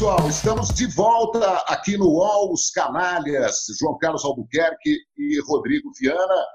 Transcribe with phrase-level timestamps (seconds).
[0.00, 6.46] pessoal, estamos de volta aqui no UOL, os canalhas, João Carlos Albuquerque e Rodrigo Viana,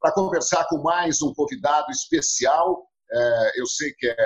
[0.00, 2.86] para conversar com mais um convidado especial.
[3.10, 4.16] É, eu sei que é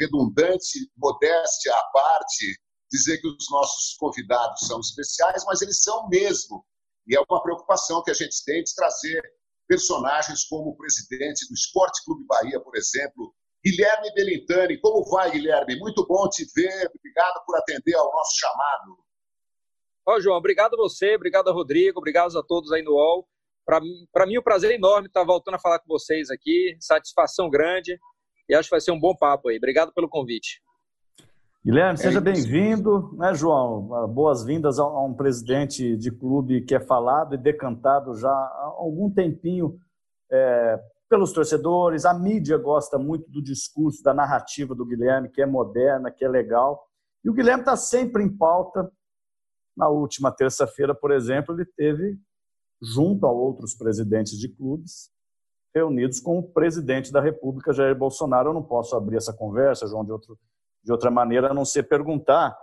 [0.00, 6.66] redundante, modéstia à parte, dizer que os nossos convidados são especiais, mas eles são mesmo.
[7.06, 9.22] E é uma preocupação que a gente tem de trazer
[9.68, 13.32] personagens como o presidente do Esporte Clube Bahia, por exemplo,
[13.64, 14.78] Guilherme Belintani.
[14.78, 15.78] Como vai, Guilherme?
[15.78, 16.90] Muito bom te ver.
[16.94, 18.98] Obrigado por atender ao nosso chamado.
[20.06, 23.26] Ó, João, obrigado a você, obrigado a Rodrigo, obrigado a todos aí no UOL.
[23.64, 26.76] Para mim, é um prazer enorme estar voltando a falar com vocês aqui.
[26.78, 27.98] Satisfação grande.
[28.46, 29.56] E acho que vai ser um bom papo aí.
[29.56, 30.60] Obrigado pelo convite.
[31.64, 34.06] Guilherme, seja é bem-vindo, né, João?
[34.08, 39.80] Boas-vindas a um presidente de clube que é falado e decantado já há algum tempinho
[40.30, 40.78] é,
[41.14, 42.04] pelos torcedores.
[42.04, 46.28] A mídia gosta muito do discurso, da narrativa do Guilherme, que é moderna, que é
[46.28, 46.88] legal.
[47.24, 48.90] E o Guilherme está sempre em pauta.
[49.76, 52.18] Na última terça-feira, por exemplo, ele teve,
[52.82, 55.08] junto a outros presidentes de clubes,
[55.72, 58.48] reunidos com o presidente da República, Jair Bolsonaro.
[58.48, 60.36] Eu não posso abrir essa conversa, João, de, outro,
[60.82, 62.58] de outra maneira, a não ser perguntar,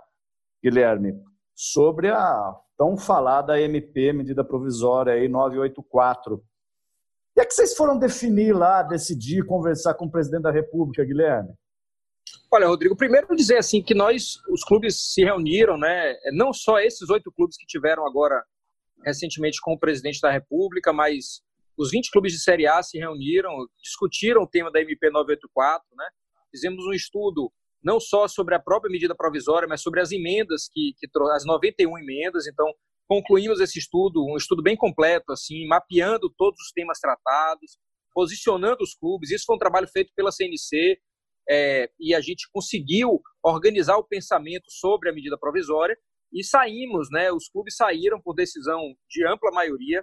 [0.62, 1.18] Guilherme,
[1.54, 6.44] sobre a tão falada MP, medida provisória aí 984.
[7.36, 11.54] E é que vocês foram definir lá, decidir, conversar com o presidente da República, Guilherme?
[12.50, 16.14] Olha, Rodrigo, primeiro dizer assim que nós, os clubes se reuniram, né?
[16.32, 18.44] Não só esses oito clubes que tiveram agora
[19.04, 21.42] recentemente com o presidente da República, mas
[21.76, 23.50] os 20 clubes de Série A se reuniram,
[23.82, 26.06] discutiram o tema da MP 984, né?
[26.50, 27.50] Fizemos um estudo
[27.82, 31.98] não só sobre a própria medida provisória, mas sobre as emendas que, que as 91
[31.98, 32.46] emendas.
[32.46, 32.66] Então,
[33.12, 37.78] concluímos esse estudo, um estudo bem completo, assim, mapeando todos os temas tratados,
[38.14, 39.30] posicionando os clubes.
[39.30, 40.98] Isso foi um trabalho feito pela CNC
[41.46, 45.94] é, e a gente conseguiu organizar o pensamento sobre a medida provisória
[46.32, 47.30] e saímos, né?
[47.30, 50.02] Os clubes saíram por decisão de ampla maioria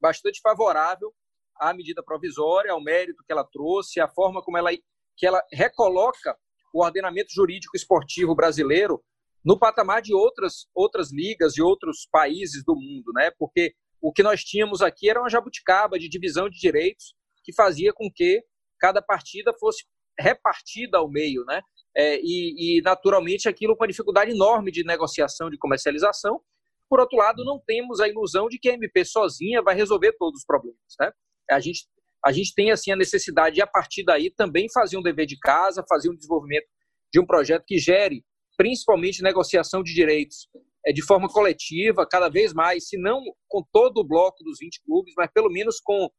[0.00, 1.12] bastante favorável
[1.58, 4.70] à medida provisória, ao mérito que ela trouxe, à forma como ela,
[5.16, 6.36] que ela recoloca
[6.72, 9.02] o ordenamento jurídico esportivo brasileiro
[9.44, 13.30] no patamar de outras, outras ligas e outros países do mundo, né?
[13.38, 17.14] Porque o que nós tínhamos aqui era uma jabuticaba de divisão de direitos
[17.44, 18.42] que fazia com que
[18.78, 19.84] cada partida fosse
[20.18, 21.60] repartida ao meio, né?
[21.94, 26.40] É, e, e, naturalmente, aquilo com uma dificuldade enorme de negociação, de comercialização,
[26.88, 30.40] por outro lado, não temos a ilusão de que a MP sozinha vai resolver todos
[30.40, 30.78] os problemas.
[31.00, 31.10] Né?
[31.50, 31.86] A, gente,
[32.24, 35.38] a gente tem assim a necessidade de, a partir daí, também fazer um dever de
[35.38, 36.66] casa, fazer um desenvolvimento
[37.10, 38.22] de um projeto que gere,
[38.56, 40.48] principalmente, negociação de direitos
[40.84, 44.82] é, de forma coletiva, cada vez mais, se não com todo o bloco dos 20
[44.84, 46.10] clubes, mas pelo menos com,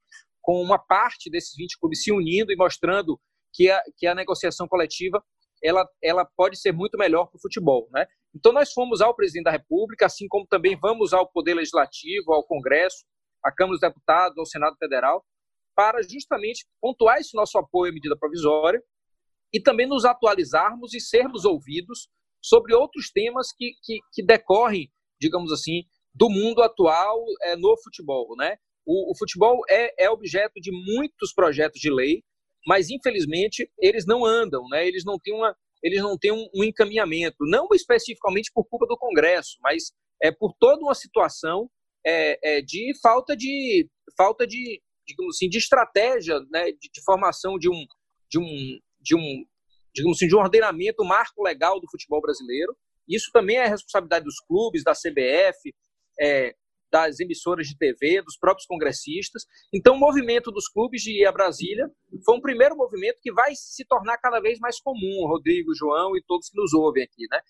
[0.42, 3.20] com uma parte desses 20 clubes se unindo e mostrando
[3.54, 5.24] que a, que a negociação coletiva
[5.64, 7.88] ela, ela pode ser muito melhor para o futebol.
[7.92, 8.06] Né?
[8.36, 12.44] Então, nós fomos ao presidente da República, assim como também vamos ao Poder Legislativo, ao
[12.44, 13.06] Congresso,
[13.44, 15.24] à Câmara dos Deputados, ao Senado Federal,
[15.76, 18.82] para justamente pontuar esse nosso apoio à medida provisória
[19.54, 22.10] e também nos atualizarmos e sermos ouvidos
[22.44, 25.84] sobre outros temas que, que, que decorrem, digamos assim,
[26.14, 28.36] do mundo atual é, no futebol.
[28.38, 28.58] Né?
[28.86, 32.22] O, o futebol é, é objeto de muitos projetos de lei,
[32.68, 34.88] mas infelizmente eles não andam, né?
[34.88, 39.58] Eles não têm uma, eles não têm um, encaminhamento, não especificamente por culpa do Congresso,
[39.62, 41.70] mas é por toda uma situação
[42.06, 43.88] é, é, de falta de
[44.18, 46.72] falta de digamos assim de estratégia, né?
[46.72, 47.86] De, de, formação de um
[48.30, 49.46] de um de um
[49.94, 52.76] digamos assim de um ordenamento, um marco legal do futebol brasileiro.
[53.08, 55.74] Isso também é responsabilidade dos clubes, da CBF,
[56.20, 56.56] é,
[56.94, 59.46] das emissoras de TV, dos próprios congressistas.
[59.74, 61.90] Então, o movimento dos clubes de ir a Brasília
[62.24, 66.24] foi um primeiro movimento que vai se tornar cada vez mais comum, Rodrigo, João e
[66.24, 67.26] todos que nos ouvem aqui.
[67.32, 67.42] Né?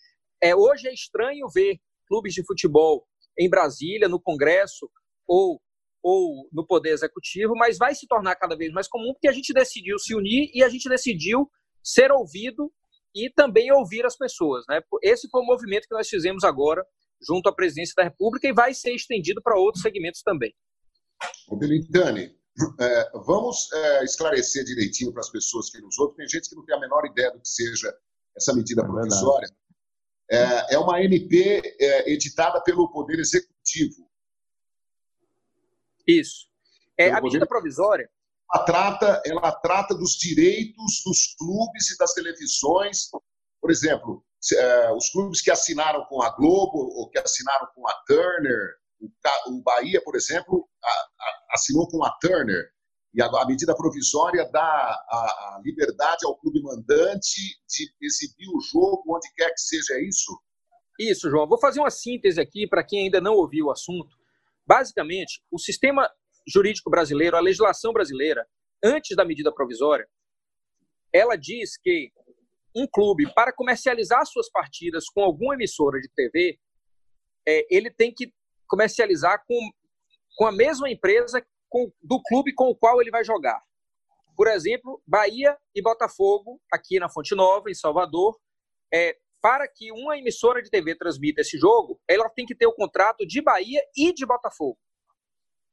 [0.41, 1.77] É, hoje é estranho ver
[2.07, 3.05] clubes de futebol
[3.37, 4.89] em Brasília, no Congresso
[5.27, 5.61] ou,
[6.01, 9.53] ou no Poder Executivo, mas vai se tornar cada vez mais comum porque a gente
[9.53, 11.49] decidiu se unir e a gente decidiu
[11.83, 12.71] ser ouvido
[13.13, 14.63] e também ouvir as pessoas.
[14.67, 14.81] Né?
[15.01, 16.83] Esse foi o movimento que nós fizemos agora
[17.21, 20.53] junto à presidência da República e vai ser estendido para outros segmentos também.
[21.47, 22.35] O Belintani,
[22.79, 26.17] é, vamos é, esclarecer direitinho para as pessoas que nos ouvem.
[26.17, 27.95] Tem gente que não tem a menor ideia do que seja
[28.35, 29.47] essa medida é provisória.
[30.29, 34.09] É, é, uma MP é, editada pelo Poder Executivo.
[36.07, 36.47] Isso.
[36.97, 38.09] É, a medida provisória.
[38.53, 43.09] Ela trata, ela trata dos direitos dos clubes e das televisões.
[43.61, 44.23] Por exemplo,
[44.53, 48.75] uh, os clubes que assinaram com a Globo ou que assinaram com a Turner,
[49.47, 50.67] o, Bahia, por exemplo,
[51.51, 52.73] assinou com a Turner,
[53.13, 59.03] e a, a medida provisória dá a, liberdade ao clube mandante de exibir o jogo
[59.15, 60.31] onde quer que seja isso?
[60.99, 61.47] Isso, João.
[61.47, 64.15] Vou fazer uma síntese aqui para quem ainda não ouviu o assunto.
[64.65, 66.09] Basicamente, o sistema
[66.47, 68.47] jurídico brasileiro, a legislação brasileira,
[68.83, 70.07] antes da medida provisória,
[71.11, 72.11] ela diz que
[72.75, 76.59] um clube, para comercializar suas partidas com alguma emissora de TV,
[77.47, 78.33] é, ele tem que
[78.67, 79.55] comercializar com,
[80.35, 83.61] com a mesma empresa com, do clube com o qual ele vai jogar.
[84.35, 88.39] Por exemplo, Bahia e Botafogo, aqui na Fonte Nova, em Salvador,
[88.91, 92.73] é, para que uma emissora de TV transmita esse jogo, ela tem que ter o
[92.73, 94.79] contrato de Bahia e de Botafogo.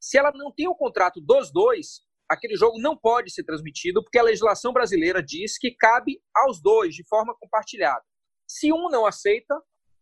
[0.00, 4.18] Se ela não tem o contrato dos dois, aquele jogo não pode ser transmitido, porque
[4.18, 8.02] a legislação brasileira diz que cabe aos dois de forma compartilhada.
[8.48, 9.54] Se um não aceita,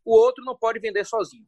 [0.04, 1.46] o outro não pode vender sozinho.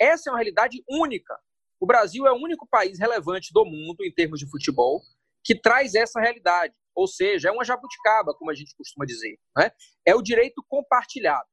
[0.00, 1.34] Essa é uma realidade única.
[1.80, 5.00] O Brasil é o único país relevante do mundo em termos de futebol
[5.42, 6.74] que traz essa realidade.
[6.94, 9.38] Ou seja, é uma jabuticaba, como a gente costuma dizer.
[9.56, 9.70] Né?
[10.04, 11.48] É o direito compartilhado.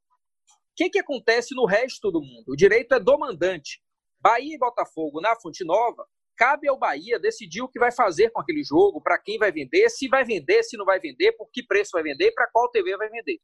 [0.45, 2.45] O que, que acontece no resto do mundo?
[2.49, 3.81] O direito é do mandante.
[4.19, 8.41] Bahia e Botafogo na Fonte Nova, cabe ao Bahia decidir o que vai fazer com
[8.41, 11.65] aquele jogo, para quem vai vender, se vai vender, se não vai vender, por que
[11.65, 13.39] preço vai vender, para qual TV vai vender.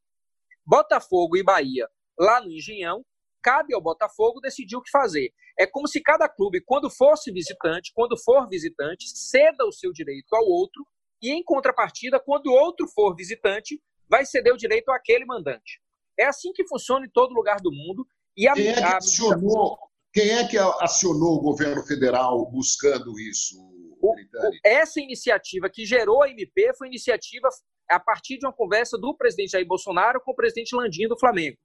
[0.65, 1.87] Botafogo e Bahia,
[2.17, 3.03] lá no Engenhão,
[3.41, 5.31] cabe ao Botafogo decidir o que fazer.
[5.57, 10.33] É como se cada clube, quando fosse visitante, quando for visitante, ceda o seu direito
[10.33, 10.85] ao outro
[11.21, 15.81] e, em contrapartida, quando o outro for visitante, vai ceder o direito àquele mandante.
[16.17, 18.05] É assim que funciona em todo lugar do mundo.
[18.35, 19.77] E a, quem, é que acionou,
[20.11, 23.55] quem é que acionou o governo federal buscando isso?
[24.01, 24.15] O,
[24.65, 27.49] essa iniciativa que gerou a MP foi iniciativa
[27.89, 31.57] a partir de uma conversa do presidente Jair Bolsonaro com o presidente Landim do Flamengo.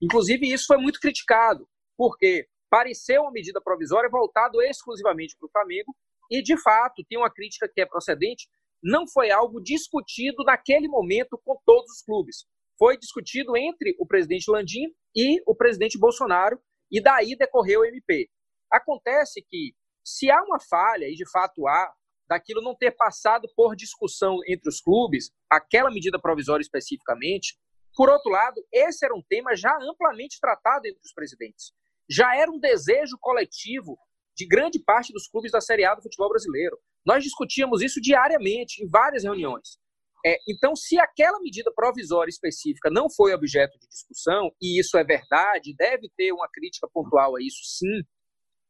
[0.00, 5.94] Inclusive, isso foi muito criticado, porque pareceu uma medida provisória voltada exclusivamente para o Flamengo,
[6.30, 8.48] e, de fato, tem uma crítica que é procedente,
[8.82, 12.46] não foi algo discutido naquele momento com todos os clubes.
[12.78, 16.58] Foi discutido entre o presidente Landim e o presidente Bolsonaro,
[16.90, 18.28] e daí decorreu o MP.
[18.70, 21.92] Acontece que, se há uma falha, e de fato há,
[22.28, 27.58] daquilo não ter passado por discussão entre os clubes, aquela medida provisória especificamente,
[27.96, 31.72] por outro lado, esse era um tema já amplamente tratado entre os presidentes.
[32.08, 33.98] Já era um desejo coletivo
[34.36, 36.78] de grande parte dos clubes da Série A do futebol brasileiro.
[37.04, 39.78] Nós discutíamos isso diariamente, em várias reuniões.
[40.24, 45.04] É, então, se aquela medida provisória específica não foi objeto de discussão, e isso é
[45.04, 48.02] verdade, deve ter uma crítica pontual a isso, sim,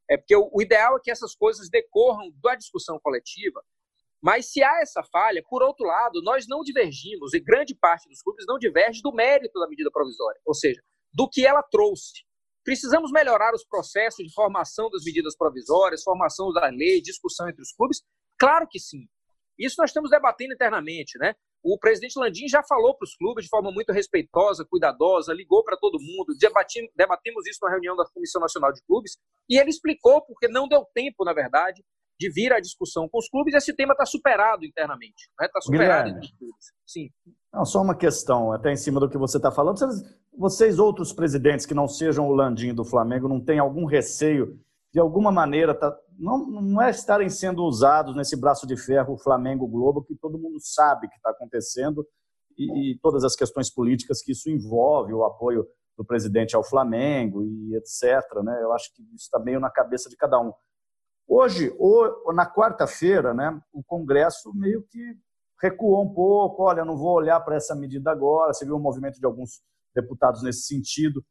[0.09, 3.63] é porque o, o ideal é que essas coisas decorram da discussão coletiva,
[4.23, 8.23] mas se há essa falha, por outro lado, nós não divergimos, e grande parte dos
[8.23, 10.81] clubes não diverge do mérito da medida provisória, ou seja,
[11.13, 12.25] do que ela trouxe.
[12.63, 17.73] Precisamos melhorar os processos de formação das medidas provisórias, formação da lei, discussão entre os
[17.73, 18.03] clubes?
[18.39, 19.09] Claro que sim.
[19.61, 21.35] Isso nós estamos debatendo internamente, né?
[21.63, 25.77] O presidente Landim já falou para os clubes de forma muito respeitosa, cuidadosa, ligou para
[25.77, 29.19] todo mundo, debatimos, debatemos isso na reunião da Comissão Nacional de Clubes,
[29.49, 31.85] e ele explicou porque não deu tempo, na verdade,
[32.19, 35.29] de vir à discussão com os clubes, esse tema está superado internamente.
[35.31, 35.51] Está né?
[35.53, 36.67] Tá superado Guilherme, entre os clubes.
[36.87, 37.11] Sim.
[37.53, 39.79] Não, só uma questão, até em cima do que você está falando.
[39.79, 44.61] Vocês, vocês, outros presidentes que não sejam o Landim do Flamengo, não têm algum receio,
[44.93, 49.67] de alguma maneira, tá, não, não é estarem sendo usados nesse braço de ferro Flamengo
[49.67, 52.07] Globo, que todo mundo sabe que está acontecendo,
[52.59, 57.43] e, e todas as questões políticas que isso envolve, o apoio do presidente ao Flamengo
[57.45, 58.43] e etc.
[58.43, 58.59] Né?
[58.63, 60.53] Eu acho que isso está meio na cabeça de cada um.
[61.29, 65.17] Hoje, ou, na quarta-feira, né, o Congresso meio que
[65.63, 66.65] recuou um pouco.
[66.65, 68.53] Olha, não vou olhar para essa medida agora.
[68.53, 69.61] Você viu o movimento de alguns
[69.95, 71.25] deputados nesse sentido.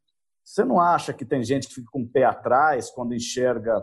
[0.50, 3.80] Você não acha que tem gente que fica com o pé atrás quando enxerga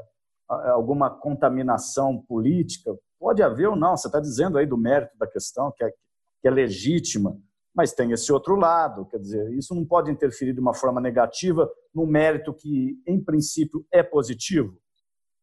[0.50, 2.94] alguma contaminação política?
[3.18, 3.96] Pode haver ou não.
[3.96, 5.90] Você está dizendo aí do mérito da questão, que é,
[6.42, 7.38] que é legítima,
[7.74, 9.06] mas tem esse outro lado.
[9.06, 13.88] Quer dizer, isso não pode interferir de uma forma negativa no mérito que, em princípio,
[13.90, 14.78] é positivo?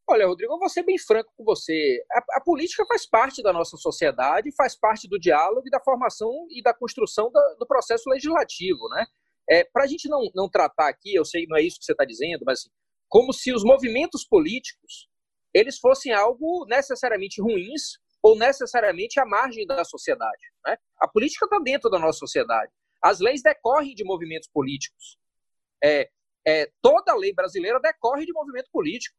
[0.06, 2.04] Olha, Rodrigo, eu vou ser bem franco com você.
[2.12, 6.46] A, a, política faz parte da nossa sociedade, faz parte do diálogo e da formação
[6.50, 9.06] e da construção da, do processo legislativo, né?
[9.48, 11.84] É, Para a gente não, não tratar aqui, eu sei que não é isso que
[11.84, 12.70] você está dizendo, mas assim,
[13.08, 15.08] como se os movimentos políticos
[15.54, 20.42] eles fossem algo necessariamente ruins ou necessariamente à margem da sociedade.
[20.66, 20.76] Né?
[20.98, 22.72] A política está dentro da nossa sociedade.
[23.02, 25.18] As leis decorrem de movimentos políticos.
[25.82, 26.10] É,
[26.46, 29.16] é, toda lei brasileira decorre de movimento político.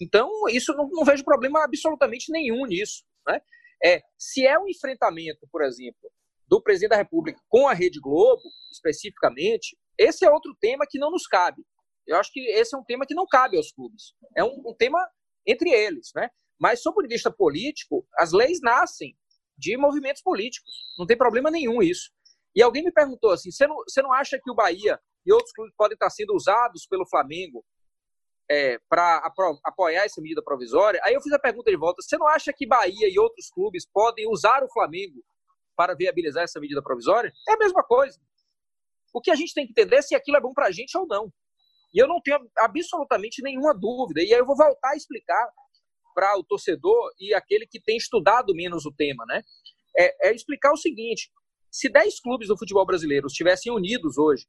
[0.00, 3.04] Então, isso não, não vejo problema absolutamente nenhum nisso.
[3.28, 3.40] Né?
[3.84, 6.10] É, se é um enfrentamento, por exemplo,
[6.50, 8.42] do presidente da República com a Rede Globo,
[8.72, 11.64] especificamente, esse é outro tema que não nos cabe.
[12.04, 14.14] Eu acho que esse é um tema que não cabe aos clubes.
[14.36, 14.98] É um, um tema
[15.46, 16.10] entre eles.
[16.12, 16.28] Né?
[16.58, 19.16] Mas, sob o vista político, as leis nascem
[19.56, 20.72] de movimentos políticos.
[20.98, 22.10] Não tem problema nenhum isso.
[22.52, 25.52] E alguém me perguntou assim: você não, você não acha que o Bahia e outros
[25.52, 27.64] clubes podem estar sendo usados pelo Flamengo
[28.50, 29.18] é, para
[29.62, 31.00] apoiar essa medida provisória.
[31.04, 33.86] Aí eu fiz a pergunta de volta: você não acha que Bahia e outros clubes
[33.86, 35.22] podem usar o Flamengo
[35.80, 37.32] para viabilizar essa medida provisória?
[37.48, 38.20] É a mesma coisa.
[39.14, 40.94] O que a gente tem que entender é se aquilo é bom para a gente
[40.98, 41.32] ou não.
[41.94, 44.20] E eu não tenho absolutamente nenhuma dúvida.
[44.20, 45.48] E aí eu vou voltar a explicar
[46.14, 49.42] para o torcedor e aquele que tem estudado menos o tema, né?
[49.96, 51.32] É, é explicar o seguinte:
[51.70, 54.46] se 10 clubes do futebol brasileiro estivessem unidos hoje,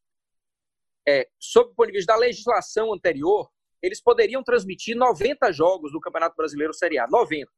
[1.07, 3.49] é, sob o ponto de vista da legislação anterior,
[3.81, 7.07] eles poderiam transmitir 90 jogos do Campeonato Brasileiro Série A.
[7.07, 7.49] 90.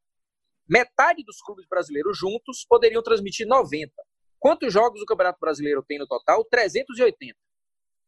[0.74, 3.94] Metade dos clubes brasileiros juntos poderiam transmitir 90.
[4.39, 6.44] Quantos jogos o Campeonato Brasileiro tem no total?
[6.46, 7.38] 380.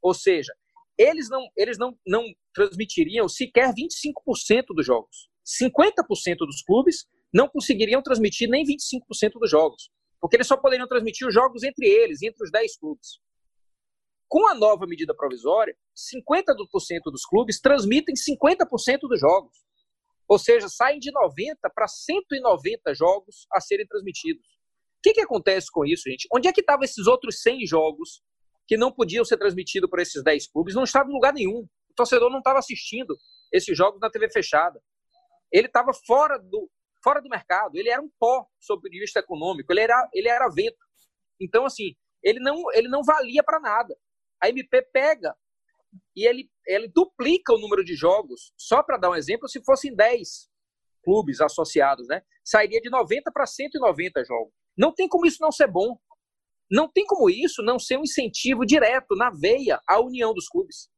[0.02, 0.52] Ou seja,
[0.98, 2.24] eles não, eles não, não
[2.56, 5.30] transmitiriam sequer 25% dos jogos.
[5.46, 11.28] 50% dos clubes não conseguiriam transmitir nem 25% dos jogos, porque eles só poderiam transmitir
[11.28, 13.20] os jogos entre eles, entre os 10 clubes.
[14.28, 19.65] Com a nova medida provisória, 50% dos clubes transmitem 50% dos jogos.
[20.28, 24.46] Ou seja, saem de 90 para 190 jogos a serem transmitidos.
[24.46, 26.28] O que, que acontece com isso, gente?
[26.34, 28.24] Onde é que estavam esses outros 100 jogos
[28.68, 30.74] que não podiam ser transmitidos por esses 10 clubes?
[30.74, 31.60] Não estavam em lugar nenhum.
[31.90, 33.16] O torcedor não estava assistindo
[33.54, 34.82] esses jogos na TV fechada.
[35.52, 36.70] Ele estava fora do,
[37.04, 37.76] fora do mercado.
[37.76, 39.72] Ele era um pó, sob o vista econômico.
[39.72, 40.78] Ele era, ele era vento.
[41.40, 43.96] Então, assim, ele não, ele não valia para nada.
[44.42, 45.36] A MP pega
[46.16, 48.54] e ele, ele duplica o número de jogos.
[48.58, 50.50] Só para dar um exemplo, se fossem 10
[51.04, 52.22] clubes associados, né?
[52.44, 54.54] Sairia de 90 para 190 jogos.
[54.78, 55.98] Não tem como isso não ser bom.
[56.70, 60.90] Não tem como isso não ser um incentivo direto, na veia, à união dos clubes.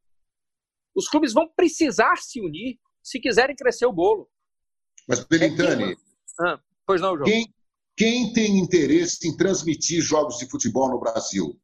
[0.96, 4.30] Os clubes vão precisar se unir se quiserem crescer o bolo.
[5.08, 5.96] Mas, Belintani,
[6.40, 7.26] ah, pois não, João.
[7.26, 7.54] Quem,
[7.96, 11.60] quem tem interesse em transmitir jogos de futebol no Brasil?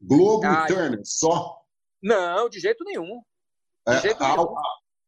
[0.00, 1.62] Globo ah, e Turner, só?
[2.06, 3.20] Não, de jeito nenhum.
[3.84, 4.54] De é, jeito há, nenhum.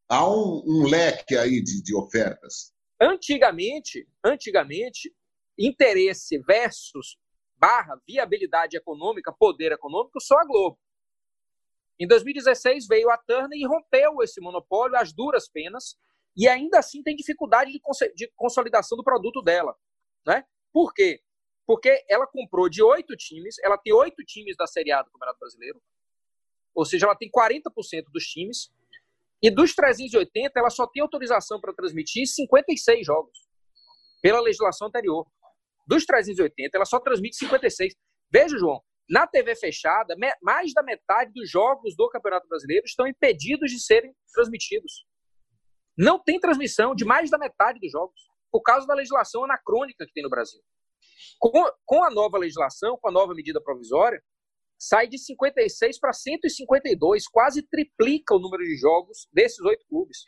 [0.09, 2.75] há um, um, leque aí de, de ofertas.
[3.01, 5.15] Antigamente, antigamente,
[5.57, 7.17] interesse versus
[7.57, 10.77] barra viabilidade econômica, poder econômico, só a Globo.
[12.01, 15.97] Em 2016 veio a Turner e rompeu esse monopólio às duras penas
[16.37, 19.73] e ainda assim tem dificuldade de, cons de consolidação do produto dela.
[20.27, 20.45] Né?
[20.73, 21.21] Por quê?
[21.65, 25.39] Porque ela comprou de oito times, ela tem oito times da Série A do Campeonato
[25.39, 25.81] Brasileiro,
[26.75, 28.71] ou seja, ela tem 40% dos times,
[29.43, 33.39] e dos 380, ela só tem autorização para transmitir 56 jogos,
[34.21, 35.27] pela legislação anterior.
[35.87, 37.95] Dos 380, ela só transmite 56.
[38.31, 43.71] Veja, João, na TV fechada, mais da metade dos jogos do Campeonato Brasileiro estão impedidos
[43.71, 45.07] de serem transmitidos.
[45.97, 48.21] Não tem transmissão de mais da metade dos jogos,
[48.53, 50.61] por causa da legislação anacrônica que tem no Brasil.
[51.39, 54.23] Com, a nova legislação, com a nova medida provisória,
[54.79, 60.19] sai de 56 para 152, quase triplica o número de jogos desses oito clubes.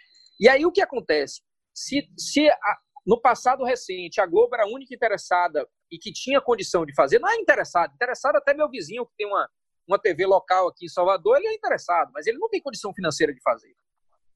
[0.41, 1.41] E aí o que acontece?
[1.73, 6.41] Se, se a, no passado recente a Globo era a única interessada e que tinha
[6.41, 9.49] condição de fazer, não é interessado, interessado até meu vizinho que tem uma,
[9.87, 13.33] uma TV local aqui em Salvador, ele é interessado, mas ele não tem condição financeira
[13.33, 13.75] de fazer.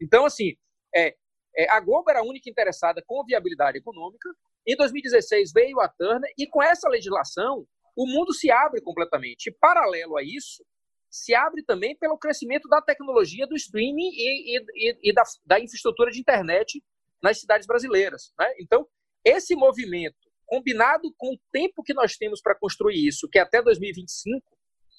[0.00, 0.54] Então, assim,
[0.94, 1.14] é,
[1.56, 4.28] é, a Globo era a única interessada com viabilidade econômica.
[4.66, 7.66] Em 2016 veio a Turner e com essa legislação
[7.96, 9.48] o mundo se abre completamente.
[9.48, 10.64] E, paralelo a isso,
[11.10, 16.10] se abre também pelo crescimento da tecnologia do streaming e, e, e da, da, infraestrutura
[16.10, 16.82] de internet
[17.22, 18.32] nas cidades brasileiras.
[18.38, 18.52] Né?
[18.58, 18.86] Então,
[19.24, 23.62] esse movimento combinado com o tempo que nós temos para construir isso, que é até
[23.62, 24.44] 2025,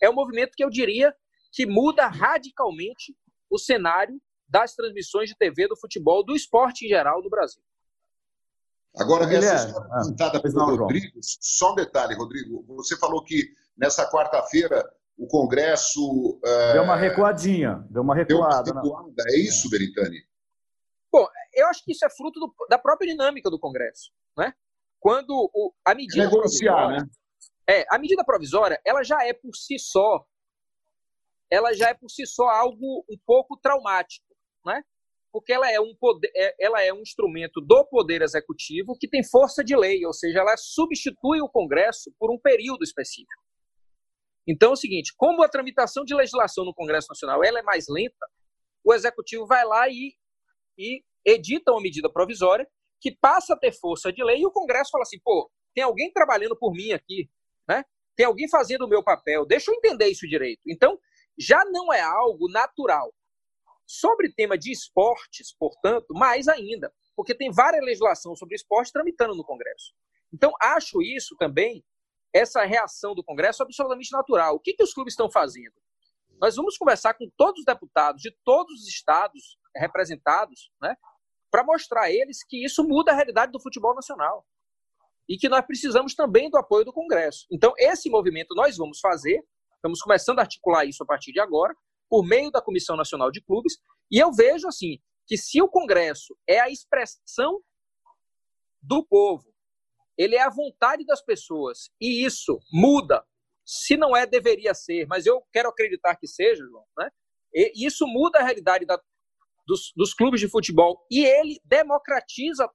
[0.02, 1.14] é um movimento que eu diria
[1.52, 3.16] que muda radicalmente
[3.50, 7.62] o cenário das transmissões de TV do futebol, do esporte em geral no Brasil.
[8.98, 14.90] Agora, essa história apresentada pelo Rodrigo, só um detalhe, Rodrigo, você falou que nessa quarta-feira
[15.18, 16.40] o Congresso...
[16.44, 18.64] É, deu uma recuadinha, deu uma recuada.
[18.64, 19.24] Deu uma recuada.
[19.30, 20.24] É isso, Beritani?
[21.12, 24.12] Bom, eu acho que isso é fruto do, da própria dinâmica do Congresso.
[24.38, 24.54] Né?
[25.00, 27.10] Quando o, a medida é negociar, né?
[27.68, 30.26] É, a medida provisória, ela já é por si só,
[31.50, 34.26] ela já é por si só algo um pouco traumático,
[34.66, 34.84] né?
[35.36, 39.22] Porque ela é um poder, é, ela é um instrumento do poder executivo que tem
[39.22, 43.44] força de lei, ou seja, ela substitui o Congresso por um período específico.
[44.48, 47.84] Então é o seguinte, como a tramitação de legislação no Congresso Nacional ela é mais
[47.90, 48.26] lenta,
[48.82, 50.14] o executivo vai lá e,
[50.78, 52.66] e edita uma medida provisória
[53.02, 56.14] que passa a ter força de lei e o Congresso fala assim, pô, tem alguém
[56.14, 57.30] trabalhando por mim aqui,
[57.68, 57.84] né?
[58.16, 60.62] Tem alguém fazendo o meu papel, deixa eu entender isso direito.
[60.66, 60.98] Então,
[61.38, 63.14] já não é algo natural.
[63.86, 69.44] Sobre tema de esportes, portanto, mais ainda, porque tem várias legislações sobre esporte tramitando no
[69.44, 69.94] Congresso.
[70.34, 71.84] Então, acho isso também,
[72.34, 74.56] essa reação do Congresso, absolutamente natural.
[74.56, 75.74] O que, que os clubes estão fazendo?
[76.42, 80.96] Nós vamos conversar com todos os deputados de todos os estados representados, né,
[81.50, 84.46] para mostrar a eles que isso muda a realidade do futebol nacional
[85.28, 87.46] e que nós precisamos também do apoio do Congresso.
[87.52, 89.44] Então, esse movimento nós vamos fazer,
[89.76, 91.76] estamos começando a articular isso a partir de agora,
[92.10, 93.78] por meio da Comissão Nacional de Clubes,
[94.12, 97.60] e eu vejo assim que se o Congresso é a expressão
[98.82, 99.54] do povo,
[100.18, 103.26] ele é a vontade das pessoas, e isso muda
[103.66, 107.10] se não é, deveria ser, mas eu quero acreditar que seja, João, né?
[107.54, 109.02] E isso muda a realidade da,
[109.66, 112.70] dos, dos, clubes de futebol e ele democratiza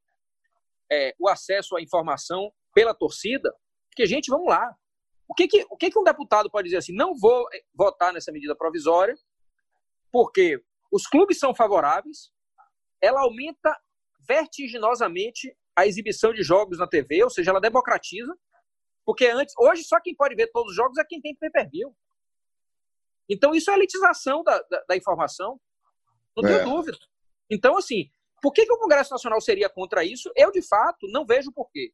[0.90, 3.54] é, o acesso à informação pela torcida.
[3.90, 4.74] Porque, gente, vamos lá.
[5.30, 6.92] O que, que, o que, que um deputado pode dizer assim?
[6.92, 9.14] Não vou é, votar nessa medida provisória,
[10.10, 10.60] porque
[10.90, 12.32] os clubes são favoráveis,
[13.00, 13.78] ela aumenta
[14.26, 18.36] vertiginosamente a exibição de jogos na TV, ou seja, ela democratiza,
[19.06, 21.94] porque antes, hoje só quem pode ver todos os jogos é quem tem pay-per-view.
[23.28, 25.60] Então isso é elitização da, da, da informação.
[26.36, 26.64] Não tenho é.
[26.64, 26.98] dúvida.
[27.48, 28.10] Então, assim,
[28.42, 30.28] por que, que o Congresso Nacional seria contra isso?
[30.34, 31.92] Eu, de fato, não vejo porquê.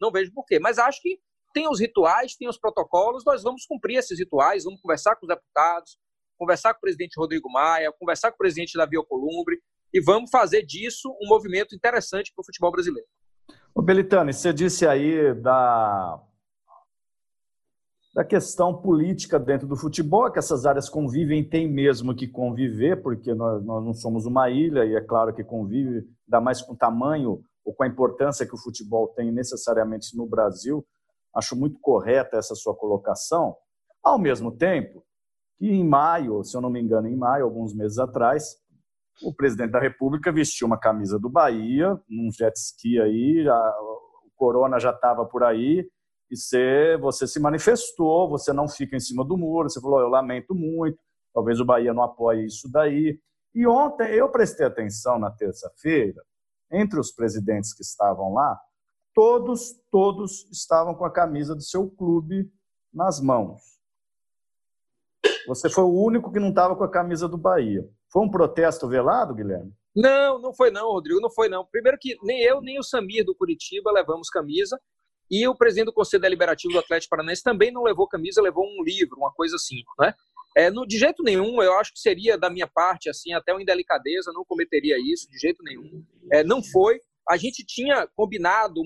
[0.00, 0.58] Não vejo porquê.
[0.58, 1.20] Mas acho que
[1.52, 5.28] tem os rituais, tem os protocolos, nós vamos cumprir esses rituais, vamos conversar com os
[5.28, 5.98] deputados,
[6.38, 9.58] conversar com o presidente Rodrigo Maia, conversar com o presidente Davi Alcolumbre,
[9.92, 13.06] e vamos fazer disso um movimento interessante para o futebol brasileiro.
[13.74, 16.20] O Belitani, você disse aí da
[18.12, 23.32] da questão política dentro do futebol, que essas áreas convivem, tem mesmo que conviver, porque
[23.32, 26.76] nós, nós não somos uma ilha, e é claro que convive, ainda mais com o
[26.76, 30.84] tamanho ou com a importância que o futebol tem necessariamente no Brasil.
[31.34, 33.56] Acho muito correta essa sua colocação.
[34.02, 35.04] Ao mesmo tempo,
[35.58, 38.56] que em maio, se eu não me engano, em maio, alguns meses atrás,
[39.22, 44.30] o presidente da República vestiu uma camisa do Bahia, num jet ski aí, já, o
[44.36, 45.86] Corona já estava por aí,
[46.30, 50.08] e você, você se manifestou, você não fica em cima do muro, você falou, eu
[50.08, 50.98] lamento muito,
[51.34, 53.18] talvez o Bahia não apoie isso daí.
[53.54, 56.22] E ontem eu prestei atenção na terça-feira,
[56.72, 58.58] entre os presidentes que estavam lá,
[59.14, 62.50] todos, todos estavam com a camisa do seu clube
[62.92, 63.62] nas mãos.
[65.46, 67.88] Você foi o único que não estava com a camisa do Bahia.
[68.08, 69.72] Foi um protesto velado, Guilherme?
[69.94, 71.64] Não, não foi não, Rodrigo, não foi não.
[71.64, 74.80] Primeiro que nem eu, nem o Samir do Curitiba levamos camisa.
[75.30, 78.82] E o presidente do Conselho Deliberativo do Atlético Paranaense também não levou camisa, levou um
[78.82, 80.12] livro, uma coisa assim, né?
[80.56, 83.62] É, no, de jeito nenhum, eu acho que seria da minha parte, assim, até uma
[83.62, 86.04] indelicadeza, não cometeria isso, de jeito nenhum.
[86.32, 87.00] É, não foi.
[87.28, 88.82] A gente tinha combinado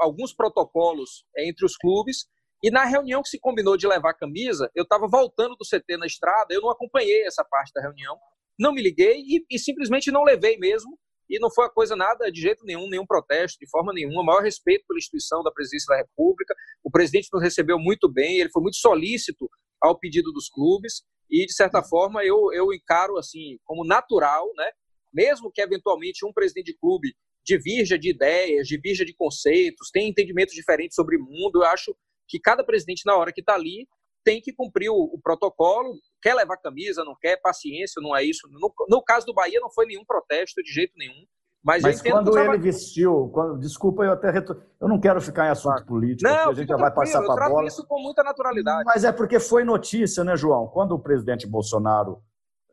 [0.00, 2.26] alguns protocolos é, entre os clubes,
[2.62, 6.06] e na reunião que se combinou de levar camisa, eu estava voltando do CT na
[6.06, 8.18] estrada, eu não acompanhei essa parte da reunião,
[8.58, 12.30] não me liguei e, e simplesmente não levei mesmo, e não foi uma coisa nada
[12.30, 14.20] de jeito nenhum, nenhum protesto, de forma nenhuma.
[14.20, 16.52] O maior respeito pela instituição da presidência da República.
[16.82, 19.48] O presidente nos recebeu muito bem, ele foi muito solícito
[19.80, 24.70] ao pedido dos clubes e, de certa forma, eu, eu encaro assim como natural, né?
[25.12, 30.54] mesmo que eventualmente um presidente de clube divirja de ideias, divirja de conceitos, tenha entendimentos
[30.54, 31.94] diferentes sobre o mundo, eu acho
[32.28, 33.88] que cada presidente, na hora que está ali,
[34.24, 38.46] tem que cumprir o, o, protocolo, quer levar camisa, não quer, paciência, não é isso.
[38.50, 41.24] No, no caso do Bahia não foi nenhum protesto de jeito nenhum.
[41.62, 44.62] Mas, mas quando ele vestiu, quando, desculpa, eu até retor...
[44.80, 47.48] eu não quero ficar em assunto político, não, a gente já vai passar para a
[47.50, 47.66] bola.
[47.66, 48.84] isso com muita naturalidade.
[48.86, 50.68] Mas é porque foi notícia, né, João?
[50.68, 52.22] Quando o presidente Bolsonaro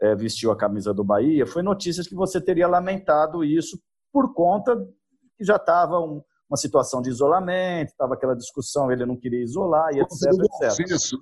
[0.01, 3.77] é, vestiu a camisa do Bahia, foi notícias que você teria lamentado isso
[4.17, 4.75] por conta
[5.37, 9.93] que já estava um, uma situação de isolamento, estava aquela discussão, ele não queria isolar
[9.93, 10.89] e etc, etc.
[10.89, 11.19] Isso.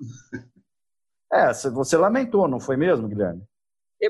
[1.30, 3.42] É, você lamentou, não foi mesmo, Guilherme?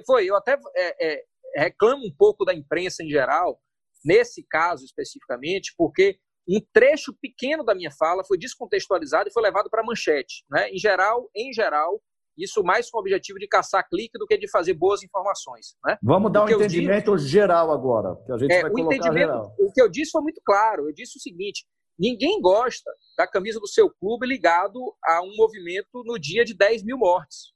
[0.07, 1.25] Foi, eu até é, é,
[1.57, 3.61] reclamo um pouco da imprensa em geral,
[4.05, 9.69] nesse caso especificamente, porque um trecho pequeno da minha fala foi descontextualizado e foi levado
[9.69, 10.45] para a manchete.
[10.49, 10.71] Né?
[10.71, 12.01] Em geral, em geral,
[12.37, 15.77] isso mais com o objetivo de caçar clique do que de fazer boas informações.
[15.85, 15.97] Né?
[16.03, 19.55] Vamos dar um entendimento disse, geral agora, que a gente é, vai o colocar geral.
[19.59, 20.89] O que eu disse foi muito claro.
[20.89, 21.67] Eu disse o seguinte:
[21.99, 26.83] ninguém gosta da camisa do seu clube ligado a um movimento no dia de 10
[26.85, 27.55] mil mortes.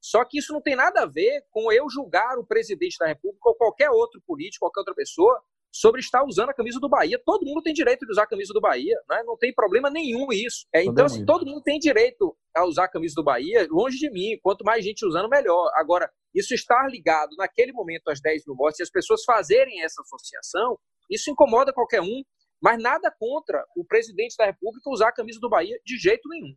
[0.00, 3.48] Só que isso não tem nada a ver com eu julgar o presidente da República
[3.48, 5.40] ou qualquer outro político, qualquer outra pessoa,
[5.72, 7.20] sobre estar usando a camisa do Bahia.
[7.24, 9.22] Todo mundo tem direito de usar a camisa do Bahia, né?
[9.24, 10.66] não tem problema nenhum isso.
[10.72, 14.10] É, então, assim, todo mundo tem direito a usar a camisa do Bahia, longe de
[14.10, 14.38] mim.
[14.42, 15.70] Quanto mais gente usando, melhor.
[15.74, 20.02] Agora, isso estar ligado naquele momento às 10 mil mortes e as pessoas fazerem essa
[20.02, 20.78] associação,
[21.10, 22.22] isso incomoda qualquer um,
[22.60, 26.54] mas nada contra o presidente da República usar a camisa do Bahia de jeito nenhum.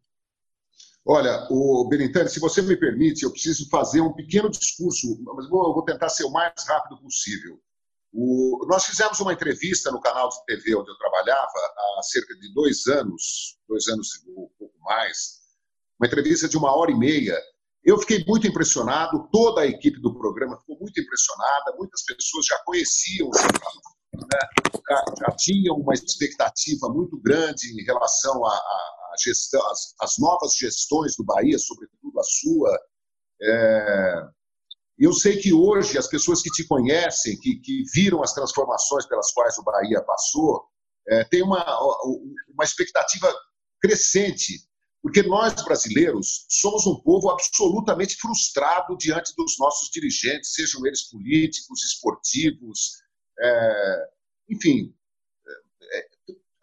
[1.08, 5.84] Olha, o Benitani, se você me permite, eu preciso fazer um pequeno discurso, mas vou
[5.86, 7.60] tentar ser o mais rápido possível.
[8.18, 11.52] O, nós fizemos uma entrevista no canal de TV onde eu trabalhava
[12.00, 15.42] há cerca de dois anos, dois anos e um pouco mais,
[16.00, 17.38] uma entrevista de uma hora e meia,
[17.84, 22.58] Eu fiquei muito impressionado, toda a equipe do programa ficou muito impressionada, muitas pessoas já
[22.66, 24.40] conheciam né?
[24.90, 28.62] já, já tinham uma expectativa muito grande em relação à,
[29.24, 29.62] gestão,
[30.02, 32.80] às, novas gestões do Bahia, sobretudo a sua.
[33.42, 34.28] É...
[34.98, 39.32] Eu sei que hoje as pessoas que te conhecem, que, que viram as transformações pelas
[39.32, 40.64] quais o Bahia passou,
[41.08, 41.64] é, têm uma,
[42.54, 43.34] uma expectativa
[43.82, 44.66] crescente
[45.06, 51.84] porque nós, brasileiros, somos um povo absolutamente frustrado diante dos nossos dirigentes, sejam eles políticos,
[51.84, 53.04] esportivos,
[53.40, 54.08] é,
[54.50, 54.92] enfim.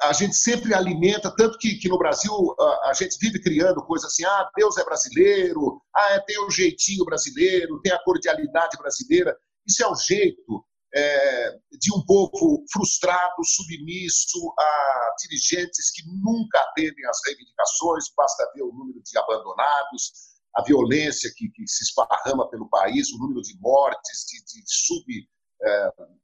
[0.03, 4.11] A gente sempre alimenta, tanto que, que no Brasil a, a, gente vive criando coisas
[4.11, 9.37] assim: ah, Deus é brasileiro, ah, é, tem o jeitinho brasileiro, tem a cordialidade brasileira.
[9.67, 17.07] Isso é o jeito é, de um povo frustrado, submisso a dirigentes que nunca atendem
[17.07, 22.69] às reivindicações, basta ver o número de abandonados, a violência que, que se esparrama pelo
[22.69, 24.63] país, o número de mortes, de, de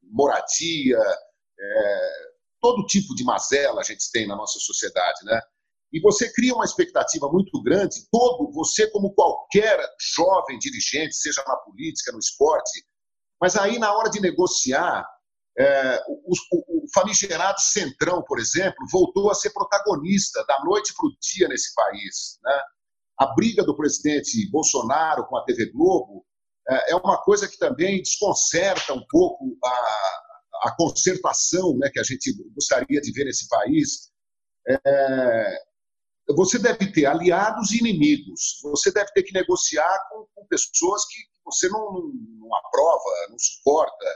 [0.02, 1.16] submoradia, é,
[1.60, 5.40] é, todo tipo de mazela a gente tem na nossa sociedade, né?
[5.92, 9.80] E você cria uma expectativa muito grande, todo, você como qualquer
[10.14, 12.84] jovem dirigente, seja na política, no esporte,
[13.40, 15.06] mas aí, na hora de negociar,
[15.58, 21.06] é, o, o, o, famigerado Centrão, por exemplo, voltou a ser protagonista da noite para
[21.06, 22.38] o dia nesse país.
[22.42, 22.62] Né?
[23.18, 26.24] A briga do presidente Bolsonaro com a TV Globo
[26.68, 30.22] é, é uma coisa que também desconcerta um pouco a,
[30.62, 34.10] a concertação né, que a gente gostaria de ver nesse país.
[34.68, 35.58] É,
[36.34, 38.60] você deve ter aliados e inimigos.
[38.62, 43.38] Você deve ter que negociar com, com pessoas que, você não, não, não aprova, não
[43.38, 44.06] suporta.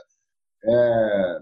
[0.64, 1.38] É,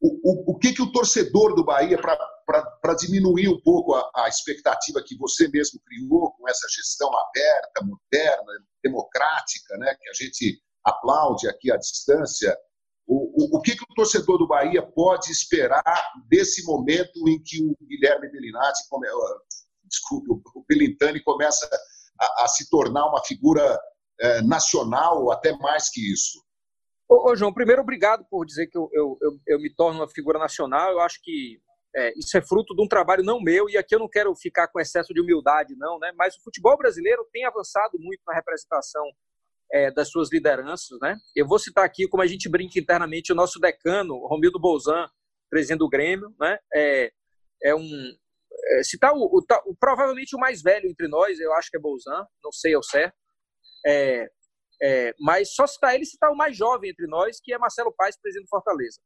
[0.00, 4.28] o, o, o, que, que o torcedor do Bahia, para diminuir um pouco a, a,
[4.28, 10.62] expectativa que você mesmo criou com essa gestão aberta, moderna, democrática, né, que a gente
[10.84, 12.56] aplaude aqui à distância,
[13.56, 18.30] o, que, que o torcedor do Bahia pode esperar desse momento em que o Guilherme
[18.30, 19.06] Bellinati, come,
[19.84, 21.68] desculpe, o Belintani começa
[22.20, 23.78] a, a se tornar uma figura
[24.20, 26.42] é, nacional, até mais que isso.
[27.08, 30.08] Ô, ô, João, primeiro, obrigado por dizer que eu, eu, eu, eu me torno uma
[30.08, 30.92] figura nacional.
[30.92, 31.60] Eu acho que
[31.96, 34.68] é, isso é fruto de um trabalho não meu, e aqui eu não quero ficar
[34.68, 36.12] com excesso de humildade, não, né?
[36.16, 39.04] mas o futebol brasileiro tem avançado muito na representação
[39.72, 40.98] é, das suas lideranças.
[41.00, 41.16] Né?
[41.34, 45.08] Eu vou citar aqui, como a gente brinca internamente, o nosso decano, Romildo Bolzan,
[45.50, 46.58] presidente do Grêmio, né?
[46.74, 47.12] é,
[47.62, 47.88] é um.
[48.70, 51.80] É, citar o, o, o, provavelmente o mais velho entre nós, eu acho que é
[51.80, 53.14] Bolzan, não sei ao certo,
[53.86, 54.28] é,
[54.82, 58.20] é, mas só citar ele citar o mais jovem entre nós, que é Marcelo Paes,
[58.20, 59.00] presidente do Fortaleza.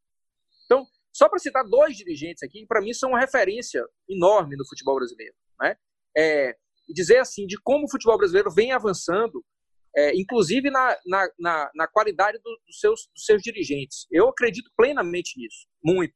[0.65, 4.97] Então, só para citar dois dirigentes aqui, para mim são uma referência enorme no futebol
[4.97, 5.35] brasileiro.
[5.61, 5.77] Né?
[6.17, 6.57] É,
[6.89, 9.45] dizer assim, de como o futebol brasileiro vem avançando,
[9.95, 14.07] é, inclusive na, na, na, na qualidade do, dos, seus, dos seus dirigentes.
[14.11, 16.15] Eu acredito plenamente nisso, muito.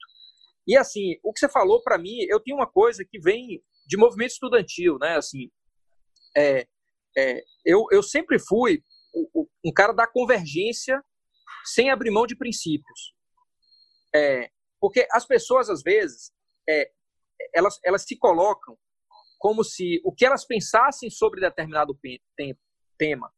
[0.66, 3.96] E assim, o que você falou para mim, eu tenho uma coisa que vem de
[3.96, 5.16] movimento estudantil, né?
[5.16, 5.50] Assim,
[6.36, 6.66] é,
[7.16, 8.82] é, eu, eu sempre fui
[9.64, 11.02] um cara da convergência
[11.64, 13.14] sem abrir mão de princípios.
[14.14, 16.32] É, porque as pessoas, às vezes,
[16.68, 16.90] é,
[17.54, 18.76] elas, elas se colocam
[19.38, 21.98] como se o que elas pensassem sobre determinado
[22.98, 23.32] tema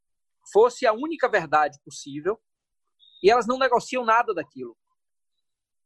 [0.52, 2.38] fosse a única verdade possível
[3.22, 4.76] e elas não negociam nada daquilo.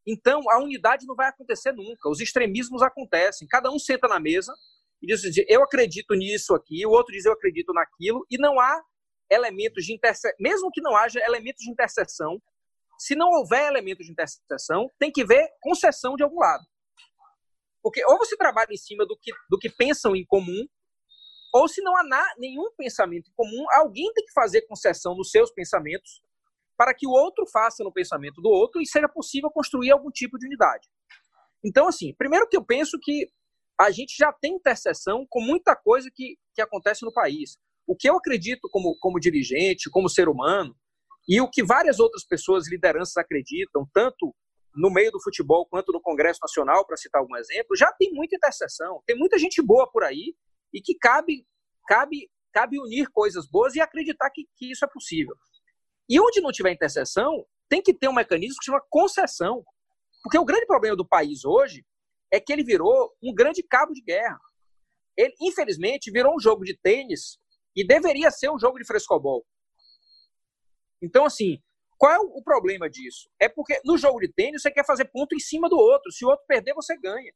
[0.07, 2.09] Então, a unidade não vai acontecer nunca.
[2.09, 3.47] Os extremismos acontecem.
[3.47, 4.53] Cada um senta na mesa
[5.01, 8.81] e diz eu acredito nisso aqui, o outro diz eu acredito naquilo, e não há
[9.31, 12.41] elementos de interseção, mesmo que não haja elementos de interseção,
[12.99, 16.65] se não houver elementos de interseção, tem que ver concessão de algum lado.
[17.83, 20.67] Porque ou você trabalha em cima do que, do que pensam em comum,
[21.53, 25.31] ou se não há na, nenhum pensamento em comum, alguém tem que fazer concessão nos
[25.31, 26.23] seus pensamentos
[26.77, 30.39] para que o outro faça no pensamento do outro e seja possível construir algum tipo
[30.39, 30.89] de unidade.
[31.63, 33.29] Então, assim, primeiro que eu penso que
[33.79, 37.59] a gente já tem interseção com muita coisa que, que acontece no país.
[37.87, 40.75] O que eu acredito como, como dirigente, como ser humano,
[41.29, 44.35] e o que várias outras pessoas, lideranças, acreditam, tanto
[44.75, 48.37] no meio do futebol quanto no Congresso Nacional, para citar algum exemplo, já tem muita
[48.37, 49.03] interseção.
[49.07, 50.35] Tem muita gente boa por aí
[50.73, 51.47] e que cabe,
[51.87, 55.35] cabe, cabe unir coisas boas e acreditar que, que isso é possível.
[56.09, 59.65] E onde não tiver interseção, tem que ter um mecanismo que se chama concessão.
[60.23, 61.85] Porque o grande problema do país hoje
[62.31, 64.39] é que ele virou um grande cabo de guerra.
[65.17, 67.39] Ele, infelizmente, virou um jogo de tênis
[67.77, 69.45] e deveria ser um jogo de frescobol.
[71.03, 71.59] Então, assim,
[71.99, 73.29] qual é o problema disso?
[73.41, 76.11] É porque no jogo de tênis você quer fazer ponto em cima do outro.
[76.11, 77.33] Se o outro perder, você ganha.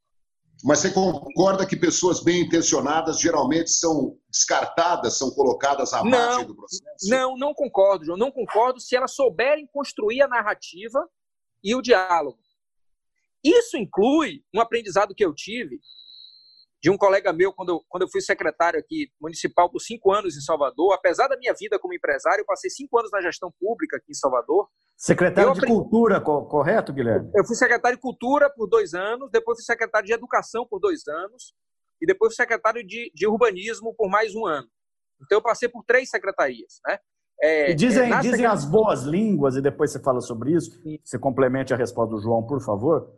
[0.64, 6.56] Mas você concorda que pessoas bem intencionadas geralmente são descartadas, são colocadas à margem do
[6.56, 7.08] processo?
[7.08, 8.18] Não, não concordo, João.
[8.18, 11.06] Não concordo se elas souberem construir a narrativa
[11.62, 12.38] e o diálogo.
[13.44, 15.78] Isso inclui um aprendizado que eu tive
[16.86, 20.36] de um colega meu, quando eu, quando eu fui secretário aqui municipal por cinco anos
[20.36, 20.92] em Salvador.
[20.92, 24.14] Apesar da minha vida como empresário, eu passei cinco anos na gestão pública aqui em
[24.14, 24.68] Salvador.
[24.96, 27.28] Secretário de Cultura, correto, Guilherme?
[27.34, 31.08] Eu fui secretário de Cultura por dois anos, depois fui secretário de Educação por dois
[31.08, 31.54] anos,
[32.00, 34.68] e depois fui secretário de, de Urbanismo por mais um ano.
[35.20, 36.78] Então, eu passei por três secretarias.
[36.86, 36.98] Né?
[37.42, 41.00] É, e dizem, é, dizem as boas línguas, e depois você fala sobre isso, Sim.
[41.02, 43.10] você complemente a resposta do João, por favor,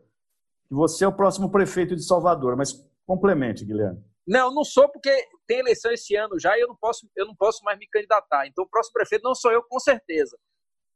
[0.67, 4.05] que você é o próximo prefeito de Salvador, mas complemente, Guilherme.
[4.27, 5.11] Não, não sou porque
[5.47, 8.47] tem eleição esse ano já e eu não posso, eu não posso mais me candidatar.
[8.47, 10.39] Então, o próximo prefeito não sou eu, com certeza.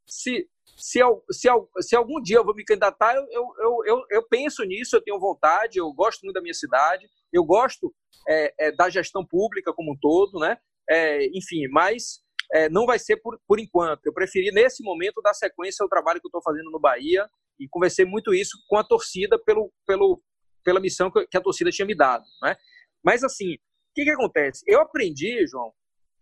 [0.06, 0.46] Se,
[0.76, 1.48] se, se,
[1.80, 5.18] se algum dia eu vou me candidatar, eu, eu, eu, eu penso nisso, eu tenho
[5.18, 7.94] vontade, eu gosto muito da minha cidade, eu gosto
[8.28, 10.58] é, é, da gestão pública como um todo, né?
[10.90, 12.20] É, enfim, mas
[12.52, 14.04] é, não vai ser por, por enquanto.
[14.04, 17.26] Eu preferi, nesse momento, dar sequência ao trabalho que eu estou fazendo no Bahia
[17.58, 20.22] e conversei muito isso com a torcida pelo, pelo,
[20.64, 22.24] pela missão que a torcida tinha me dado.
[22.42, 22.56] Né?
[23.02, 24.64] Mas, assim, o que, que acontece?
[24.66, 25.72] Eu aprendi, João,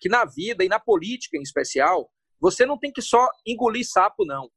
[0.00, 4.24] que na vida e na política em especial, você não tem que só engolir sapo,
[4.24, 4.50] não.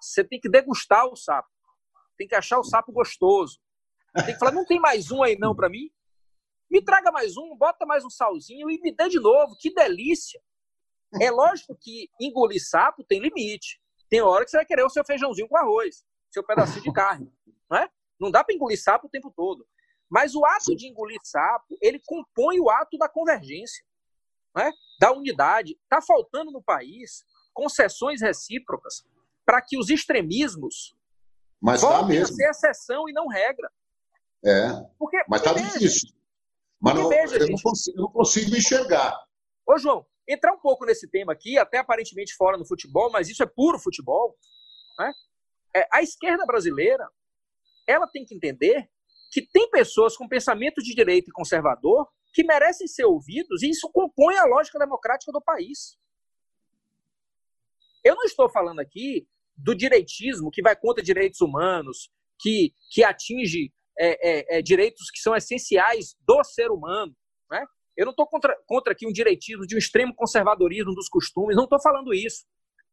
[0.00, 1.48] Você tem que degustar o sapo.
[2.16, 3.58] Tem que achar o sapo gostoso.
[4.14, 5.90] Tem que falar, não tem mais um aí não para mim?
[6.70, 9.54] Me traga mais um, bota mais um salzinho e me dê de novo.
[9.60, 10.40] Que delícia!
[11.20, 13.80] É lógico que engolir sapo tem limite.
[14.08, 17.32] Tem hora que você vai querer o seu feijãozinho com arroz, seu pedacinho de carne,
[17.70, 17.88] não é?
[18.20, 19.66] Não dá para engolir sapo o tempo todo.
[20.08, 23.84] Mas o ato de engolir sapo, ele compõe o ato da convergência
[24.54, 25.78] né, da unidade.
[25.82, 29.04] Está faltando no país concessões recíprocas
[29.44, 30.96] para que os extremismos
[31.60, 33.70] mas tá voltem a ser exceção e não regra.
[34.44, 36.10] É, porque, mas está difícil.
[36.80, 39.18] Mas não, veja, eu, não consigo, eu não consigo enxergar.
[39.66, 43.42] Ô, João, entrar um pouco nesse tema aqui, até aparentemente fora no futebol, mas isso
[43.42, 44.36] é puro futebol.
[44.98, 45.12] Né?
[45.74, 47.08] É, a esquerda brasileira
[47.86, 48.88] ela tem que entender
[49.30, 53.90] que tem pessoas com pensamento de direita e conservador que merecem ser ouvidos, e isso
[53.92, 55.98] compõe a lógica democrática do país.
[58.04, 63.72] Eu não estou falando aqui do direitismo que vai contra direitos humanos, que, que atinge
[63.98, 67.16] é, é, é, direitos que são essenciais do ser humano.
[67.50, 67.64] Né?
[67.96, 71.64] Eu não estou contra, contra aqui um direitismo de um extremo conservadorismo dos costumes, não
[71.64, 72.44] estou falando isso.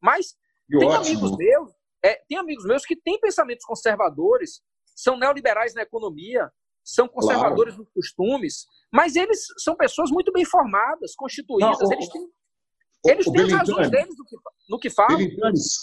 [0.02, 0.38] Mas
[0.70, 1.06] tem ótimo.
[1.06, 4.62] amigos meus, é, tem amigos meus que têm pensamentos conservadores,
[4.96, 6.52] são neoliberais na economia,
[6.84, 7.84] são conservadores claro.
[7.84, 12.28] nos costumes, mas eles são pessoas muito bem formadas, constituídas, não, eles têm,
[13.06, 14.36] eles têm razões deles no que,
[14.70, 15.18] no que falam.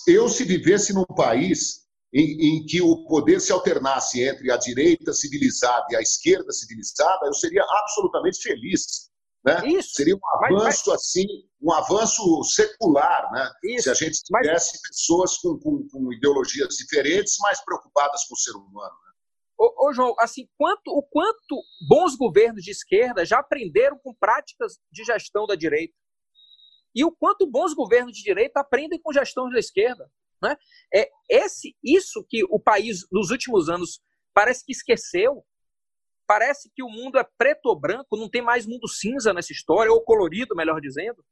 [0.07, 5.13] eu se vivesse num país em, em, que o poder se alternasse entre a direita
[5.13, 9.10] civilizada e a esquerda civilizada, eu seria absolutamente feliz.
[9.45, 9.69] Né?
[9.69, 9.95] Isso.
[9.95, 10.89] Seria um avanço mas, mas...
[10.89, 11.27] assim,
[11.63, 13.51] um avanço secular, né?
[13.65, 13.85] Isso.
[13.85, 14.89] Se a gente tivesse mas...
[14.89, 18.95] pessoas com, com, com, ideologias diferentes, mais preocupadas com o ser humano.
[19.05, 19.13] Né?
[19.59, 24.79] Ô, ô, João, assim, quanto, o quanto bons governos de esquerda já aprenderam com práticas
[24.93, 25.95] de gestão da direita?
[26.95, 30.11] E o quanto bons governos de direita aprendem com gestão da esquerda?
[30.43, 30.57] Né?
[30.93, 34.01] É esse, isso que o país, nos últimos anos,
[34.35, 35.45] parece que esqueceu.
[36.31, 39.91] Parece que o mundo é preto ou branco, não tem mais mundo cinza nessa história,
[39.91, 41.25] ou colorido, melhor dizendo.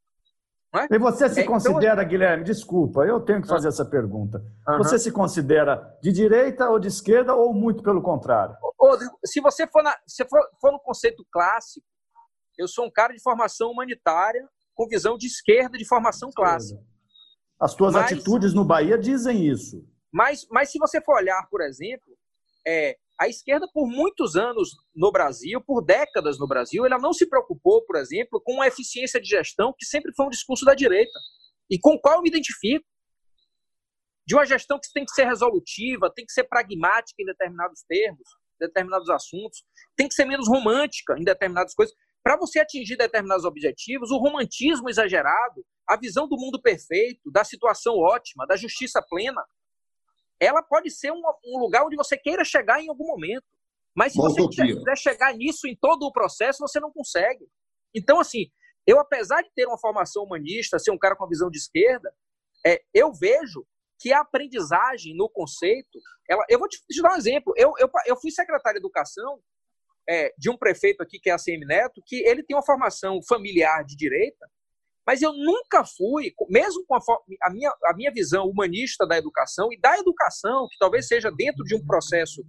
[0.74, 0.92] É?
[0.92, 2.08] E você se é, então, considera, então...
[2.08, 3.70] Guilherme, desculpa, eu tenho que fazer ah.
[3.70, 4.42] essa pergunta.
[4.66, 4.78] Uhum.
[4.78, 8.56] Você se considera de direita ou de esquerda ou muito pelo contrário?
[8.76, 11.86] Rodrigo, se você for, na, se for, for no conceito clássico,
[12.58, 16.82] eu sou um cara de formação humanitária com visão de esquerda de formação clássica.
[17.60, 19.80] As tuas mas, atitudes no Bahia dizem isso.
[20.12, 22.18] Mas, mas se você for olhar, por exemplo,
[22.66, 27.28] é, a esquerda, por muitos anos no Brasil, por décadas no Brasil, ela não se
[27.28, 31.18] preocupou, por exemplo, com a eficiência de gestão, que sempre foi um discurso da direita,
[31.68, 32.86] e com o qual eu me identifico.
[34.24, 38.28] De uma gestão que tem que ser resolutiva, tem que ser pragmática em determinados termos,
[38.60, 39.64] determinados assuntos,
[39.96, 41.94] tem que ser menos romântica em determinadas coisas.
[42.22, 47.94] Para você atingir determinados objetivos, o romantismo exagerado, a visão do mundo perfeito, da situação
[47.96, 49.42] ótima, da justiça plena,
[50.40, 53.44] ela pode ser um, um lugar onde você queira chegar em algum momento.
[53.94, 57.48] Mas se você quiser chegar nisso em todo o processo, você não consegue.
[57.94, 58.46] Então, assim,
[58.86, 62.12] eu, apesar de ter uma formação humanista, ser um cara com a visão de esquerda,
[62.64, 63.66] é, eu vejo
[63.98, 65.98] que a aprendizagem no conceito.
[66.28, 67.52] Ela, eu vou te, te dar um exemplo.
[67.56, 69.40] Eu, eu, eu fui secretário de educação
[70.08, 73.20] é, de um prefeito aqui, que é a CM Neto, que ele tem uma formação
[73.28, 74.48] familiar de direita,
[75.08, 76.98] Mas eu nunca fui, mesmo com a,
[77.44, 81.64] a, minha, a minha visão humanista da educação e da educação, que talvez seja dentro
[81.64, 82.44] de um processo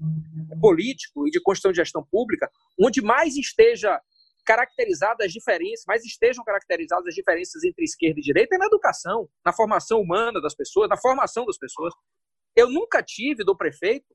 [0.60, 3.98] político e de construção de gestão pública, onde mais esteja
[4.46, 9.30] caracterizadas as diferenças, mais estejam caracterizadas as diferenças entre esquerda e direita é na educação,
[9.46, 11.94] na formação humana das pessoas, na formação das pessoas.
[12.58, 14.14] Eu nunca tive do prefeito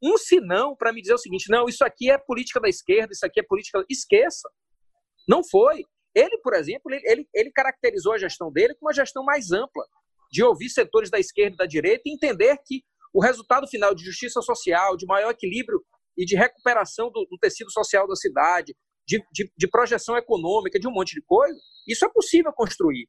[0.00, 3.26] um sinão para me dizer o seguinte: não, isso aqui é política da esquerda, isso
[3.26, 3.84] aqui é política.
[3.90, 4.48] Esqueça.
[5.28, 5.82] Não foi.
[6.16, 9.84] Ele, por exemplo, ele, ele caracterizou a gestão dele como uma gestão mais ampla,
[10.32, 14.02] de ouvir setores da esquerda e da direita e entender que o resultado final de
[14.02, 15.84] justiça social, de maior equilíbrio
[16.16, 18.74] e de recuperação do, do tecido social da cidade,
[19.06, 23.06] de, de, de, projeção econômica, de um monte de coisa, isso é possível construir,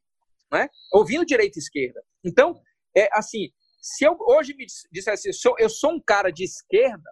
[0.52, 0.68] né?
[0.92, 2.00] ouvindo direita e esquerda.
[2.22, 2.60] Então,
[2.94, 3.48] é assim,
[3.80, 7.10] se eu hoje me dissesse, sou, eu sou um cara de esquerda,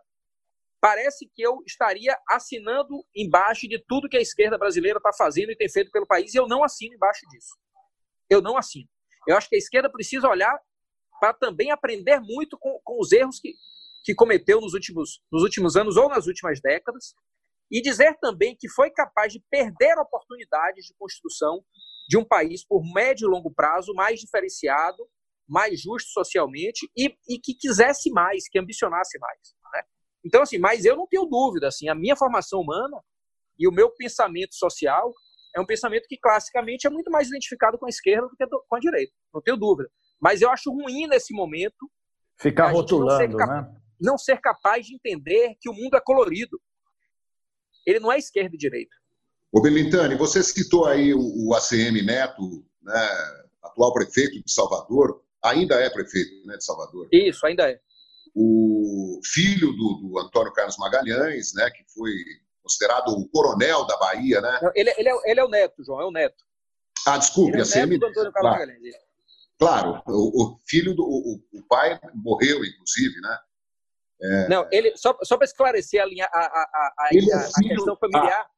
[0.87, 5.57] parece que eu estaria assinando embaixo de tudo que a esquerda brasileira está fazendo e
[5.57, 7.57] tem feito pelo país, e eu não assino embaixo disso.
[8.31, 8.89] Eu não assino.
[9.27, 10.57] Eu acho que a esquerda precisa olhar
[11.19, 13.53] para também aprender muito com, com os erros que,
[14.05, 17.17] que cometeu nos últimos, nos últimos anos ou nas últimas décadas,
[17.69, 21.65] e dizer também que foi capaz de perder oportunidades de construção
[22.09, 25.05] de um país por médio e longo prazo mais diferenciado,
[25.49, 29.56] mais justo socialmente e, e que quisesse mais, que ambicionasse mais.
[30.27, 33.01] Então, assim, mas eu não tenho dúvida, assim, a minha formação humana
[33.57, 35.15] e o meu pensamento social
[35.55, 38.77] é um pensamento que classicamente é muito mais identificado com a esquerda do que com
[38.77, 39.89] a direita, não tenho dúvida.
[40.21, 41.89] Mas eu acho ruim nesse momento
[42.37, 43.77] ficar rotulando, não ser, né?
[44.01, 46.61] não ser capaz de entender que o mundo é colorido.
[47.87, 48.95] Ele não é esquerda e direita.
[49.53, 53.09] Ô Belintani, você citou aí o, o ACM Neto, né,
[53.63, 57.09] atual prefeito de Salvador, ainda é prefeito né, de Salvador.
[57.13, 57.81] Isso, ainda é
[58.39, 62.13] o filho do, do, Antônio Carlos Magalhães, né, que foi
[62.63, 64.61] considerado o coronel da Bahia, né?
[64.75, 66.45] Ele, ele, é, ele é o neto, João, é o neto.
[67.07, 68.59] Ah, desculpe, ele é o neto do Antônio Carlos claro.
[68.61, 68.95] Magalhães.
[69.59, 73.39] Claro, o, o filho do o, o, pai morreu, inclusive, né?
[74.21, 74.49] É...
[74.49, 77.97] Não, ele só, só para esclarecer a, linha, a, a, a, é a, filho, questão
[77.97, 78.51] familiar, ah,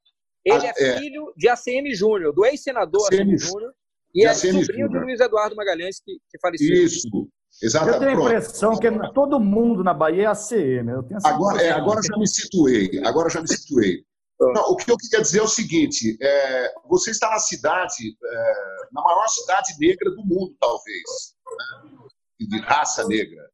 [0.44, 3.74] ele é, é filho de ACM Júnior, do ex-senador ACM, ACM Júnior,
[4.12, 4.88] e é sobrinho Júnior.
[4.88, 6.84] de Luiz Eduardo Magalhães, que, que faleceu.
[6.84, 7.27] Isso,
[7.62, 7.94] Exatamente.
[7.94, 10.88] Eu tenho a impressão que todo mundo na Bahia é ACM.
[10.90, 13.00] Eu tenho agora, é, agora já me situei.
[13.04, 14.04] Agora já me situei.
[14.40, 18.54] Não, o que eu queria dizer é o seguinte: é, você está na cidade, é,
[18.92, 21.98] na maior cidade negra do mundo, talvez, né?
[22.38, 23.50] de raça negra.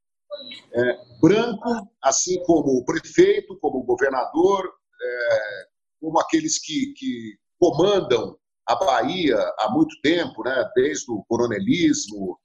[0.73, 4.71] É, branco, assim como o prefeito, como o governador,
[5.03, 5.67] é,
[6.01, 8.37] como aqueles que, que comandam
[8.67, 10.71] a Bahia há muito tempo, né?
[10.75, 12.39] desde o coronelismo,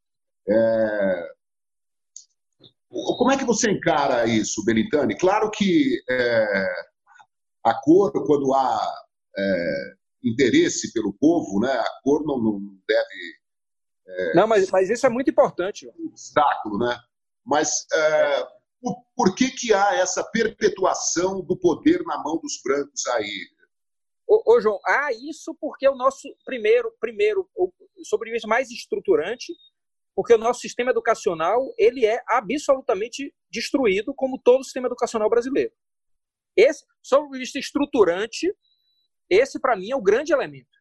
[0.47, 1.29] é,
[2.89, 5.15] como é que você encara isso, Benitani?
[5.17, 6.65] Claro que é,
[7.63, 9.05] a cor, quando há
[9.37, 13.39] é, interesse pelo povo, né, a cor não, não deve.
[14.07, 15.87] É, não, mas, mas isso é muito importante.
[15.99, 16.97] Um obstáculo, né?
[17.45, 18.47] Mas é,
[18.81, 23.47] por, por, que, que há essa perpetuação do poder na mão dos brancos aí?
[24.27, 27.47] Ô, ô João, há isso porque o nosso primeiro, primeiro,
[28.03, 29.53] sobrevivente mais estruturante
[30.19, 35.71] porque o nosso sistema educacional ele é absolutamente destruído, como todo o sistema educacional brasileiro.
[36.57, 38.53] Esse, sob o vista estruturante,
[39.29, 40.77] esse para mim é o grande elemento.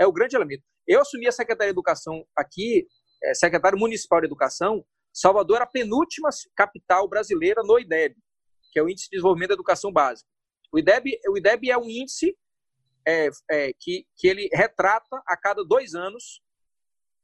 [0.00, 0.64] É o grande elemento.
[0.88, 2.88] Eu assumi a Secretaria de Educação aqui,
[3.22, 8.16] é, secretário municipal de Educação, Salvador era a penúltima capital brasileira no IDEB,
[8.72, 10.26] que é o Índice de Desenvolvimento da Educação Básica.
[10.72, 12.34] O IDEB, o IDEB é um índice
[13.06, 16.40] é, é, que, que ele retrata a cada dois anos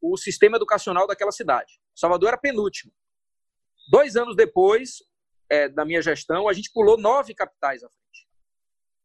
[0.00, 1.80] o sistema educacional daquela cidade.
[1.94, 2.92] Salvador era penúltimo.
[3.90, 4.98] Dois anos depois
[5.50, 8.28] é, da minha gestão, a gente pulou nove capitais à frente.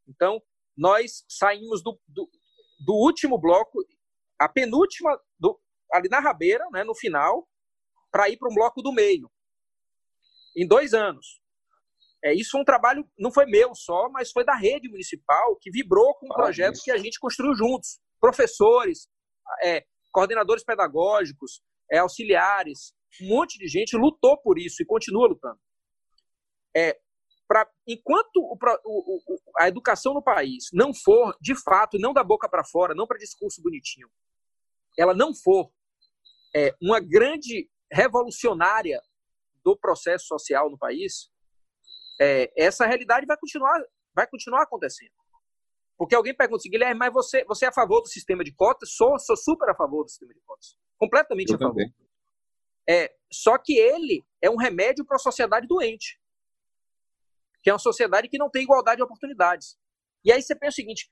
[0.07, 0.41] Então,
[0.75, 2.29] nós saímos do, do,
[2.85, 3.79] do último bloco,
[4.37, 5.59] a penúltima, do,
[5.91, 7.47] ali na rabeira, né, no final,
[8.11, 9.31] para ir para um bloco do meio.
[10.55, 11.41] Em dois anos.
[12.23, 15.71] É, isso foi um trabalho, não foi meu só, mas foi da rede municipal que
[15.71, 17.99] vibrou com um projeto que a gente construiu juntos.
[18.19, 19.09] Professores,
[19.61, 25.59] é, coordenadores pedagógicos, é, auxiliares, um monte de gente lutou por isso e continua lutando.
[26.75, 26.97] É,
[27.47, 32.47] pra, enquanto o, o, a educação no país não for, de fato, não da boca
[32.47, 34.09] para fora, não para discurso bonitinho,
[34.97, 35.71] ela não for
[36.55, 39.01] é, uma grande revolucionária
[39.63, 41.29] do processo social no país,
[42.19, 43.81] é, essa realidade vai continuar,
[44.13, 45.11] vai continuar acontecendo.
[45.97, 48.91] Porque alguém pergunta assim, Guilherme, mas você, você é a favor do sistema de cotas?
[48.93, 50.75] Sou, sou super a favor do sistema de cotas.
[50.97, 51.83] Completamente Eu a favor.
[52.89, 56.19] É, só que ele é um remédio para a sociedade doente.
[57.61, 59.77] Que é uma sociedade que não tem igualdade de oportunidades.
[60.25, 61.09] E aí você pensa o seguinte: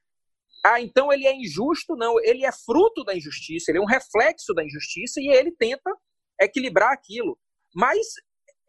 [0.66, 1.96] ah, então ele é injusto?
[1.96, 5.92] Não, ele é fruto da injustiça, ele é um reflexo da injustiça e ele tenta
[6.40, 7.40] equilibrar aquilo.
[7.74, 8.08] Mas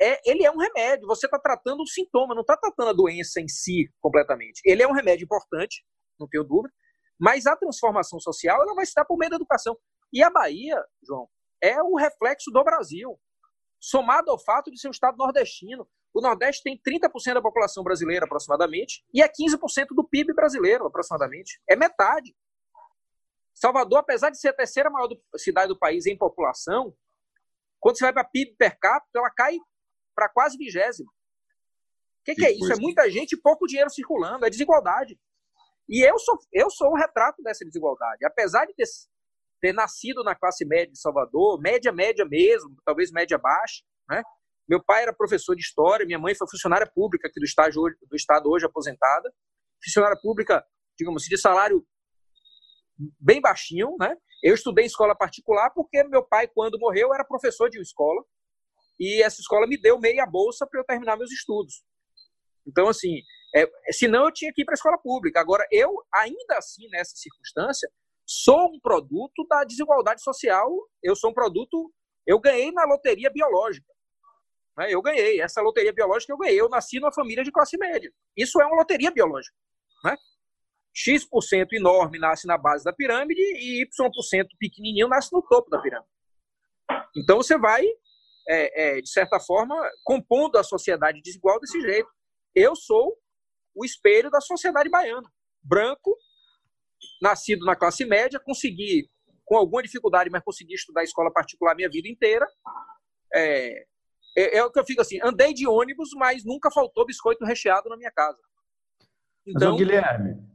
[0.00, 3.40] é, ele é um remédio, você está tratando o sintoma, não está tratando a doença
[3.40, 4.60] em si completamente.
[4.64, 5.84] Ele é um remédio importante,
[6.22, 6.72] não tenho dúvida,
[7.18, 9.76] mas a transformação social ela vai se dar por meio da educação.
[10.12, 11.28] E a Bahia, João,
[11.62, 13.18] é o reflexo do Brasil,
[13.80, 15.88] somado ao fato de ser um estado nordestino.
[16.14, 21.60] O Nordeste tem 30% da população brasileira, aproximadamente, e é 15% do PIB brasileiro, aproximadamente.
[21.68, 22.34] É metade.
[23.54, 26.94] Salvador, apesar de ser a terceira maior do, cidade do país em população,
[27.80, 29.58] quando você vai para PIB per capita, ela cai
[30.14, 31.08] para quase vigésimo.
[31.08, 32.72] O que, que, é isso?
[32.72, 35.18] É muita gente e pouco dinheiro circulando, é desigualdade.
[35.92, 38.24] E eu sou, eu sou um retrato dessa desigualdade.
[38.24, 38.86] Apesar de ter,
[39.60, 44.22] ter nascido na classe média de Salvador, média, média mesmo, talvez média baixa, né?
[44.66, 48.16] Meu pai era professor de história, minha mãe foi funcionária pública aqui do, estágio, do
[48.16, 49.30] estado hoje aposentada.
[49.84, 50.64] Funcionária pública,
[50.98, 51.86] digamos assim, de salário
[53.20, 54.16] bem baixinho, né?
[54.42, 58.24] Eu estudei em escola particular porque meu pai, quando morreu, era professor de uma escola
[58.98, 61.84] e essa escola me deu meia bolsa para eu terminar meus estudos.
[62.66, 63.20] Então, assim,
[63.54, 65.40] é, senão eu tinha que ir para a escola pública.
[65.40, 67.90] Agora, eu, ainda assim, nessa circunstância,
[68.26, 70.70] sou um produto da desigualdade social,
[71.02, 71.92] eu sou um produto.
[72.26, 73.86] Eu ganhei na loteria biológica.
[74.78, 74.92] Né?
[74.92, 75.40] Eu ganhei.
[75.40, 76.60] Essa loteria biológica eu ganhei.
[76.60, 78.12] Eu nasci numa família de classe média.
[78.36, 79.54] Isso é uma loteria biológica.
[80.04, 80.16] Né?
[80.94, 86.08] X% enorme nasce na base da pirâmide e Y% pequenininho nasce no topo da pirâmide.
[87.16, 87.84] Então você vai
[88.48, 89.74] é, é, de certa forma,
[90.04, 92.08] compondo a sociedade desigual desse jeito.
[92.54, 93.16] Eu sou
[93.74, 95.28] o espelho da sociedade baiana.
[95.62, 96.16] Branco,
[97.20, 99.08] nascido na classe média, consegui,
[99.44, 102.46] com alguma dificuldade, mas consegui estudar escola particular minha vida inteira.
[103.34, 103.86] É,
[104.36, 107.88] é, é, o que eu fico assim, andei de ônibus, mas nunca faltou biscoito recheado
[107.88, 108.38] na minha casa.
[109.46, 110.52] Então, mas, Guilherme,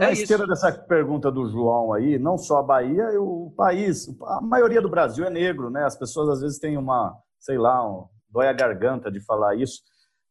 [0.00, 4.40] na é esteira dessa pergunta do João aí, não só a Bahia, o país, a
[4.40, 5.84] maioria do Brasil é negro, né?
[5.84, 9.82] As pessoas às vezes têm uma, sei lá, um, dói a garganta de falar isso.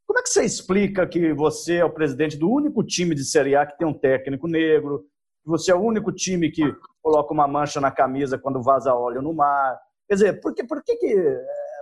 [0.05, 3.55] Como é que você explica que você é o presidente do único time de Série
[3.55, 5.05] A que tem um técnico negro,
[5.43, 6.63] que você é o único time que
[7.01, 9.77] coloca uma mancha na camisa quando vaza óleo no mar?
[10.07, 11.15] Quer dizer, por que, por que, que,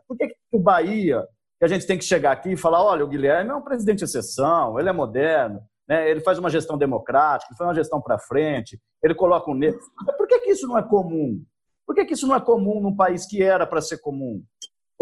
[0.07, 1.27] por que, que o Bahia,
[1.59, 3.99] que a gente tem que chegar aqui e falar, olha, o Guilherme é um presidente
[3.99, 6.09] de exceção, ele é moderno, né?
[6.09, 9.79] ele faz uma gestão democrática, ele faz uma gestão para frente, ele coloca um negro.
[10.17, 11.43] Por que, que isso não é comum?
[11.85, 14.41] Por que, que isso não é comum num país que era para ser comum?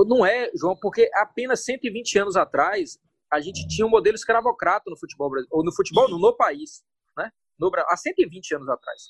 [0.07, 2.97] Não é, João, porque apenas 120 anos atrás
[3.31, 6.83] a gente tinha um modelo escravocrata no futebol ou no futebol, no, no país,
[7.17, 7.31] né?
[7.59, 9.03] No, há 120 anos atrás.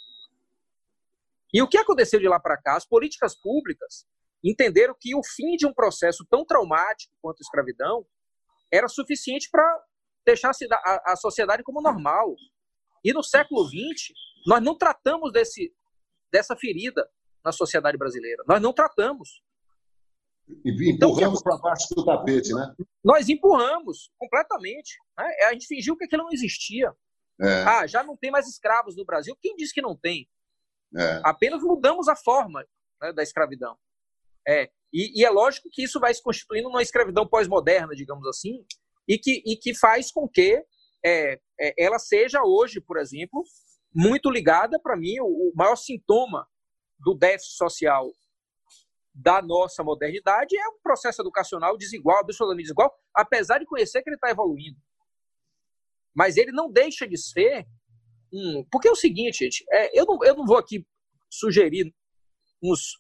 [1.54, 2.76] E o que aconteceu de lá para cá?
[2.76, 4.06] As políticas públicas
[4.44, 8.06] entenderam que o fim de um processo tão traumático quanto a escravidão
[8.72, 9.84] era suficiente para
[10.26, 12.36] deixar a, a sociedade como normal.
[13.04, 14.14] E no século XX,
[14.46, 15.74] nós não tratamos desse,
[16.32, 17.10] dessa ferida
[17.44, 18.44] na sociedade brasileira.
[18.48, 19.42] Nós não tratamos.
[20.66, 22.74] E então, empurramos então, para baixo do tapete, né?
[23.04, 24.98] Nós empurramos completamente.
[25.18, 25.26] Né?
[25.48, 26.94] A gente fingiu que aquilo não existia.
[27.42, 27.64] É.
[27.64, 29.38] Ah, já não tem mais escravos no Brasil.
[29.42, 30.28] Quem disse que não tem?
[30.96, 31.22] É.
[31.24, 32.66] Apenas mudamos a forma
[33.02, 33.78] né, da escravidão.
[34.48, 34.70] É.
[34.92, 38.66] E, e, é lógico que isso vai se constituindo numa escravidão pós-moderna, digamos assim,
[39.08, 40.64] e que, e que faz com que
[41.06, 43.44] é, é, ela seja hoje, por exemplo,
[43.94, 46.48] muito ligada, para mim, o, o, maior sintoma
[46.98, 48.12] do déficit social
[49.14, 54.16] da nossa modernidade é um processo educacional desigual, absolutamente desigual, apesar de conhecer que ele
[54.16, 54.80] está evoluindo.
[56.16, 57.68] Mas ele não deixa de ser
[58.32, 58.66] um.
[58.72, 60.86] Porque é o seguinte, gente, é, eu, não, eu não vou aqui
[61.30, 61.94] sugerir
[62.64, 63.00] uns,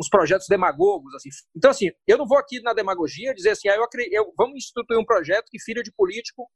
[0.00, 1.14] uns projetos demagogos.
[1.14, 1.28] Assim.
[1.54, 4.98] Então, assim, eu não vou aqui na demagogia dizer assim, ah, eu, eu, vamos instituir
[4.98, 6.50] um projeto que filho de político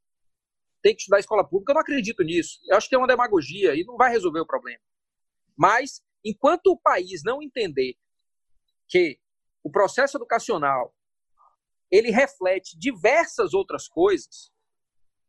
[0.82, 1.72] tem que estudar escola pública.
[1.72, 2.58] Eu não acredito nisso.
[2.68, 4.80] Eu acho que é uma demagogia e não vai resolver o problema.
[5.56, 7.94] Mas, enquanto o país não entender
[8.94, 9.18] que
[9.64, 10.94] o processo educacional
[11.90, 14.52] ele reflete diversas outras coisas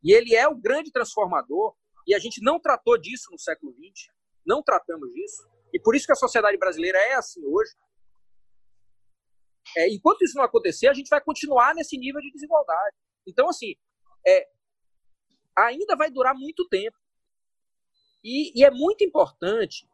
[0.04, 1.74] e ele é o grande transformador
[2.06, 4.14] e a gente não tratou disso no século XX,
[4.46, 5.42] não tratamos disso,
[5.72, 7.72] e por isso que a sociedade brasileira é assim hoje,
[9.76, 12.96] é, enquanto isso não acontecer, a gente vai continuar nesse nível de desigualdade.
[13.26, 13.74] Então, assim,
[14.24, 14.48] é,
[15.56, 16.96] ainda vai durar muito tempo.
[18.22, 19.88] E, e, é muito importante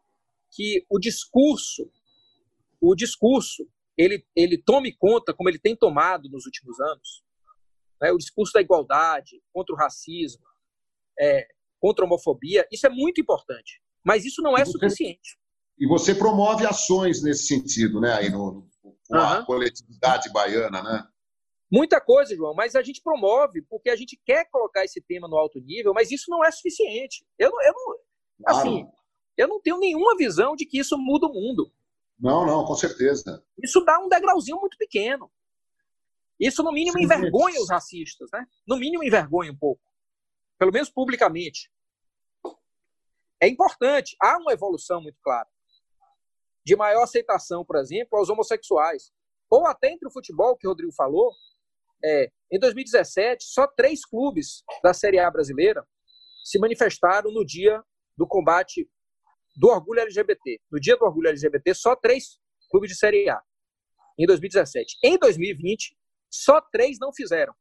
[0.50, 1.90] que o discurso,
[2.82, 3.66] o discurso,
[3.96, 7.22] ele, ele tome conta, como ele tem tomado nos últimos anos,
[8.00, 10.44] né, o discurso da igualdade, contra o racismo,
[11.18, 11.46] é,
[11.80, 13.80] contra a homofobia, isso é muito importante.
[14.04, 15.38] Mas isso não é suficiente.
[15.78, 19.20] E você promove ações nesse sentido, né, aí no, com uhum.
[19.20, 21.06] a coletividade baiana, né?
[21.70, 25.38] Muita coisa, João, mas a gente promove porque a gente quer colocar esse tema no
[25.38, 27.24] alto nível, mas isso não é suficiente.
[27.38, 27.96] Eu, eu, não,
[28.42, 28.58] Claro.
[28.58, 28.86] Assim,
[29.36, 31.72] eu não tenho nenhuma visão de que isso muda o mundo.
[32.22, 33.44] Não, não, com certeza.
[33.60, 35.28] Isso dá um degrauzinho muito pequeno.
[36.38, 38.46] Isso, no mínimo, Sim, envergonha os racistas, né?
[38.66, 39.82] No mínimo, envergonha um pouco.
[40.56, 41.68] Pelo menos publicamente.
[43.40, 44.16] É importante.
[44.22, 45.48] Há uma evolução muito clara.
[46.64, 49.12] De maior aceitação, por exemplo, aos homossexuais.
[49.50, 51.32] Ou até entre o futebol, que o Rodrigo falou.
[52.04, 55.84] É, em 2017, só três clubes da Série A brasileira
[56.44, 57.82] se manifestaram no dia
[58.16, 58.88] do combate
[59.54, 60.60] do orgulho LGBT.
[60.70, 62.38] No dia do orgulho LGBT, só três
[62.70, 63.40] clubes de Série A.
[64.18, 64.98] Em 2017.
[65.02, 65.96] Em 2020,
[66.30, 67.54] só três não fizeram.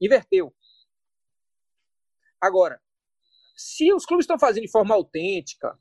[0.00, 0.54] Inverteu.
[2.40, 2.80] Agora,
[3.56, 5.76] se os clubes estão fazendo de forma autêntica,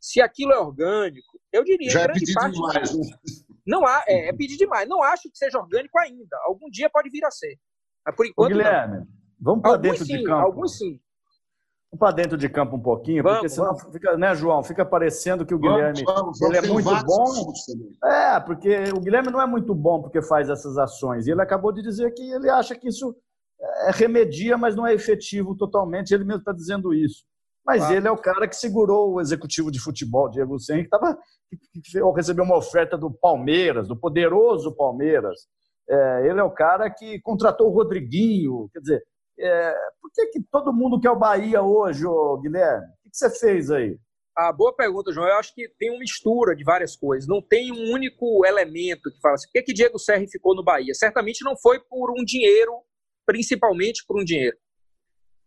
[0.00, 3.16] se aquilo é orgânico, eu diria Já é pedir parte demais, né?
[3.64, 4.88] não há, é, é pedir demais.
[4.88, 6.36] Não acho que seja orgânico ainda.
[6.42, 7.58] Algum dia pode vir a ser.
[8.04, 8.52] Mas por enquanto.
[8.52, 9.06] Ô, Guilherme, não.
[9.40, 10.44] vamos para dentro sim, de campo.
[10.44, 11.00] Alguns sim.
[11.94, 13.92] Vamos para dentro de campo um pouquinho, vamos, porque senão vamos.
[13.92, 14.62] fica, né, João?
[14.64, 17.52] Fica parecendo que o Guilherme vamos, ele é muito bom.
[18.04, 21.26] É, porque o Guilherme não é muito bom porque faz essas ações.
[21.26, 23.16] E ele acabou de dizer que ele acha que isso
[23.60, 26.12] é, remedia, mas não é efetivo totalmente.
[26.12, 27.24] Ele mesmo está dizendo isso.
[27.64, 27.94] Mas claro.
[27.94, 31.16] ele é o cara que segurou o executivo de futebol, Diego Sen, que, tava,
[31.48, 35.46] que recebeu uma oferta do Palmeiras, do poderoso Palmeiras.
[35.88, 38.68] É, ele é o cara que contratou o Rodriguinho.
[38.72, 39.02] Quer dizer,
[39.38, 42.04] é, por que, que todo mundo quer o Bahia hoje,
[42.40, 42.86] Guilherme?
[43.04, 43.98] O que, você fez aí?
[44.36, 45.28] Ah, boa pergunta, João.
[45.28, 47.28] Eu acho que tem uma mistura de várias coisas.
[47.28, 50.64] Não tem um único elemento que fala assim, por que, que Diego Serri ficou no
[50.64, 50.92] Bahia?
[50.94, 52.82] Certamente não foi por um dinheiro,
[53.26, 54.56] principalmente por um dinheiro.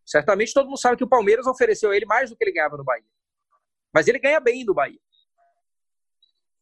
[0.05, 2.77] Certamente todo mundo sabe que o Palmeiras ofereceu a ele mais do que ele ganhava
[2.77, 3.03] no Bahia.
[3.93, 4.99] Mas ele ganha bem no Bahia.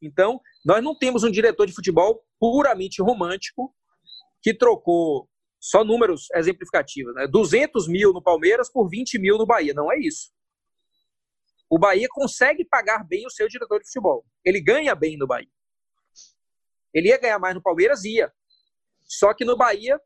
[0.02, 3.74] Então, nós não temos um diretor de futebol puramente romântico
[4.42, 5.30] que trocou
[5.66, 7.26] só números exemplificativos, né?
[7.26, 9.74] 200 mil no Palmeiras por 20 mil no Bahia.
[9.74, 10.32] Não é isso.
[11.68, 14.24] O Bahia consegue pagar bem o seu diretor de futebol.
[14.44, 15.50] Ele ganha bem no Bahia.
[16.94, 18.04] Ele ia ganhar mais no Palmeiras?
[18.04, 18.32] Ia.
[19.06, 20.00] Só que no Bahia,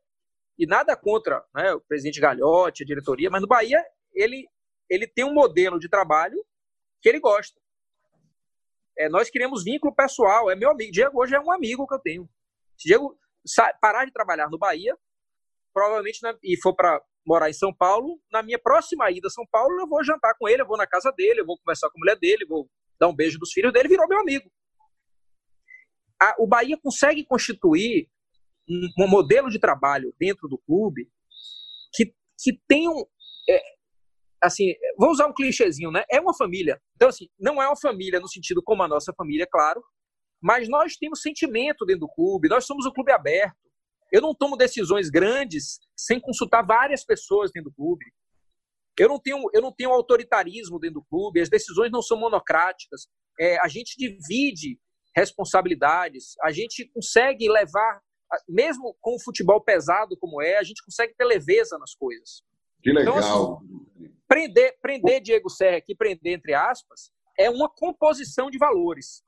[0.58, 3.84] e nada contra né, o presidente Galhote, a diretoria, mas no Bahia
[4.14, 4.48] ele,
[4.88, 6.42] ele tem um modelo de trabalho
[7.02, 7.60] que ele gosta.
[8.96, 10.50] É, nós queremos vínculo pessoal.
[10.50, 10.90] É meu amigo.
[10.90, 12.30] Diego hoje é um amigo que eu tenho.
[12.78, 13.14] Se Diego
[13.78, 14.96] parar de trabalhar no Bahia,
[15.72, 19.44] provavelmente, na, e for para morar em São Paulo, na minha próxima ida a São
[19.50, 21.98] Paulo, eu vou jantar com ele, eu vou na casa dele, eu vou conversar com
[21.98, 22.68] a mulher dele, vou
[22.98, 24.50] dar um beijo dos filhos dele, virou meu amigo.
[26.20, 28.08] A, o Bahia consegue constituir
[28.68, 31.08] um, um, modelo de trabalho dentro do clube
[31.94, 33.04] que, que tem um.
[33.48, 33.62] É,
[34.42, 36.04] assim, vou usar um clichêzinho, né?
[36.10, 36.80] É uma família.
[36.94, 39.82] Então, assim, não é uma família no sentido como a nossa família, claro,
[40.42, 43.69] mas nós temos sentimento dentro do clube, nós somos um clube aberto.
[44.12, 48.04] Eu não tomo decisões grandes sem consultar várias pessoas dentro do clube.
[48.98, 53.06] Eu não tenho, eu não tenho autoritarismo dentro do clube, as decisões não são monocráticas.
[53.38, 54.78] É, a gente divide
[55.16, 58.00] responsabilidades, a gente consegue levar,
[58.48, 62.42] mesmo com o futebol pesado como é, a gente consegue ter leveza nas coisas.
[62.82, 63.16] Que legal.
[63.16, 69.22] Então, assim, prender, prender Diego Serra aqui, prender entre aspas, é uma composição de valores.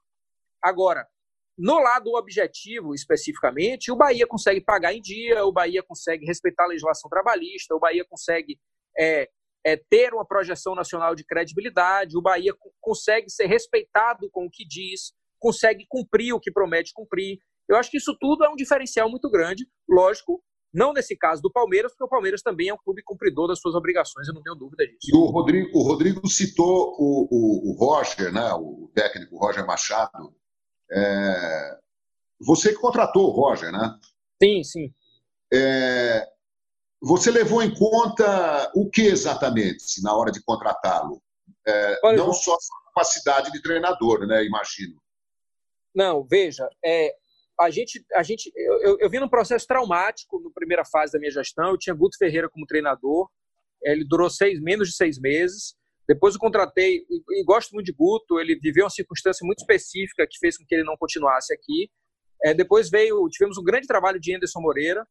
[0.63, 1.09] Agora,
[1.57, 6.69] no lado objetivo, especificamente, o Bahia consegue pagar em dia, o Bahia consegue respeitar a
[6.69, 8.59] legislação trabalhista, o Bahia consegue
[8.99, 9.29] é,
[9.65, 14.67] é, ter uma projeção nacional de credibilidade, o Bahia consegue ser respeitado com o que
[14.67, 17.39] diz, consegue cumprir o que promete cumprir.
[17.69, 20.43] Eu acho que isso tudo é um diferencial muito grande, lógico,
[20.73, 23.75] não nesse caso do Palmeiras, porque o Palmeiras também é um clube cumpridor das suas
[23.75, 25.07] obrigações, eu não tenho dúvida disso.
[25.07, 30.35] E o Rodrigo, o Rodrigo citou o, o, o Roger, né, o técnico Roger Machado,
[30.93, 31.79] é...
[32.41, 33.99] Você que contratou o Roger, né?
[34.43, 34.95] Sim, sim.
[35.53, 36.29] É...
[37.01, 41.23] Você levou em conta o que exatamente na hora de contratá-lo?
[41.67, 42.17] É...
[42.17, 44.45] Não só a capacidade de treinador, né?
[44.45, 45.01] Imagino.
[45.95, 47.15] Não, veja, é,
[47.61, 51.19] a gente, a gente, eu, eu, eu vim num processo traumático na primeira fase da
[51.19, 51.71] minha gestão.
[51.71, 53.29] Eu tinha Guto Ferreira como treinador.
[53.83, 55.75] Ele durou seis, menos de seis meses.
[56.09, 60.39] Depois eu contratei, e, gosto muito de Guto, ele viveu uma circunstância muito específica que
[60.39, 61.91] fez com que ele não continuasse aqui.
[62.45, 65.07] É, depois veio, tivemos um grande trabalho de Anderson Moreira,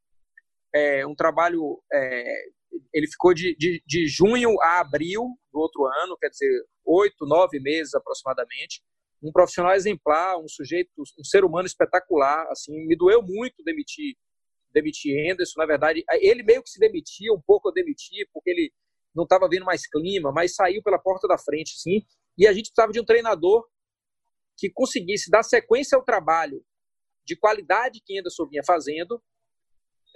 [0.74, 2.44] é, um trabalho, é,
[2.94, 6.50] ele ficou de, de, de, junho a abril do outro ano, quer dizer,
[6.86, 8.82] oito, nove meses aproximadamente.
[9.24, 14.16] Um profissional exemplar, um sujeito, um ser humano espetacular, assim, me doeu muito demitir
[14.74, 18.72] demitir Anderson, na verdade, ele meio que se demitia, um pouco eu demitia, porque ele
[19.16, 22.02] não estava vendo mais clima, mas saiu pela porta da frente, sim.
[22.38, 23.68] E a gente precisava de um treinador
[24.58, 26.64] que conseguisse dar sequência ao trabalho
[27.26, 29.22] de qualidade que Anderson vinha fazendo,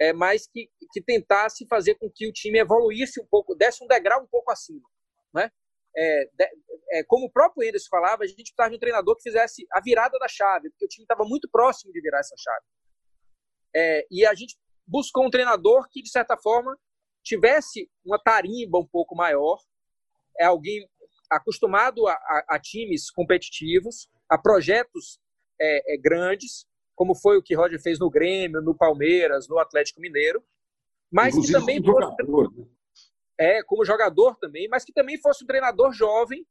[0.00, 3.86] é, mas que, que tentasse fazer com que o time evoluísse um pouco, desse um
[3.86, 4.88] degrau um pouco acima,
[5.32, 5.50] né?
[5.96, 6.30] é,
[6.92, 9.80] é, como o próprio Enderson falava, a gente precisava de um treinador que fizesse a
[9.80, 12.64] virada da chave, porque o time estava muito próximo de virar essa chave.
[13.74, 16.78] É, e a gente buscou um treinador que, de certa forma,
[17.26, 19.58] tivesse uma tarimba um pouco maior,
[20.38, 20.88] é alguém
[21.28, 25.18] acostumado a, a, a times competitivos, a projetos
[25.60, 30.00] é, é, grandes, como foi o que Roger fez no Grêmio, no Palmeiras, no Atlético
[30.00, 30.42] Mineiro,
[31.10, 32.66] mas Inclusive, que também como fosse, jogador, né?
[33.38, 36.46] é como jogador também, mas que também fosse um treinador jovem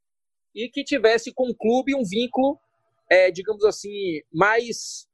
[0.53, 2.59] e que tivesse com o clube um vínculo,
[3.09, 5.07] é, digamos assim, mais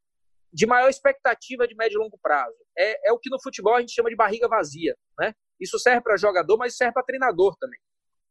[0.52, 2.58] de maior expectativa de médio e longo prazo.
[2.78, 5.34] É, é o que no futebol a gente chama de barriga vazia, né?
[5.62, 7.80] Isso serve para jogador, mas serve para treinador também.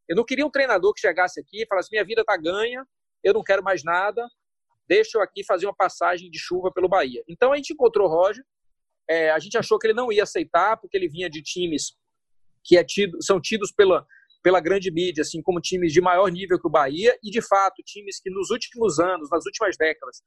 [0.09, 2.85] Eu não queria um treinador que chegasse aqui e falasse: minha vida está ganha,
[3.23, 4.29] eu não quero mais nada,
[4.89, 7.23] deixa eu aqui fazer uma passagem de chuva pelo Bahia.
[7.29, 8.45] Então a gente encontrou o Roger,
[9.09, 11.93] é, a gente achou que ele não ia aceitar, porque ele vinha de times
[12.65, 14.05] que é tido, são tidos pela,
[14.43, 17.83] pela grande mídia, assim como times de maior nível que o Bahia, e de fato,
[17.85, 20.23] times que nos últimos anos, nas últimas décadas,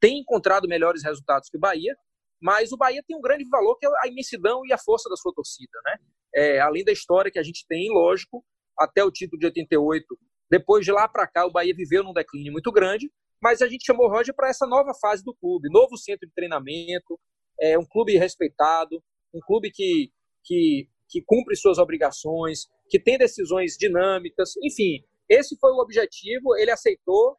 [0.00, 1.96] têm encontrado melhores resultados que o Bahia,
[2.40, 5.16] mas o Bahia tem um grande valor que é a imensidão e a força da
[5.16, 5.96] sua torcida, né?
[6.38, 8.44] É, além da história que a gente tem, lógico,
[8.78, 10.06] até o título de 88,
[10.48, 13.10] depois de lá para cá o Bahia viveu num declínio muito grande,
[13.42, 16.32] mas a gente chamou o Roger para essa nova fase do clube, novo centro de
[16.32, 17.18] treinamento,
[17.60, 19.02] é um clube respeitado,
[19.34, 20.12] um clube que,
[20.44, 26.70] que, que cumpre suas obrigações, que tem decisões dinâmicas, enfim, esse foi o objetivo, ele
[26.70, 27.36] aceitou,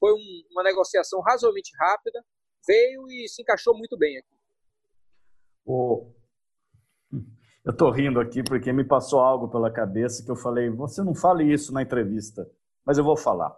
[0.00, 2.20] foi um, uma negociação razoavelmente rápida,
[2.66, 4.36] veio e se encaixou muito bem aqui.
[7.62, 11.14] Eu estou rindo aqui porque me passou algo pela cabeça que eu falei, você não
[11.14, 12.48] fale isso na entrevista,
[12.86, 13.54] mas eu vou falar.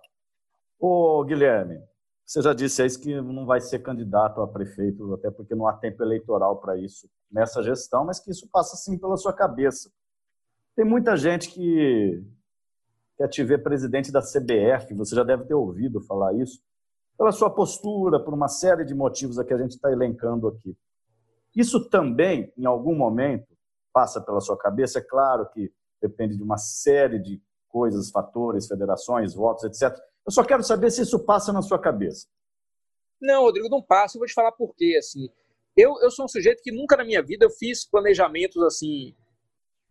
[0.76, 1.80] Ô, Guilherme,
[2.26, 5.74] você já disse aí que não vai ser candidato a prefeito, até porque não há
[5.74, 9.88] tempo eleitoral para isso nessa gestão, mas que isso passa sim pela sua cabeça.
[10.74, 12.24] Tem muita gente que
[13.16, 16.60] quer te ver presidente da CBF, você já deve ter ouvido falar isso,
[17.16, 20.76] pela sua postura, por uma série de motivos que a gente está elencando aqui.
[21.54, 23.51] Isso também, em algum momento,
[23.92, 24.98] passa pela sua cabeça.
[24.98, 29.96] É claro que depende de uma série de coisas, fatores, federações, votos, etc.
[30.26, 32.26] Eu só quero saber se isso passa na sua cabeça.
[33.20, 34.16] Não, Rodrigo, não passa.
[34.16, 34.96] Eu vou te falar por quê.
[34.98, 35.28] Assim,
[35.76, 39.14] eu, eu sou um sujeito que nunca na minha vida eu fiz planejamentos assim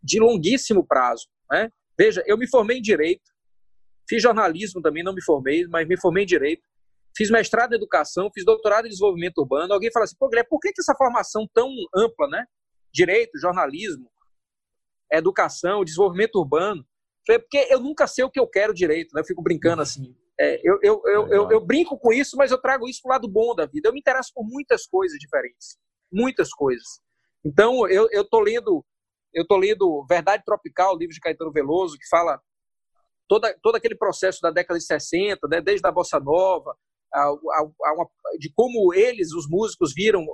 [0.02, 1.28] de longuíssimo prazo.
[1.50, 1.70] Né?
[1.98, 3.30] Veja, eu me formei em direito,
[4.08, 6.62] fiz jornalismo também, não me formei, mas me formei em direito.
[7.16, 9.72] Fiz mestrado em educação, fiz doutorado em desenvolvimento urbano.
[9.74, 12.46] Alguém fala assim, pô, Guilherme, por que, que essa formação tão ampla, né?
[12.92, 14.10] Direito, jornalismo,
[15.10, 16.86] educação, desenvolvimento urbano.
[17.26, 19.20] Falei, porque eu nunca sei o que eu quero direito, né?
[19.20, 20.14] Eu fico brincando assim.
[20.40, 23.28] É, eu, eu, eu, eu, brinco com isso, mas eu trago isso para o lado
[23.28, 23.88] bom da vida.
[23.88, 25.78] Eu me interesso por muitas coisas diferentes.
[26.10, 27.00] Muitas coisas.
[27.44, 28.84] Então, eu, tô lendo
[29.32, 32.40] eu tô lendo Verdade Tropical, livro de Caetano Veloso, que fala
[33.26, 36.76] toda, todo aquele processo da década de 60, né, desde a bossa nova,
[37.12, 40.26] a, a, a uma, de como eles, os músicos, viram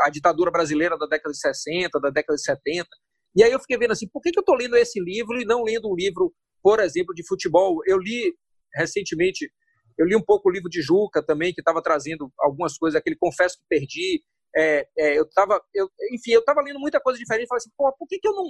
[0.00, 2.88] a ditadura brasileira da década de 60, da década de 70.
[3.34, 5.44] E aí eu fiquei vendo assim, por que, que eu estou lendo esse livro e
[5.44, 6.32] não lendo um livro,
[6.62, 7.80] por exemplo, de futebol?
[7.86, 8.34] Eu li
[8.74, 9.50] recentemente,
[9.98, 13.16] eu li um pouco o livro de Juca também, que estava trazendo algumas coisas, aquele
[13.16, 14.22] Confesso que Perdi.
[14.54, 17.90] É, é, eu estava, eu, enfim, eu estava lendo muita coisa diferente falei assim, pô,
[17.98, 18.48] por que, que eu não,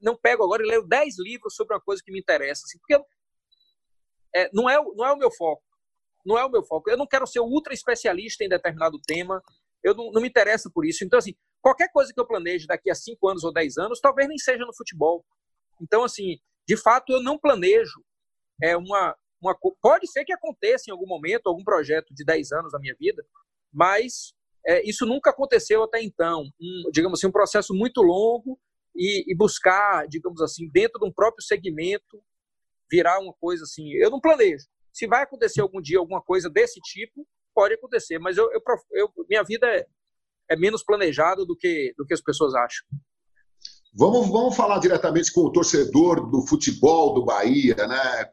[0.00, 2.62] não pego agora e leio 10 livros sobre uma coisa que me interessa?
[2.64, 3.02] Assim, porque
[4.34, 5.62] é, não, é, não é o meu foco.
[6.24, 6.90] Não é o meu foco.
[6.90, 9.42] Eu não quero ser ultra especialista em determinado tema.
[9.84, 11.04] Eu não, não me interessa por isso.
[11.04, 14.26] Então, assim, qualquer coisa que eu planeje daqui a 5 anos ou 10 anos, talvez
[14.26, 15.24] nem seja no futebol.
[15.80, 18.02] Então, assim, de fato, eu não planejo
[18.62, 19.56] é uma, uma.
[19.80, 23.24] Pode ser que aconteça em algum momento, algum projeto de 10 anos da minha vida,
[23.72, 24.32] mas
[24.66, 26.44] é, isso nunca aconteceu até então.
[26.60, 28.58] Um, digamos assim, um processo muito longo
[28.94, 32.22] e, e, buscar, digamos assim, dentro de um próprio segmento,
[32.90, 33.90] virar uma coisa assim.
[33.94, 34.66] Eu não planejo.
[34.92, 38.60] Se vai acontecer algum dia alguma coisa desse tipo, pode acontecer, mas eu, eu,
[38.92, 39.86] eu minha vida é,
[40.50, 42.86] é, menos planejada do que, do que as pessoas acham.
[43.96, 48.24] Vamos, vamos falar diretamente com o torcedor do futebol do Bahia, né?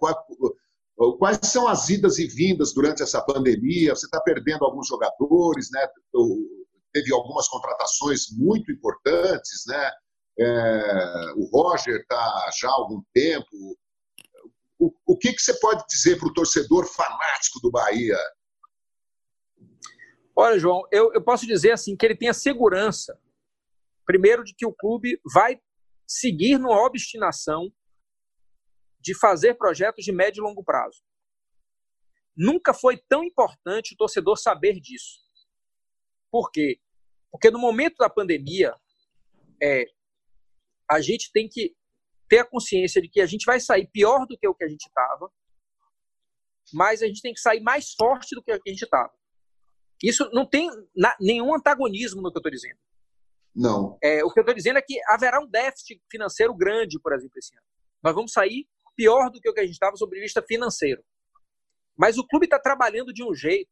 [1.20, 3.96] Quais são as idas e vindas durante essa pandemia?
[3.96, 5.88] Você está perdendo alguns jogadores, né?
[6.92, 9.92] Teve algumas contratações muito importantes, né?
[10.40, 13.78] É, o Roger está já há algum tempo.
[14.80, 18.18] O, o que, que você pode dizer para o torcedor fanático do Bahia?
[20.36, 23.20] Olha, João, eu, eu posso dizer assim que ele tem a segurança,
[24.06, 25.60] primeiro, de que o clube vai
[26.08, 27.72] seguir numa obstinação
[29.00, 31.04] de fazer projetos de médio e longo prazo.
[32.36, 35.20] Nunca foi tão importante o torcedor saber disso.
[36.30, 36.80] Por quê?
[37.32, 38.76] Porque no momento da pandemia,
[39.62, 39.86] é,
[40.90, 41.76] a gente tem que
[42.30, 44.70] ter a consciência de que a gente vai sair pior do que o que a
[44.70, 45.30] gente estava,
[46.74, 49.12] mas a gente tem que sair mais forte do que o que a gente estava.
[50.04, 50.70] Isso não tem
[51.20, 52.80] nenhum antagonismo no que eu estou dizendo.
[53.56, 53.98] Não.
[54.02, 57.38] É, o que eu estou dizendo é que haverá um déficit financeiro grande, por exemplo,
[57.38, 57.66] esse ano.
[58.04, 61.04] Nós vamos sair pior do que o que a gente estava sob vista financeiro.
[61.98, 63.72] Mas o clube está trabalhando de um jeito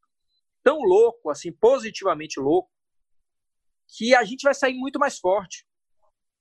[0.63, 2.69] tão louco, assim, positivamente louco,
[3.87, 5.65] que a gente vai sair muito mais forte.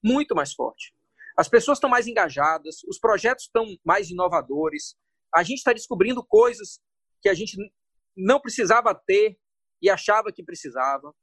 [0.03, 0.93] Muito mais forte.
[1.36, 4.97] As pessoas estão mais engajadas, os projetos estão mais inovadores,
[5.34, 6.80] a gente está descobrindo coisas
[7.22, 7.57] que a gente
[8.16, 9.39] não precisava ter
[9.81, 11.14] e achava que precisava.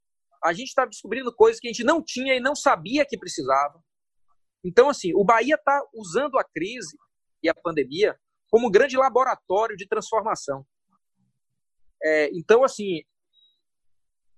[0.44, 3.82] A gente está descobrindo coisas que a gente não tinha e não sabia que precisava.
[4.64, 6.98] Então, assim, o Bahia está usando a crise
[7.42, 8.18] e a pandemia
[8.50, 10.66] como um grande laboratório de transformação.
[12.04, 13.02] É, então, assim,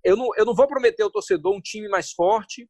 [0.03, 2.69] eu não, eu não vou prometer ao torcedor um time mais forte,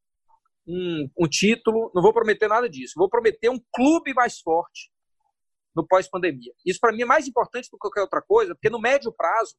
[0.68, 2.94] um, um título, não vou prometer nada disso.
[2.98, 4.92] Vou prometer um clube mais forte
[5.76, 6.52] no pós-pandemia.
[6.66, 9.56] Isso, para mim, é mais importante do que qualquer outra coisa, porque no médio prazo,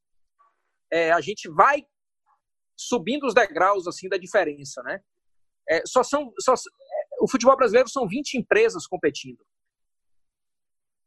[0.91, 1.84] é, a gente vai
[2.76, 5.01] subindo os degraus assim da diferença, né?
[5.68, 6.57] É, só são, só, é,
[7.20, 9.45] o futebol brasileiro são 20 empresas competindo.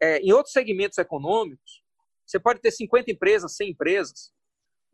[0.01, 1.83] É, em outros segmentos econômicos,
[2.25, 4.33] você pode ter 50 empresas, 100 empresas.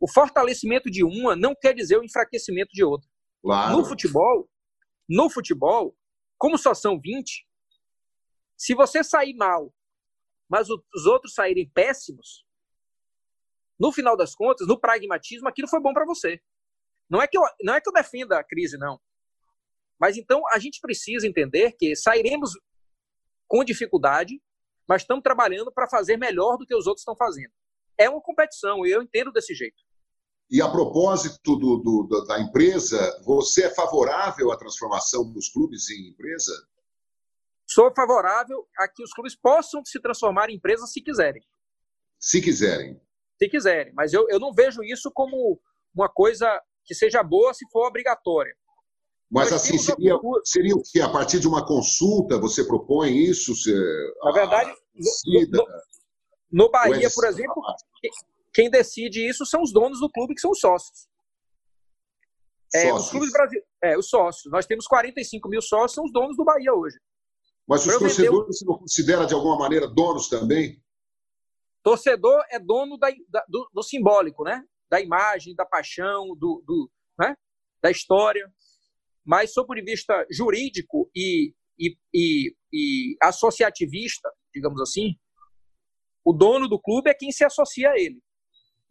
[0.00, 3.08] O fortalecimento de uma não quer dizer o enfraquecimento de outra.
[3.42, 3.76] Claro.
[3.76, 4.48] No futebol,
[5.08, 5.96] no futebol,
[6.36, 7.46] como só são 20,
[8.56, 9.72] se você sair mal,
[10.48, 12.44] mas os outros saírem péssimos,
[13.78, 16.40] no final das contas, no pragmatismo, aquilo foi bom para você.
[17.08, 19.00] Não é que eu, não é que eu defenda a crise, não.
[19.98, 22.52] Mas então a gente precisa entender que sairemos
[23.46, 24.40] com dificuldade,
[24.86, 27.52] mas estamos trabalhando para fazer melhor do que os outros estão fazendo.
[27.96, 29.82] É uma competição e eu entendo desse jeito.
[30.50, 36.08] E a propósito do, do, da empresa, você é favorável à transformação dos clubes em
[36.08, 36.52] empresa?
[37.66, 41.42] Sou favorável a que os clubes possam se transformar em empresas se quiserem.
[42.18, 42.98] Se quiserem.
[43.38, 43.92] Se quiserem.
[43.94, 45.60] Mas eu, eu não vejo isso como
[45.94, 48.54] uma coisa que seja boa se for obrigatória.
[49.30, 51.00] Mas Nós assim, seria, seria o que?
[51.00, 53.54] A partir de uma consulta você propõe isso?
[53.54, 53.72] Se,
[54.22, 55.66] Na verdade, no, no,
[56.50, 57.62] no Bahia, por exemplo,
[58.54, 61.06] quem decide isso são os donos do clube, que são os sócios.
[62.74, 64.50] É, os clubes brasileiros, é, os sócios.
[64.52, 66.98] Nós temos 45 mil sócios, são os donos do Bahia hoje.
[67.66, 70.82] Mas os torcedores você não considera de alguma maneira donos também?
[71.88, 74.62] Torcedor é dono da, da, do, do, simbólico, né?
[74.90, 77.34] Da imagem, da paixão, do, do né?
[77.82, 78.46] da história.
[79.24, 85.16] Mas, sob o ponto de vista jurídico e, e, e, e associativista, digamos assim,
[86.22, 88.20] o dono do clube é quem se associa a ele.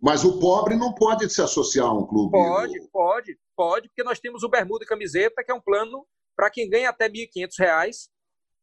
[0.02, 2.32] Mas o pobre não pode se associar a um clube.
[2.32, 6.04] Pode, pode, pode, porque nós temos o Bermuda e Camiseta, que é um plano
[6.36, 8.10] para quem ganha até R$ 1.500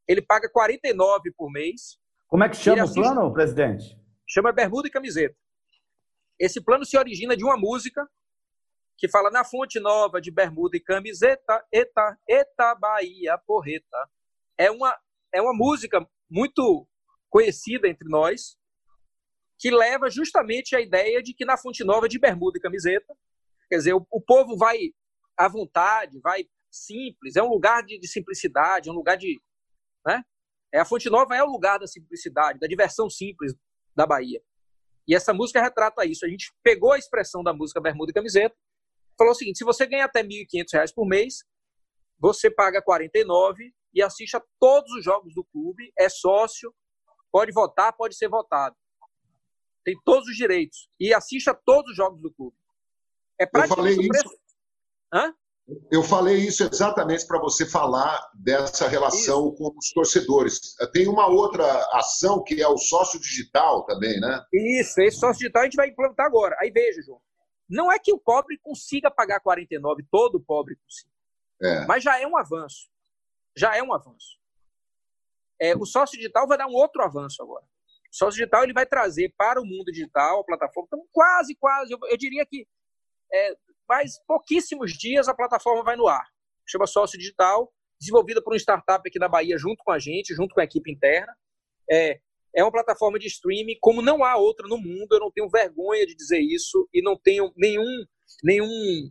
[0.06, 1.98] ele paga 49 por mês.
[2.28, 2.98] Como é que chama assiste...
[2.98, 4.03] o plano, presidente?
[4.34, 5.36] Chama Bermuda e Camiseta.
[6.36, 8.04] Esse plano se origina de uma música
[8.98, 14.10] que fala na fonte nova de bermuda e camiseta, eta, eta, Bahia, porreta.
[14.58, 14.98] É uma,
[15.32, 16.84] é uma música muito
[17.30, 18.56] conhecida entre nós,
[19.56, 23.16] que leva justamente a ideia de que na fonte nova de bermuda e camiseta,
[23.68, 24.78] quer dizer, o, o povo vai
[25.36, 29.40] à vontade, vai simples, é um lugar de, de simplicidade, é um lugar de,
[30.04, 30.24] né?
[30.72, 33.54] É, a Fonte Nova é o lugar da simplicidade, da diversão simples
[33.94, 34.42] da Bahia.
[35.06, 36.24] E essa música retrata isso.
[36.24, 38.56] A gente pegou a expressão da música Bermuda e Camiseta,
[39.18, 41.44] falou o seguinte: se você ganha até R$ 1.500 por mês,
[42.18, 46.74] você paga 49 e assiste a todos os jogos do clube, é sócio,
[47.30, 48.76] pode votar, pode ser votado.
[49.84, 52.56] Tem todos os direitos e assiste a todos os jogos do clube.
[53.38, 54.38] É praticamente Eu falei isso.
[55.12, 55.34] Hã?
[55.90, 59.56] Eu falei isso exatamente para você falar dessa relação isso.
[59.56, 60.60] com os torcedores.
[60.92, 64.44] Tem uma outra ação que é o sócio digital também, né?
[64.52, 66.54] Isso, esse sócio digital a gente vai implantar agora.
[66.60, 67.20] Aí veja, João.
[67.66, 71.10] Não é que o pobre consiga pagar 49, todo pobre consiga.
[71.62, 71.86] É.
[71.86, 72.90] Mas já é um avanço.
[73.56, 74.38] Já é um avanço.
[75.58, 77.64] É, o sócio digital vai dar um outro avanço agora.
[78.12, 81.92] O sócio digital ele vai trazer para o mundo digital, a plataforma, então quase, quase,
[81.92, 82.66] eu, eu diria que
[83.34, 83.56] é,
[83.88, 86.24] mas pouquíssimos dias a plataforma vai no ar.
[86.66, 87.70] Chama Sócio Digital,
[88.00, 90.90] desenvolvida por uma startup aqui na Bahia junto com a gente, junto com a equipe
[90.90, 91.34] interna.
[91.90, 92.20] É,
[92.54, 95.08] é uma plataforma de streaming como não há outra no mundo.
[95.10, 98.04] Eu não tenho vergonha de dizer isso e não tenho nenhum,
[98.42, 99.10] nenhum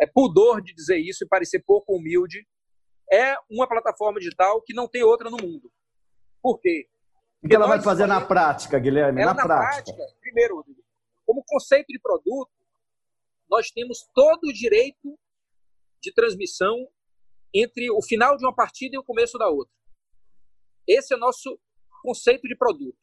[0.00, 2.46] é, pudor de dizer isso e parecer pouco humilde.
[3.10, 5.70] É uma plataforma digital que não tem outra no mundo.
[6.42, 6.86] Por quê?
[7.42, 9.20] O que ela vai fazer na prática, Guilherme?
[9.20, 9.92] Ela, na, na prática.
[9.92, 10.64] prática, primeiro,
[11.26, 12.50] como conceito de produto,
[13.52, 15.18] nós temos todo o direito
[16.00, 16.88] de transmissão
[17.54, 19.74] entre o final de uma partida e o começo da outra.
[20.88, 21.60] Esse é o nosso
[22.02, 22.98] conceito de produto.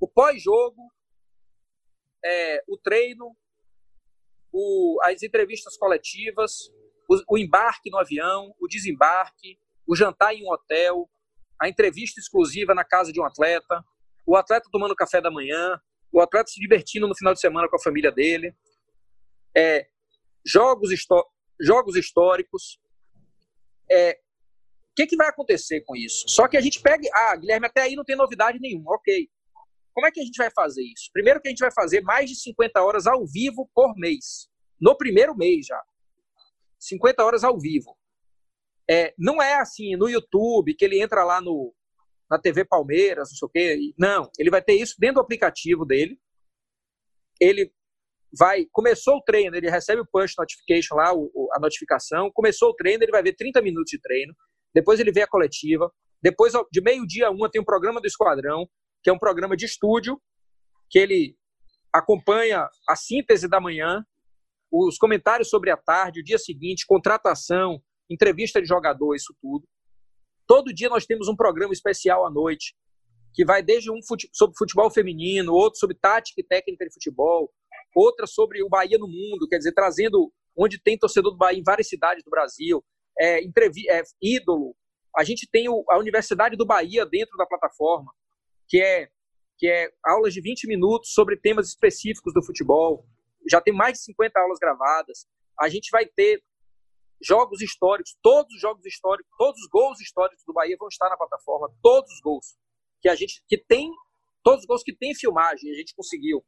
[0.00, 0.90] O pós-jogo,
[2.24, 3.36] é, o treino,
[4.50, 6.70] o, as entrevistas coletivas,
[7.06, 11.10] o, o embarque no avião, o desembarque, o jantar em um hotel,
[11.60, 13.84] a entrevista exclusiva na casa de um atleta,
[14.26, 15.78] o atleta tomando café da manhã,
[16.10, 18.56] o atleta se divertindo no final de semana com a família dele,
[19.58, 19.88] é,
[20.46, 20.90] jogos,
[21.60, 22.78] jogos históricos.
[23.90, 26.28] É, o que, que vai acontecer com isso?
[26.28, 27.08] Só que a gente pega.
[27.12, 28.94] Ah, Guilherme, até aí não tem novidade nenhuma.
[28.94, 29.28] Ok.
[29.92, 31.10] Como é que a gente vai fazer isso?
[31.12, 34.48] Primeiro que a gente vai fazer mais de 50 horas ao vivo por mês.
[34.80, 35.82] No primeiro mês já.
[36.78, 37.96] 50 horas ao vivo.
[38.88, 41.74] É, não é assim no YouTube, que ele entra lá no,
[42.30, 43.94] na TV Palmeiras, não sei o quê.
[43.98, 46.18] Não, ele vai ter isso dentro do aplicativo dele.
[47.40, 47.72] Ele
[48.36, 48.66] vai.
[48.72, 52.30] Começou o treino, ele recebe o push notification lá, o, a notificação.
[52.32, 54.34] Começou o treino, ele vai ver 30 minutos de treino.
[54.74, 55.90] Depois ele vê a coletiva.
[56.22, 58.68] Depois, de meio-dia a uma, tem um programa do Esquadrão,
[59.02, 60.20] que é um programa de estúdio,
[60.90, 61.36] que ele
[61.92, 64.04] acompanha a síntese da manhã,
[64.70, 69.66] os comentários sobre a tarde, o dia seguinte, contratação, entrevista de jogador, isso tudo.
[70.46, 72.74] Todo dia nós temos um programa especial à noite,
[73.34, 77.50] que vai desde um fute sobre futebol feminino, outro sobre tática e técnica de futebol,
[77.94, 81.64] outra sobre o Bahia no mundo, quer dizer, trazendo onde tem torcedor do Bahia em
[81.64, 82.84] várias cidades do Brasil,
[83.18, 84.74] é, é, ídolo.
[85.16, 88.12] A gente tem o, a Universidade do Bahia dentro da plataforma,
[88.68, 89.08] que é,
[89.56, 93.06] que é aulas de 20 minutos sobre temas específicos do futebol.
[93.50, 95.26] Já tem mais de 50 aulas gravadas.
[95.58, 96.42] A gente vai ter
[97.20, 101.16] jogos históricos, todos os jogos históricos, todos os gols históricos do Bahia vão estar na
[101.16, 102.56] plataforma, todos os gols
[103.00, 103.90] que a gente que tem,
[104.44, 106.44] todos os gols que tem filmagem, a gente conseguiu.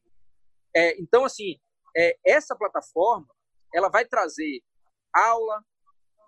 [0.75, 1.57] É, então, assim,
[1.97, 3.29] é, essa plataforma
[3.75, 4.61] ela vai trazer
[5.13, 5.63] aula,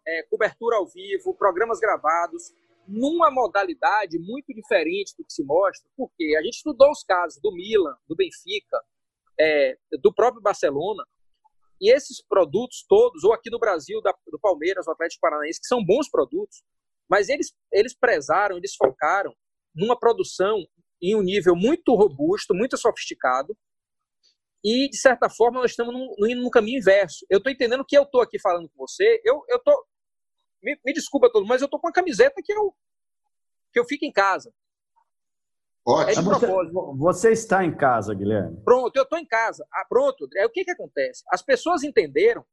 [0.06, 2.52] é, cobertura ao vivo, programas gravados,
[2.86, 7.52] numa modalidade muito diferente do que se mostra, porque a gente estudou os casos do
[7.52, 8.80] Milan, do Benfica,
[9.38, 11.04] é, do próprio Barcelona,
[11.80, 15.66] e esses produtos todos, ou aqui no Brasil, da, do Palmeiras, do Atlético Paranaense, que
[15.66, 16.62] são bons produtos,
[17.08, 19.34] mas eles, eles prezaram, eles focaram
[19.74, 20.64] numa produção
[21.00, 23.56] em um nível muito robusto, muito sofisticado,
[24.64, 25.94] e, de certa forma, nós estamos
[26.28, 27.26] indo no caminho inverso.
[27.28, 29.74] Eu estou entendendo que eu estou aqui falando com você, eu estou...
[30.62, 32.72] Me, me desculpa todo, mas eu estou com uma camiseta que eu,
[33.72, 34.52] que eu fico em casa.
[35.84, 36.32] Ótimo.
[36.32, 36.46] É você,
[36.96, 38.60] você, está em casa, Guilherme.
[38.64, 39.66] Pronto, eu estou em casa.
[39.72, 41.24] Ah, pronto, Aí, o que, que acontece?
[41.28, 42.44] As pessoas entenderam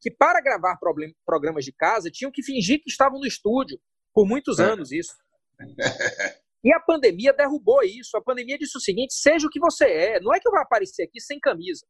[0.00, 3.80] que para gravar problem, programas de casa tinham que fingir que estavam no estúdio.
[4.12, 4.64] Por muitos é.
[4.64, 5.16] anos, isso.
[6.62, 8.16] E a pandemia derrubou isso.
[8.16, 10.20] A pandemia disse o seguinte: seja o que você é.
[10.20, 11.86] Não é que eu vou aparecer aqui sem camisa.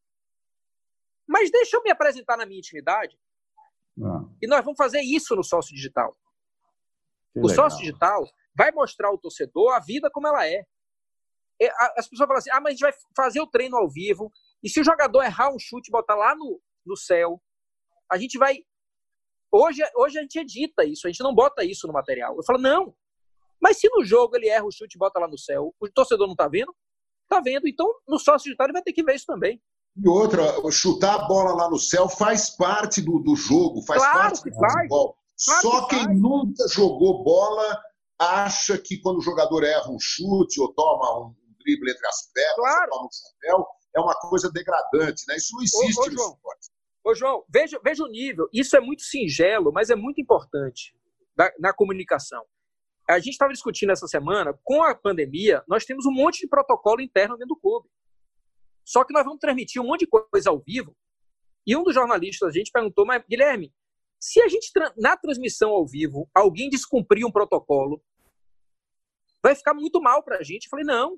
[1.26, 3.18] Mas deixa eu me apresentar na minha intimidade.
[4.02, 4.24] Ah.
[4.40, 6.16] E nós vamos fazer isso no sócio digital.
[7.32, 7.64] Que o legal.
[7.64, 8.24] sócio digital
[8.56, 10.64] vai mostrar ao torcedor a vida como ela é.
[11.96, 14.68] As pessoas falam assim: ah, mas a gente vai fazer o treino ao vivo, e
[14.68, 17.40] se o jogador errar um chute e botar lá no, no céu,
[18.10, 18.58] a gente vai.
[19.50, 22.36] Hoje, hoje a gente edita isso, a gente não bota isso no material.
[22.36, 22.94] Eu falo, não.
[23.60, 26.26] Mas se no jogo ele erra o chute e bota lá no céu, o torcedor
[26.26, 26.74] não tá vendo?
[27.28, 27.68] Tá vendo.
[27.68, 29.60] Então, no sócio digital ele vai ter que ver isso também.
[29.96, 34.18] E outra, chutar a bola lá no céu faz parte do, do jogo, faz claro
[34.18, 34.72] parte do faz.
[34.74, 35.16] futebol.
[35.44, 36.20] Claro Só que quem faz.
[36.20, 37.82] nunca jogou bola
[38.18, 42.54] acha que quando o jogador erra um chute ou toma um drible entre as pernas,
[42.56, 42.90] claro.
[42.90, 45.36] toma um chapéu, é uma coisa degradante, né?
[45.36, 46.70] Isso não existe ô, ô, no João, esporte.
[47.04, 48.48] Ô, João, veja, veja o nível.
[48.52, 50.94] Isso é muito singelo, mas é muito importante
[51.36, 52.44] na, na comunicação.
[53.08, 57.00] A gente estava discutindo essa semana, com a pandemia, nós temos um monte de protocolo
[57.00, 57.88] interno dentro do clube.
[58.84, 60.94] Só que nós vamos transmitir um monte de coisa ao vivo.
[61.66, 63.72] E um dos jornalistas, a gente perguntou, mas Guilherme,
[64.20, 68.02] se a gente, na transmissão ao vivo, alguém descumprir um protocolo,
[69.42, 70.64] vai ficar muito mal para a gente.
[70.64, 71.16] Eu falei, não,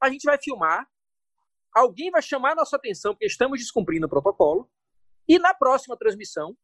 [0.00, 0.88] a gente vai filmar,
[1.74, 4.70] alguém vai chamar a nossa atenção porque estamos descumprindo o protocolo,
[5.28, 6.56] e na próxima transmissão,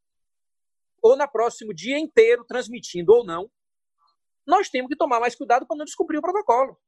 [1.03, 3.51] ou na próximo dia inteiro, transmitindo ou não,
[4.47, 6.79] nós temos que tomar mais cuidado para não descumprir o protocolo.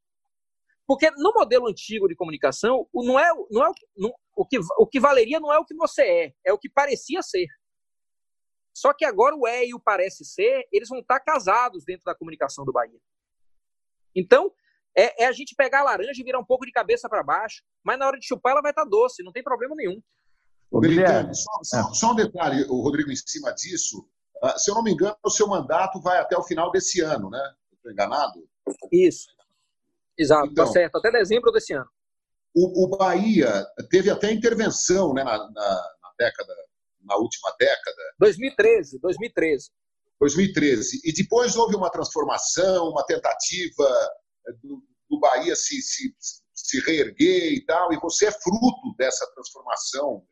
[0.86, 4.98] Porque no modelo antigo de comunicação, não é, não é não, o, que, o que
[4.98, 7.46] valeria não é o que você é, é o que parecia ser.
[8.72, 12.14] Só que agora o é e o parece ser, eles vão estar casados dentro da
[12.14, 12.98] comunicação do Bahia.
[14.14, 14.50] Então,
[14.96, 17.62] é, é a gente pegar a laranja e virar um pouco de cabeça para baixo,
[17.84, 20.00] mas na hora de chupar ela vai estar doce, não tem problema nenhum.
[20.70, 24.08] Ô, Guilherme, só, só, só, um detalhe, o Rodrigo, em cima disso.
[24.42, 27.28] Uh, se eu não me engano, o seu mandato vai até o final desse ano,
[27.30, 27.54] né?
[27.72, 28.48] Estou enganado?
[28.92, 29.28] Isso.
[30.16, 30.96] Exato, tá então, tá certo.
[30.96, 31.88] Até dezembro desse ano.
[32.54, 36.52] O, o Bahia teve até intervenção né, na, na, na década
[37.08, 38.02] na última década.
[38.18, 39.70] 2013, 2013.
[40.20, 41.00] 2013.
[41.04, 43.88] E depois houve uma transformação, uma tentativa
[44.46, 46.14] eh, do, do Bahia se, se,
[46.54, 50.24] se reerguer e tal, e você é fruto dessa transformação.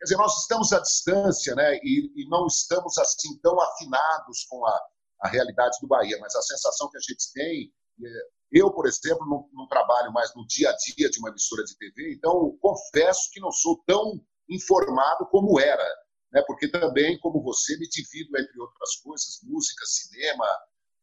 [0.00, 4.64] Quer dizer, nós estamos à distância né, e, e não estamos assim tão afinados com
[4.66, 4.80] a,
[5.20, 7.72] a realidade do Bahia, mas a sensação que a gente tem.
[8.02, 8.08] É,
[8.52, 11.76] eu, por exemplo, não, não, trabalho mais no dia a dia de uma emissora de
[11.76, 15.86] TV, então confesso que não sou tão informado como era
[16.32, 16.42] né?
[16.46, 20.46] porque também, como você, me divido, entre outras coisas, música, cinema,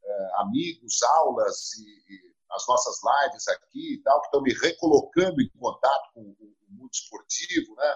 [0.04, 5.50] eh, amigos, aulas e, as nossas lives aqui e tal, que estão me recolocando em
[5.60, 7.96] contato com o, mundo esportivo, né?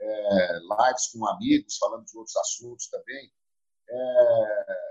[0.00, 3.30] É, lives com amigos, falando de outros assuntos também.
[3.88, 4.90] É,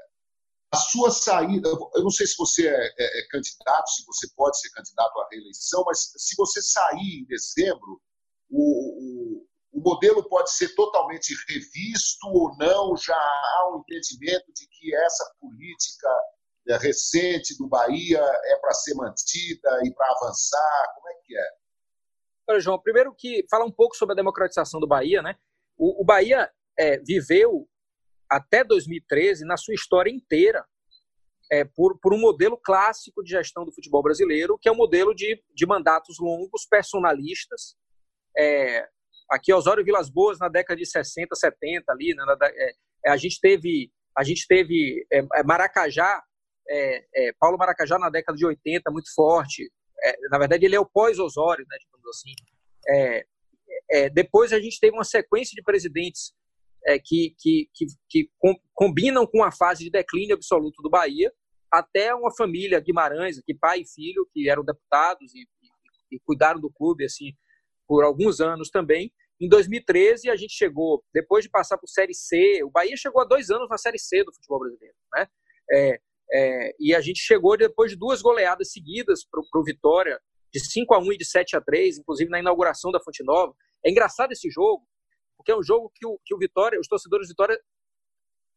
[0.72, 4.60] a sua saída, eu não sei se você é, é, é, candidato, se você pode
[4.60, 7.99] ser candidato à reeleição, mas se você sair em dezembro,
[8.51, 14.95] o, o modelo pode ser totalmente revisto ou não, já há um entendimento de que
[14.95, 16.10] essa política
[16.68, 20.93] é, recente do Bahia é para ser mantida e para avançar?
[20.95, 21.59] Como é que é?
[22.49, 25.35] Olha, João, primeiro que falar um pouco sobre a democratização do Bahia, né?
[25.77, 27.67] O, o Bahia é, viveu
[28.29, 30.65] até 2013, na sua história inteira,
[31.51, 34.77] é, por, por, um modelo clássico de gestão do futebol brasileiro, que é o um
[34.77, 37.75] modelo de, de mandatos longos, personalistas,
[38.37, 38.87] é,
[39.29, 42.73] Aqui, Osório Vilas Boas, na década de 60, 70, ali, né, na, é,
[43.05, 46.23] é, a gente teve, a gente teve é, é Maracajá,
[47.39, 49.71] Paulo Maracajá na década de 80, muito forte.
[50.29, 52.33] na verdade, ele é o pós-Osório, né, digamos assim.
[54.13, 56.33] depois a gente teve uma sequência de presidentes
[57.05, 58.31] que, que, que, que
[58.73, 61.31] combinam com a fase de declínio absoluto do Bahia,
[61.71, 66.59] até uma família Guimarães, que pai e filho, que eram deputados e, e, e cuidaram
[66.59, 67.33] do clube assim
[67.87, 69.11] por alguns anos também.
[69.41, 73.25] Em 2013, a gente chegou, depois de passar por Série C, o Bahia chegou há
[73.25, 74.95] dois anos na Série C do futebol brasileiro.
[75.13, 75.27] Né?
[75.71, 75.99] É,
[76.31, 80.19] é, e a gente chegou depois de duas goleadas seguidas para o Vitória,
[80.53, 83.53] de 5 a 1 e de 7 a 3 inclusive na inauguração da Fonte Nova.
[83.85, 84.85] É engraçado esse jogo,
[85.37, 87.59] porque é um jogo que o, que o Vitória, os torcedores do Vitória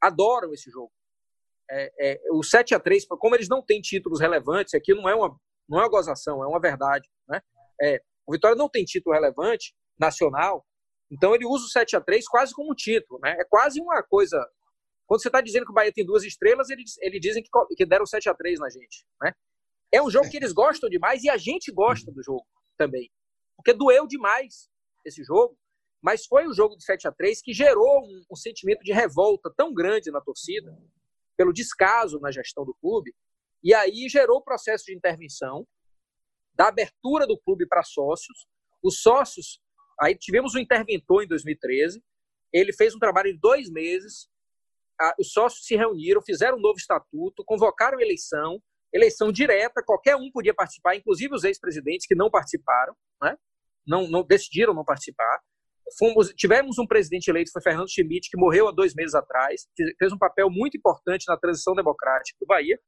[0.00, 0.92] adoram esse jogo.
[1.70, 5.14] É, é, o 7 a 3 como eles não têm títulos relevantes, aqui não é
[5.14, 5.28] uma,
[5.68, 7.08] não é uma gozação, é uma verdade.
[7.28, 7.40] Né?
[7.80, 10.66] É, o Vitória não tem título relevante nacional,
[11.10, 13.20] então ele usa o 7 a 3 quase como um título.
[13.22, 13.36] Né?
[13.38, 14.38] É quase uma coisa.
[15.06, 17.84] Quando você está dizendo que o Bahia tem duas estrelas, eles, eles dizem que, que
[17.84, 19.06] deram 7 a 3 na gente.
[19.20, 19.32] Né?
[19.92, 22.46] É um jogo que eles gostam demais e a gente gosta do jogo
[22.78, 23.10] também.
[23.56, 24.70] Porque doeu demais
[25.04, 25.56] esse jogo,
[26.00, 29.52] mas foi o jogo do 7 a 3 que gerou um, um sentimento de revolta
[29.54, 30.76] tão grande na torcida,
[31.36, 33.14] pelo descaso na gestão do clube,
[33.62, 35.66] e aí gerou o processo de intervenção
[36.54, 38.46] da abertura do clube para sócios.
[38.82, 39.60] Os sócios,
[40.00, 42.02] aí tivemos um interventor em 2013,
[42.52, 44.28] ele fez um trabalho de dois meses,
[45.18, 48.62] os sócios se reuniram, fizeram um novo estatuto, convocaram eleição,
[48.92, 53.36] eleição direta, qualquer um podia participar, inclusive os ex-presidentes que não participaram, né?
[53.86, 55.40] não, não decidiram não participar.
[55.98, 59.66] Fomos, tivemos um presidente eleito, foi Fernando Schmidt, que morreu há dois meses atrás,
[59.98, 62.78] fez um papel muito importante na transição democrática do Bahia.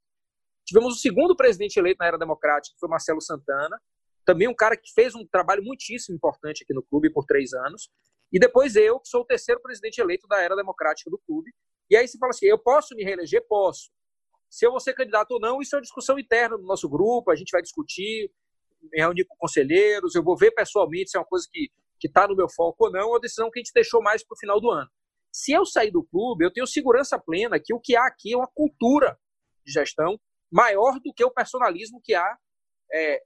[0.65, 3.79] Tivemos o segundo presidente eleito na era democrática, que foi Marcelo Santana,
[4.25, 7.91] também um cara que fez um trabalho muitíssimo importante aqui no clube por três anos.
[8.33, 11.53] E depois eu, que sou o terceiro presidente eleito da era democrática do clube.
[11.91, 13.45] E aí você fala assim: eu posso me reeleger?
[13.47, 13.91] Posso.
[14.55, 17.29] Se eu vou ser candidato ou não, isso é uma discussão interna do nosso grupo,
[17.29, 18.31] a gente vai discutir,
[18.81, 22.37] me reunir com conselheiros, eu vou ver pessoalmente se é uma coisa que está no
[22.37, 24.61] meu foco ou não, ou a decisão que a gente deixou mais para o final
[24.61, 24.89] do ano.
[25.33, 28.37] Se eu sair do clube, eu tenho segurança plena que o que há aqui é
[28.37, 29.19] uma cultura
[29.67, 30.21] de gestão
[30.53, 32.39] maior do que o personalismo que há
[32.93, 33.21] é,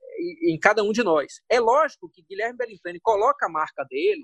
[0.50, 1.42] em cada um de nós.
[1.46, 4.22] É lógico que Guilherme Bellintani coloca a marca dele,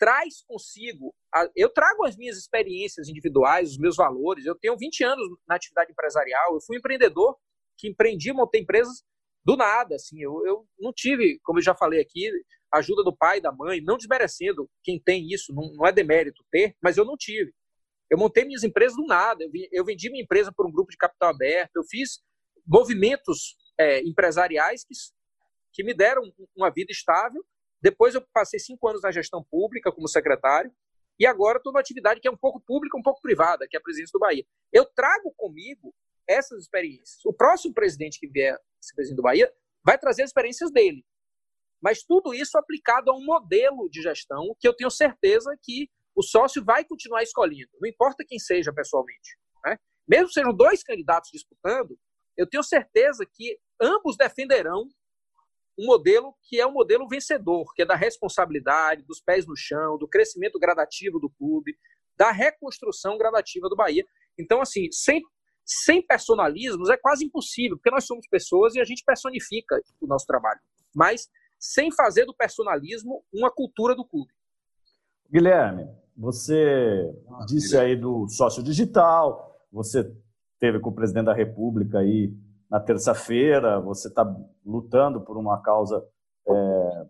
[0.00, 1.14] traz consigo.
[1.32, 4.46] A, eu trago as minhas experiências individuais, os meus valores.
[4.46, 7.36] Eu tenho 20 anos na atividade empresarial, eu fui empreendedor
[7.76, 9.04] que empreendi, montei empresas
[9.44, 9.94] do nada.
[9.94, 12.30] Assim, eu, eu não tive, como eu já falei aqui,
[12.72, 16.74] ajuda do pai, da mãe, não desmerecendo quem tem isso, não, não é demérito ter,
[16.82, 17.52] mas eu não tive.
[18.10, 19.44] Eu montei minhas empresas do nada.
[19.44, 21.76] Eu, eu vendi minha empresa por um grupo de capital aberto.
[21.76, 22.20] Eu fiz
[22.66, 24.94] movimentos é, empresariais que,
[25.72, 26.22] que me deram
[26.56, 27.44] uma vida estável.
[27.80, 30.72] Depois eu passei cinco anos na gestão pública como secretário
[31.18, 33.78] e agora estou numa atividade que é um pouco pública, um pouco privada, que é
[33.78, 34.44] a presidência do Bahia.
[34.72, 35.94] Eu trago comigo
[36.26, 37.24] essas experiências.
[37.24, 39.52] O próximo presidente que vier ser presidente do Bahia
[39.84, 41.04] vai trazer as experiências dele.
[41.80, 46.22] Mas tudo isso aplicado a um modelo de gestão que eu tenho certeza que o
[46.22, 49.38] sócio vai continuar escolhendo, não importa quem seja pessoalmente.
[49.64, 49.78] Né?
[50.06, 51.98] Mesmo sejam dois candidatos disputando,
[52.36, 54.88] eu tenho certeza que ambos defenderão
[55.80, 59.96] um modelo que é um modelo vencedor, que é da responsabilidade, dos pés no chão,
[59.96, 61.74] do crescimento gradativo do clube,
[62.16, 64.04] da reconstrução gradativa do Bahia.
[64.38, 65.22] Então, assim, sem,
[65.64, 70.26] sem personalismos é quase impossível, porque nós somos pessoas e a gente personifica o nosso
[70.26, 70.60] trabalho.
[70.94, 71.28] Mas
[71.58, 74.32] sem fazer do personalismo uma cultura do clube.
[75.32, 80.10] Guilherme, você ah, disse aí do sócio digital, você
[80.58, 82.34] teve com o presidente da República aí
[82.70, 84.24] na terça-feira, você está
[84.64, 86.06] lutando por uma causa
[86.46, 87.06] é,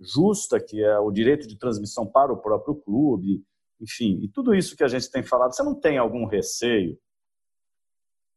[0.00, 3.44] justa, que é o direito de transmissão para o próprio clube,
[3.80, 6.98] enfim, e tudo isso que a gente tem falado, você não tem algum receio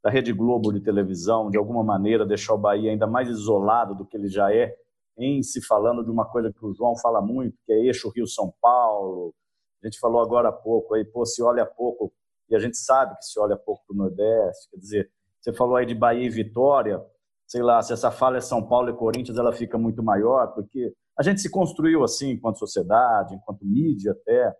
[0.03, 4.05] da Rede Globo de televisão, de alguma maneira, deixar o Bahia ainda mais isolado do
[4.05, 4.75] que ele já é,
[5.17, 8.53] em se falando de uma coisa que o João fala muito, que é eixo Rio-São
[8.61, 9.33] Paulo.
[9.81, 12.13] A gente falou agora há pouco, aí, pô, se olha pouco,
[12.49, 15.75] e a gente sabe que se olha pouco para o Nordeste, quer dizer, você falou
[15.75, 17.01] aí de Bahia e Vitória,
[17.47, 20.93] sei lá, se essa fala é São Paulo e Corinthians, ela fica muito maior, porque
[21.17, 24.55] a gente se construiu assim enquanto sociedade, enquanto mídia até,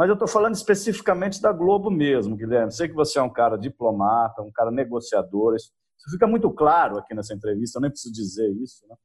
[0.00, 2.72] mas eu estou falando especificamente da Globo mesmo, Guilherme.
[2.72, 5.54] Sei que você é um cara diplomata, um cara negociador.
[5.54, 5.72] Isso
[6.10, 8.86] fica muito claro aqui nessa entrevista, eu nem preciso dizer isso.
[8.88, 8.96] Né?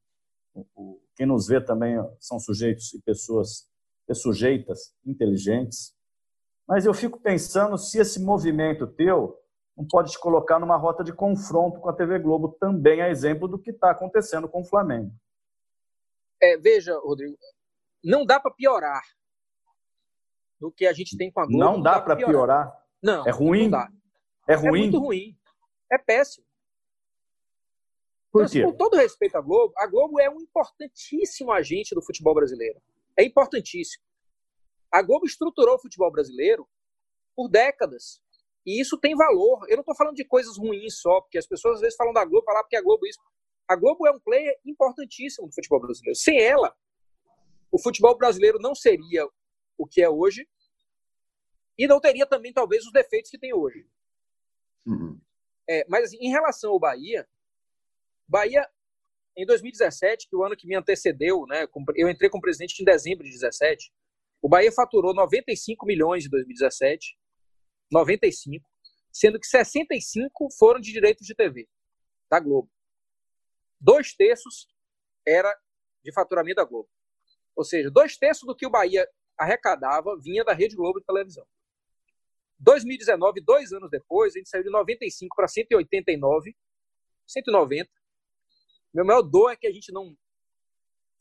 [1.18, 3.68] Quem nos vê também são sujeitos e pessoas
[4.14, 5.94] sujeitas, inteligentes.
[6.66, 9.38] Mas eu fico pensando se esse movimento teu
[9.78, 13.48] não pode te colocar numa rota de confronto com a TV Globo, também a exemplo
[13.48, 15.12] do que está acontecendo com o Flamengo.
[16.42, 17.38] É, veja, Rodrigo,
[18.04, 19.04] não dá para piorar
[20.60, 21.60] do que a gente tem com a Globo.
[21.60, 22.34] Não, não dá, dá para piorar.
[22.34, 22.86] piorar.
[23.02, 23.28] Não.
[23.28, 23.70] É ruim?
[23.70, 23.80] Não
[24.48, 24.68] é ruim?
[24.68, 25.38] É muito ruim.
[25.92, 26.46] É péssimo.
[28.32, 28.66] Por então, assim, quê?
[28.66, 32.82] com todo respeito à Globo, a Globo é um importantíssimo agente do futebol brasileiro.
[33.18, 34.04] É importantíssimo.
[34.92, 36.68] A Globo estruturou o futebol brasileiro
[37.36, 38.22] por décadas.
[38.66, 39.66] E isso tem valor.
[39.70, 42.26] Eu não estou falando de coisas ruins só, porque as pessoas às vezes falam da
[42.26, 43.20] Globo, falar porque a Globo é isso.
[43.68, 46.16] A Globo é um player importantíssimo do futebol brasileiro.
[46.16, 46.76] Sem ela,
[47.72, 49.28] o futebol brasileiro não seria
[49.78, 50.48] o que é hoje
[51.78, 53.86] e não teria também, talvez, os defeitos que tem hoje.
[54.86, 55.20] Uhum.
[55.68, 57.28] É, mas, assim, em relação ao Bahia,
[58.28, 58.68] Bahia,
[59.36, 62.86] em 2017, que é o ano que me antecedeu, né, eu entrei como presidente em
[62.86, 63.92] dezembro de 2017,
[64.42, 67.18] o Bahia faturou 95 milhões em 2017,
[67.92, 68.66] 95,
[69.12, 71.68] sendo que 65 foram de direitos de TV,
[72.30, 72.70] da Globo.
[73.80, 74.68] Dois terços
[75.26, 75.56] era
[76.04, 76.90] de faturamento da Globo.
[77.56, 79.08] Ou seja, dois terços do que o Bahia
[79.38, 81.46] arrecadava vinha da Rede Globo de televisão.
[82.60, 86.56] 2019, dois anos depois, a gente saiu de 95 para 189,
[87.28, 87.90] 190.
[88.94, 90.16] Meu maior dor é que a gente não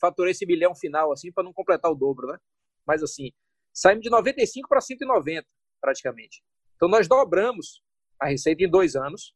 [0.01, 2.39] faturou esse bilhão final assim para não completar o dobro, né?
[2.87, 3.33] Mas assim,
[3.73, 5.47] saímos de 95 para 190
[5.81, 6.43] praticamente.
[6.77, 7.83] Então nós dobramos
[8.21, 9.35] a receita em dois anos.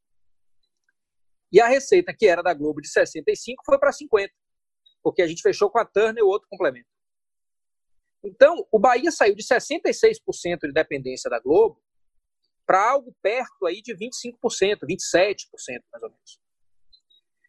[1.50, 4.32] E a receita que era da Globo de 65 foi para 50,
[5.02, 6.88] porque a gente fechou com a Turner o outro complemento.
[8.22, 11.80] Então, o Bahia saiu de 66% de dependência da Globo
[12.66, 15.46] para algo perto aí de 25%, 27%
[15.90, 16.40] mais ou menos.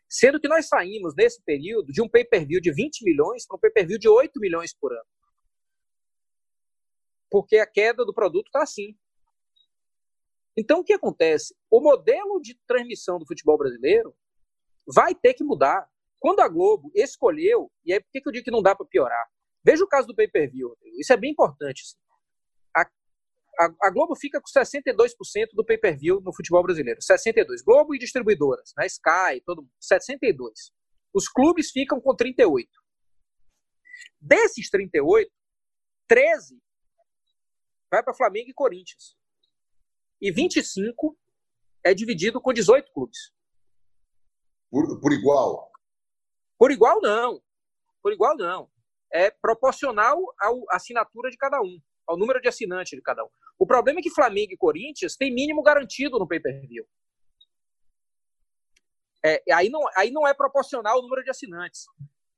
[0.07, 3.99] Sendo que nós saímos nesse período de um pay-per-view de 20 milhões para um pay-per-view
[3.99, 5.05] de 8 milhões por ano.
[7.29, 8.97] Porque a queda do produto está assim.
[10.59, 11.55] Então, o que acontece?
[11.71, 14.13] O modelo de transmissão do futebol brasileiro
[14.93, 15.89] vai ter que mudar.
[16.19, 19.25] Quando a Globo escolheu, e aí por que eu digo que não dá para piorar?
[19.63, 20.75] Veja o caso do pay-per-view.
[20.99, 21.81] Isso é bem importante.
[21.81, 21.95] Assim.
[22.75, 22.81] A,
[23.63, 27.01] a, a, Globo fica com 62% do pay-per-view no futebol brasileiro.
[27.01, 27.61] 62.
[27.61, 28.85] Globo e distribuidoras, né?
[28.85, 29.71] Sky, todo mundo.
[29.79, 30.73] 62.
[31.13, 32.69] Os clubes ficam com 38.
[34.19, 35.31] Desses 38,
[36.05, 36.61] 13
[37.89, 39.17] vai para Flamengo e Corinthians.
[40.21, 41.17] E 25
[41.83, 43.31] é dividido com 18 clubes.
[44.69, 45.71] Por, por igual?
[46.57, 47.41] Por igual, não.
[48.01, 48.69] Por igual, não
[49.11, 53.29] é proporcional à assinatura de cada um, ao número de assinantes de cada um.
[53.57, 56.85] O problema é que Flamengo e Corinthians têm mínimo garantido no pay-per-view.
[59.25, 61.85] É, aí, não, aí não é proporcional ao número de assinantes.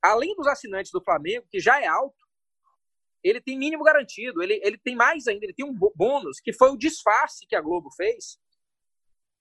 [0.01, 2.20] Além dos assinantes do Flamengo, que já é alto,
[3.23, 4.41] ele tem mínimo garantido.
[4.41, 7.61] Ele, ele tem mais ainda, ele tem um bônus, que foi o disfarce que a
[7.61, 8.39] Globo fez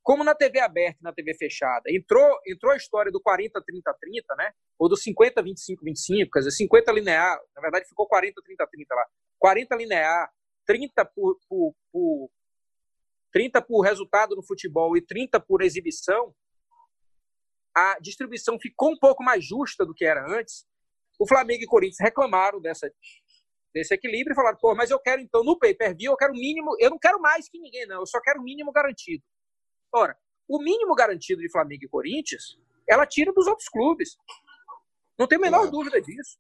[0.03, 3.95] como na TV aberta e na TV fechada, entrou, entrou a história do 40, 30,
[4.01, 4.53] 30, né?
[4.79, 8.95] Ou do 50, 25, 25, quer dizer, 50 linear, na verdade ficou 40, 30, 30
[8.95, 9.07] lá.
[9.39, 10.31] 40 linear,
[10.67, 12.31] 30 por, por, por
[13.33, 16.35] 30 por resultado no futebol e 30 por exibição,
[17.75, 20.67] a distribuição ficou um pouco mais justa do que era antes.
[21.19, 22.91] O Flamengo e Corinthians reclamaram dessa,
[23.75, 26.77] desse equilíbrio e falaram: pô, mas eu quero então no pay-per-view, eu quero o mínimo,
[26.79, 29.23] eu não quero mais que ninguém, não, eu só quero o mínimo garantido.
[29.93, 30.17] Ora,
[30.49, 34.17] o mínimo garantido de Flamengo e Corinthians, ela tira dos outros clubes.
[35.19, 36.39] Não tem a menor dúvida disso.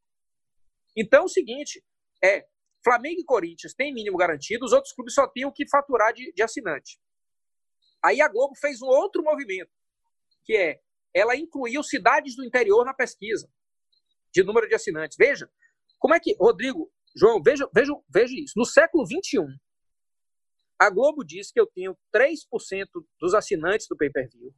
[0.96, 1.84] Então, é o seguinte,
[2.22, 2.46] é
[2.82, 6.32] Flamengo e Corinthians têm mínimo garantido, os outros clubes só têm o que faturar de,
[6.32, 7.00] de assinante.
[8.02, 9.70] Aí a Globo fez um outro movimento,
[10.44, 10.80] que é
[11.12, 13.50] ela incluiu cidades do interior na pesquisa
[14.32, 15.16] de número de assinantes.
[15.16, 15.50] Veja,
[15.98, 18.54] como é que, Rodrigo, João, veja, veja, veja isso.
[18.56, 19.40] No século XXI,
[20.78, 22.86] a Globo diz que eu tenho 3%
[23.20, 24.54] dos assinantes do pay-per-view,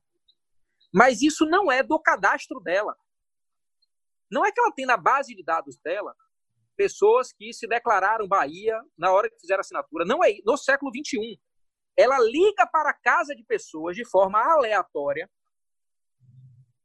[0.93, 2.95] mas isso não é do cadastro dela.
[4.31, 6.15] Não é que ela tem na base de dados dela
[6.77, 10.05] pessoas que se declararam Bahia na hora que fizeram assinatura.
[10.05, 11.41] Não é no século XXI.
[11.97, 15.31] Ela liga para a casa de pessoas de forma aleatória,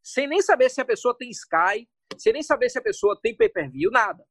[0.04, 1.88] sem nem saber se a pessoa tem Sky,
[2.18, 4.26] sem nem saber se a pessoa tem pay-per-view, nada.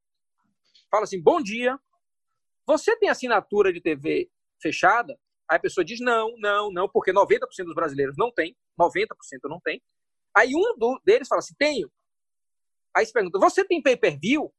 [0.97, 1.79] Fala assim: bom dia,
[2.67, 4.31] você tem assinatura de TV
[4.63, 5.13] fechada?
[5.47, 9.07] Aí a pessoa diz não, não, não, porque 90% dos brasileiros não tem, 90%
[9.45, 9.83] não tem.
[10.35, 11.93] Aí um deles fala assim: tenho.
[12.97, 14.51] Aí se pergunta: você tem pay-per-view?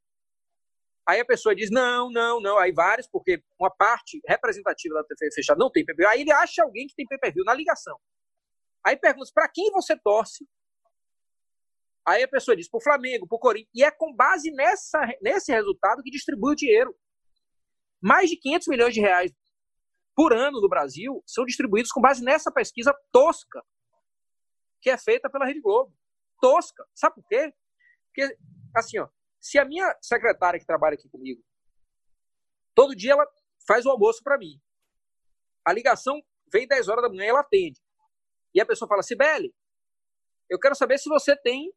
[1.10, 2.60] Aí a pessoa diz não, não, não.
[2.60, 6.12] Aí vários, porque uma parte representativa da TV fechada não tem pay-per-view.
[6.12, 8.00] Aí ele acha alguém que tem pay-per-view na ligação.
[8.86, 10.48] Aí pergunta: para quem você torce?
[12.08, 13.72] Aí a pessoa diz para o Flamengo, para o Corinthians.
[13.76, 16.96] E é com base nessa, nesse resultado que distribui o dinheiro.
[18.02, 19.34] Mais de 500 milhões de reais
[20.16, 23.62] por ano no Brasil são distribuídos com base nessa pesquisa tosca
[24.82, 25.94] que é feita pela Rede Globo.
[26.40, 26.86] Tosca.
[26.96, 27.54] Sabe por quê?
[28.06, 28.38] Porque,
[28.74, 31.44] assim, ó, se a minha secretária que trabalha aqui comigo,
[32.74, 33.28] todo dia ela
[33.68, 34.62] faz o almoço para mim.
[35.66, 36.22] A ligação
[36.54, 37.82] vem 10 horas da manhã ela atende.
[38.54, 39.54] E a pessoa fala, Sibeli,
[40.50, 41.74] eu quero saber se você tem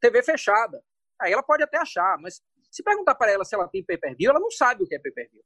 [0.00, 0.82] TV fechada.
[1.20, 4.40] Aí ela pode até achar, mas se perguntar para ela se ela tem pay-per-view, ela
[4.40, 5.42] não sabe o que é pay-per-view.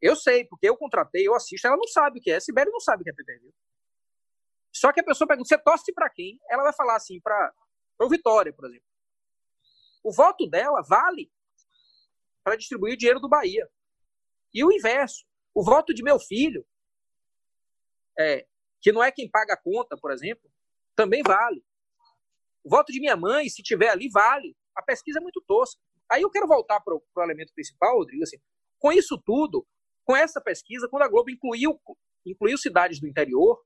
[0.00, 2.40] Eu sei, porque eu contratei, eu assisto, ela não sabe o que é.
[2.40, 3.54] Sibeli não sabe o que é pay-per-view.
[4.72, 6.40] Só que a pessoa pergunta, você torce para quem?
[6.48, 7.52] Ela vai falar assim, para
[8.00, 8.86] o Vitória, por exemplo.
[10.02, 11.30] O voto dela vale
[12.42, 13.68] para distribuir o dinheiro do Bahia.
[14.52, 15.24] E o inverso.
[15.54, 16.66] O voto de meu filho,
[18.18, 18.46] é,
[18.80, 20.50] que não é quem paga a conta, por exemplo,
[20.96, 21.64] também vale.
[22.64, 24.56] O voto de minha mãe, se tiver ali, vale.
[24.76, 25.80] A pesquisa é muito tosca.
[26.10, 28.22] Aí eu quero voltar para o elemento principal, Rodrigo.
[28.22, 28.38] Assim,
[28.78, 29.66] com isso tudo,
[30.04, 31.80] com essa pesquisa, quando a Globo incluiu,
[32.24, 33.60] incluiu cidades do interior,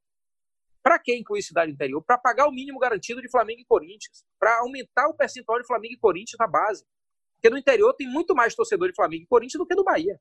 [0.83, 2.01] para que incluir cidade do interior?
[2.05, 5.95] Para pagar o mínimo garantido de Flamengo e Corinthians, para aumentar o percentual de Flamengo
[5.95, 6.85] e Corinthians na base.
[7.35, 10.17] Porque no interior tem muito mais torcedor de Flamengo e Corinthians do que do Bahia.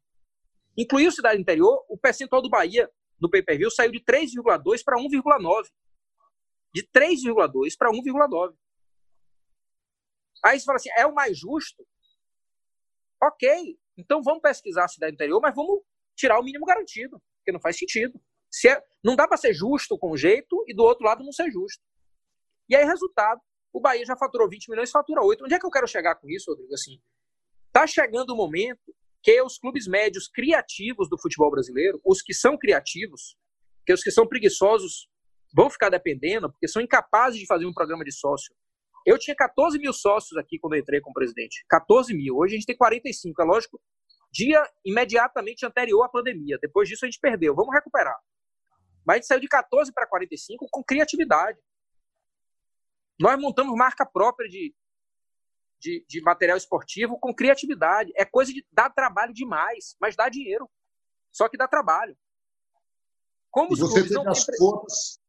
[0.75, 2.89] Incluiu cidade do interior, o percentual do Bahia
[3.21, 5.67] no pay-per-view saiu de 3,2 para 1,9.
[6.73, 8.55] De 3,2 para 1,9.
[10.45, 11.83] Aí você fala assim, é o mais justo?
[13.23, 15.81] Ok, então vamos pesquisar a cidade interior, mas vamos
[16.15, 18.21] tirar o mínimo garantido, porque não faz sentido.
[18.51, 21.31] Se é, não dá para ser justo com um jeito e do outro lado não
[21.31, 21.83] ser justo.
[22.69, 23.41] E aí, resultado,
[23.73, 25.45] o Bahia já faturou 20 milhões, fatura 8.
[25.45, 26.73] Onde é que eu quero chegar com isso, Rodrigo?
[26.75, 27.01] Assim,
[27.71, 32.55] tá chegando o momento que os clubes médios criativos do futebol brasileiro, os que são
[32.55, 33.35] criativos,
[33.83, 35.09] que os que são preguiçosos
[35.55, 38.55] vão ficar dependendo, porque são incapazes de fazer um programa de sócio
[39.05, 41.63] eu tinha 14 mil sócios aqui quando eu entrei como presidente.
[41.69, 42.37] 14 mil.
[42.37, 43.41] Hoje a gente tem 45.
[43.41, 43.79] É lógico,
[44.31, 46.57] dia imediatamente anterior à pandemia.
[46.59, 47.53] Depois disso a gente perdeu.
[47.53, 48.17] Vamos recuperar.
[49.05, 51.59] Mas a gente saiu de 14 para 45 com criatividade.
[53.19, 54.75] Nós montamos marca própria de,
[55.79, 58.11] de, de, material esportivo com criatividade.
[58.15, 60.69] É coisa de dar trabalho demais, mas dá dinheiro.
[61.31, 62.17] Só que dá trabalho.
[63.51, 65.19] Como você teve as contas,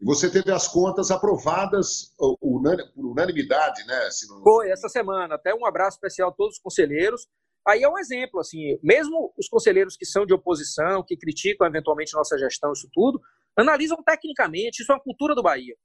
[0.00, 2.38] e você teve as contas aprovadas por
[2.96, 4.08] unanimidade, né?
[4.28, 4.42] Não...
[4.42, 5.34] Foi, essa semana.
[5.34, 7.26] Até um abraço especial a todos os conselheiros.
[7.66, 12.14] Aí é um exemplo, assim, mesmo os conselheiros que são de oposição, que criticam eventualmente
[12.14, 13.20] nossa gestão, isso tudo,
[13.56, 15.76] analisam tecnicamente, isso é uma cultura do Bahia.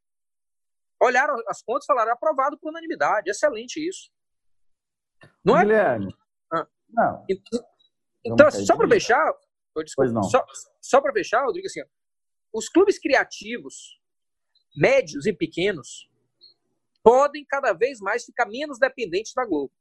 [1.02, 4.10] Olharam as contas e falaram, aprovado por unanimidade, excelente isso.
[5.44, 5.62] Não é?
[5.62, 6.16] Guilherme.
[6.54, 6.68] Ah.
[6.90, 7.26] Não.
[7.30, 7.60] Então,
[8.26, 9.34] então assim, só para fechar,
[9.84, 10.46] desculpa, só,
[10.80, 11.82] só para fechar, Rodrigo, assim,
[12.54, 14.00] os clubes criativos
[14.76, 16.10] médios e pequenos
[17.04, 19.72] podem cada vez mais ficar menos dependentes da Globo.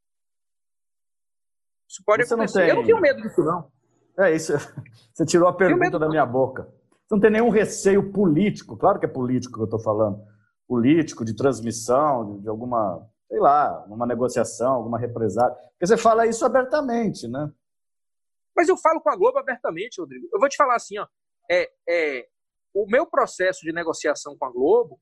[1.88, 2.58] Isso pode Você acontecer.
[2.58, 2.70] Não tem...
[2.70, 3.70] Eu não tenho medo disso, não.
[4.18, 4.52] É isso.
[5.12, 6.64] Você tirou a pergunta da minha boca.
[7.06, 10.22] Você não tem nenhum receio político, claro que é político que eu estou falando,
[10.66, 15.54] político, de transmissão, de, alguma, sei lá, uma negociação, alguma represália.
[15.54, 17.50] Porque você fala isso abertamente, né?
[18.56, 20.28] Mas eu falo com a Globo abertamente, Rodrigo.
[20.32, 21.06] Eu vou te falar assim, ó.
[21.50, 22.28] É, é,
[22.74, 25.00] o meu processo de negociação com a Globo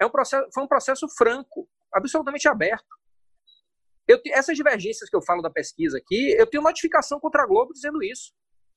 [0.00, 2.86] é um processo, foi um processo franco, absolutamente aberto.
[4.06, 7.72] Eu, essas divergências que eu falo da pesquisa aqui, eu tenho notificação contra a Globo
[7.72, 8.32] dizendo isso.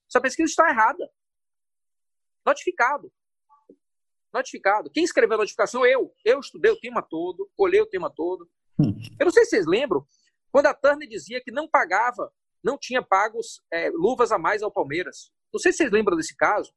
[0.10, 1.10] Essa pesquisa está errada.
[2.46, 3.12] Notificado.
[4.34, 4.90] Notificado.
[4.92, 5.86] Quem escreveu a notificação?
[5.86, 6.14] Eu.
[6.24, 8.50] Eu estudei o tema todo, olhei o tema todo.
[8.80, 8.96] Hum.
[9.20, 10.06] Eu não sei se vocês lembram,
[10.52, 12.32] quando a Turner dizia que não pagava
[12.64, 13.40] não tinha pago
[13.72, 15.32] é, luvas a mais ao Palmeiras.
[15.54, 16.74] Não sei se vocês lembram desse caso.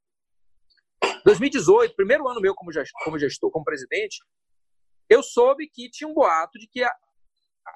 [1.25, 4.19] 2018, primeiro ano meu como, gestor, como gestor, como presidente,
[5.09, 6.91] eu soube que tinha um boato de que a,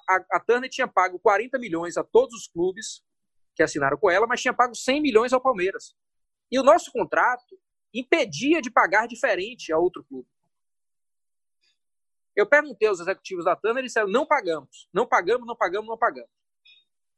[0.08, 3.02] a, a Turner tinha pago 40 milhões a todos os clubes
[3.54, 5.94] que assinaram com ela, mas tinha pago 100 milhões ao Palmeiras.
[6.50, 7.58] E o nosso contrato
[7.92, 10.28] impedia de pagar diferente a outro clube.
[12.36, 15.98] Eu perguntei aos executivos da Turner e disseram: não pagamos, não pagamos, não pagamos, não
[15.98, 16.30] pagamos.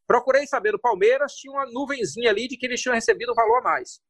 [0.07, 3.59] Procurei saber do Palmeiras, tinha uma nuvenzinha ali de que eles tinham recebido o valor
[3.59, 4.01] a mais.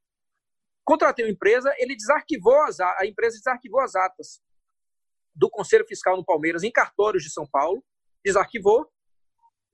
[0.86, 4.40] Contratei uma empresa, ele desarquivou as, a empresa desarquivou as atas
[5.34, 7.84] do Conselho Fiscal no Palmeiras em cartórios de São Paulo,
[8.24, 8.88] desarquivou,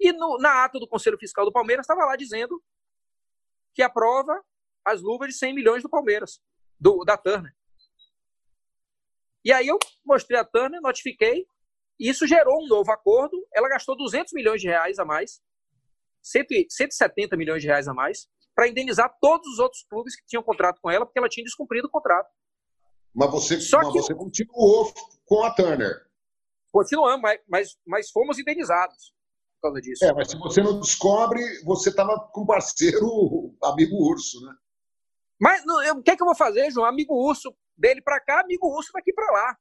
[0.01, 2.61] e no, na ata do Conselho Fiscal do Palmeiras estava lá dizendo
[3.75, 4.43] que aprova
[4.83, 6.41] as luvas de 100 milhões do Palmeiras,
[6.81, 7.55] do, da Turner.
[9.45, 11.47] E aí eu mostrei a Turner, notifiquei,
[12.01, 13.47] e isso gerou um novo acordo.
[13.53, 15.43] Ela gastou 200 milhões de reais a mais,
[16.23, 20.81] 170 milhões de reais a mais, para indenizar todos os outros clubes que tinham contrato
[20.81, 22.29] com ela, porque ela tinha descumprido o contrato.
[23.15, 24.93] Mas você, Só mas que você continuou
[25.25, 26.07] com a Turner.
[26.71, 29.13] Continuamos, mas, mas, mas fomos indenizados
[29.63, 30.05] por causa disso.
[30.05, 34.55] É, mas se você não descobre, você estava com parceiro, amigo urso, né?
[35.41, 36.87] Mas o que é que eu vou fazer, João?
[36.87, 39.57] Amigo urso dele para cá, amigo urso daqui para lá.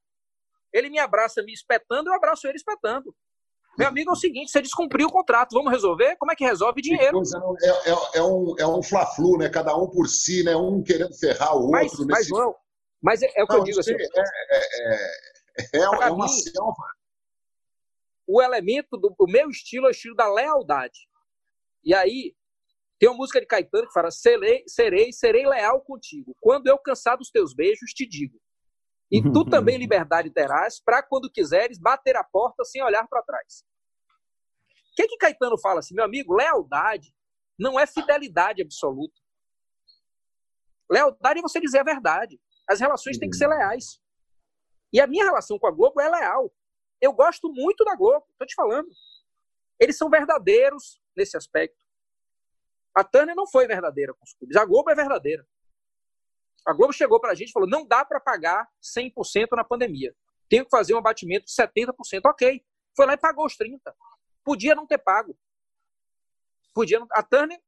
[0.73, 3.15] Ele me abraça me espetando, eu abraço ele espetando.
[3.77, 6.15] Meu amigo, é o seguinte: você descumpriu o contrato, vamos resolver?
[6.17, 7.21] Como é que resolve dinheiro?
[7.63, 9.49] É, é, é um, é um fla-flu, né?
[9.49, 10.55] Cada um por si, né?
[10.55, 12.07] Um querendo ferrar o mas, outro.
[12.07, 12.29] Mas, nesse...
[12.29, 12.55] João,
[13.01, 13.93] mas é, é o que Não, eu digo assim.
[13.93, 16.83] É, é, é uma mim, selva.
[18.27, 21.07] O elemento do o meu estilo é o estilo da lealdade.
[21.83, 22.35] E aí,
[22.99, 26.35] tem uma música de Caetano que fala: serei, serei, serei leal contigo.
[26.39, 28.39] Quando eu cansar dos teus beijos, te digo.
[29.11, 33.65] E tu também liberdade terás para quando quiseres bater a porta sem olhar para trás.
[34.91, 36.33] O que que Caetano fala assim, meu amigo?
[36.33, 37.13] Lealdade
[37.59, 39.19] não é fidelidade absoluta.
[40.89, 42.39] Lealdade é você dizer a verdade.
[42.69, 44.01] As relações têm que ser leais.
[44.93, 46.53] E a minha relação com a Globo é leal.
[47.01, 48.89] Eu gosto muito da Globo, estou te falando.
[49.79, 51.83] Eles são verdadeiros nesse aspecto.
[52.95, 54.55] A Tânia não foi verdadeira com os clubes.
[54.55, 55.45] A Globo é verdadeira.
[56.67, 60.15] A Globo chegou para a gente e falou: não dá para pagar 100% na pandemia.
[60.49, 61.93] Tenho que fazer um abatimento de 70%.
[62.25, 62.63] Ok.
[62.95, 63.79] Foi lá e pagou os 30%.
[64.43, 65.37] Podia não ter pago.
[66.73, 67.07] Podia não...
[67.11, 67.59] A Turner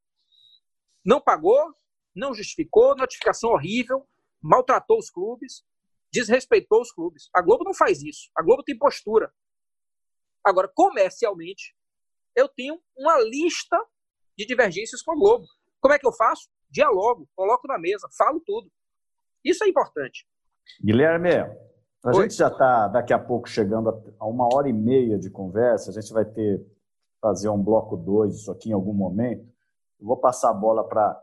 [1.04, 1.74] não pagou,
[2.14, 4.06] não justificou, notificação horrível,
[4.42, 5.64] maltratou os clubes,
[6.12, 7.28] desrespeitou os clubes.
[7.34, 8.30] A Globo não faz isso.
[8.36, 9.32] A Globo tem postura.
[10.44, 11.74] Agora, comercialmente,
[12.36, 13.78] eu tenho uma lista
[14.36, 15.46] de divergências com a Globo.
[15.80, 16.48] Como é que eu faço?
[16.70, 18.70] Dialogo, coloco na mesa, falo tudo.
[19.44, 20.26] Isso é importante.
[20.82, 22.14] Guilherme, a Oi.
[22.22, 25.90] gente já está daqui a pouco chegando a uma hora e meia de conversa.
[25.90, 26.64] A gente vai ter
[27.20, 29.46] fazer um bloco 2 isso aqui em algum momento.
[29.98, 31.18] Eu vou passar a bola para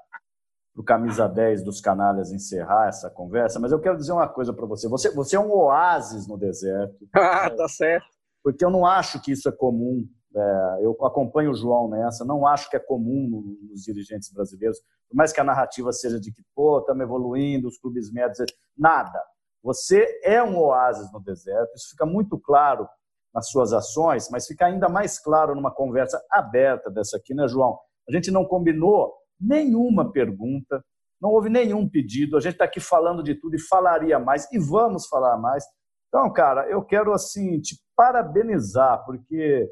[0.76, 4.66] o camisa 10 dos canalhas encerrar essa conversa, mas eu quero dizer uma coisa para
[4.66, 4.88] você.
[4.88, 5.12] você.
[5.14, 7.08] Você é um oásis no deserto.
[7.14, 8.08] Ah, tá certo.
[8.44, 12.48] Porque eu não acho que isso é comum é, eu acompanho o João nessa, não
[12.48, 14.80] acho que é comum nos dirigentes brasileiros,
[15.10, 18.38] por mais que a narrativa seja de que, pô, estamos evoluindo, os clubes médios,
[18.78, 19.22] nada.
[19.64, 22.88] Você é um oásis no deserto, isso fica muito claro
[23.34, 27.78] nas suas ações, mas fica ainda mais claro numa conversa aberta dessa aqui, né, João?
[28.08, 30.84] A gente não combinou nenhuma pergunta,
[31.22, 34.58] não houve nenhum pedido, a gente está aqui falando de tudo e falaria mais, e
[34.58, 35.64] vamos falar mais.
[36.08, 39.70] Então, cara, eu quero, assim, te parabenizar, porque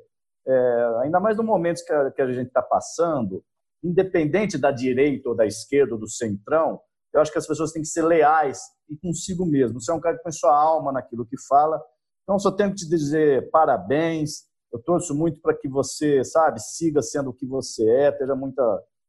[0.47, 3.43] é, ainda mais no momento que a, que a gente está passando,
[3.83, 6.79] independente da direita ou da esquerda ou do centrão,
[7.13, 8.59] eu acho que as pessoas têm que ser leais
[8.89, 9.81] e consigo mesmo.
[9.81, 11.81] Você é um cara que põe sua alma naquilo que fala.
[12.23, 14.47] Então, só tenho que te dizer parabéns.
[14.71, 18.63] Eu torço muito para que você, sabe, siga sendo o que você é, tenha muita,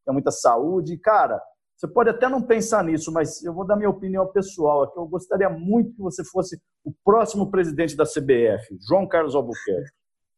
[0.04, 0.94] tenha muita saúde.
[0.94, 1.40] E, cara,
[1.76, 4.98] você pode até não pensar nisso, mas eu vou dar minha opinião pessoal aqui.
[4.98, 9.90] Eu gostaria muito que você fosse o próximo presidente da CBF, João Carlos Albuquerque.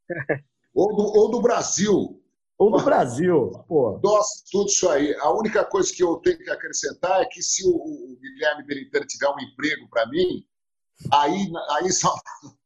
[0.75, 2.23] Ou do, ou do Brasil.
[2.59, 3.99] Ou do Brasil, pô.
[4.03, 5.15] Nossa, tudo isso aí.
[5.17, 9.07] A única coisa que eu tenho que acrescentar é que se o, o Guilherme Belintani
[9.07, 10.47] tiver um emprego para mim,
[11.13, 11.89] aí, aí,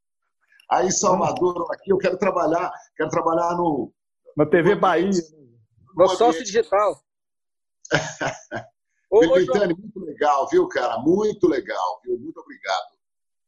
[0.71, 3.93] aí Salvador, aqui eu quero trabalhar, quero trabalhar no.
[4.37, 5.11] Na TV no Bahia.
[5.97, 7.01] No sócio digital.
[9.11, 10.99] Belintani, muito legal, viu, cara?
[10.99, 12.19] Muito legal, viu?
[12.19, 12.96] Muito obrigado.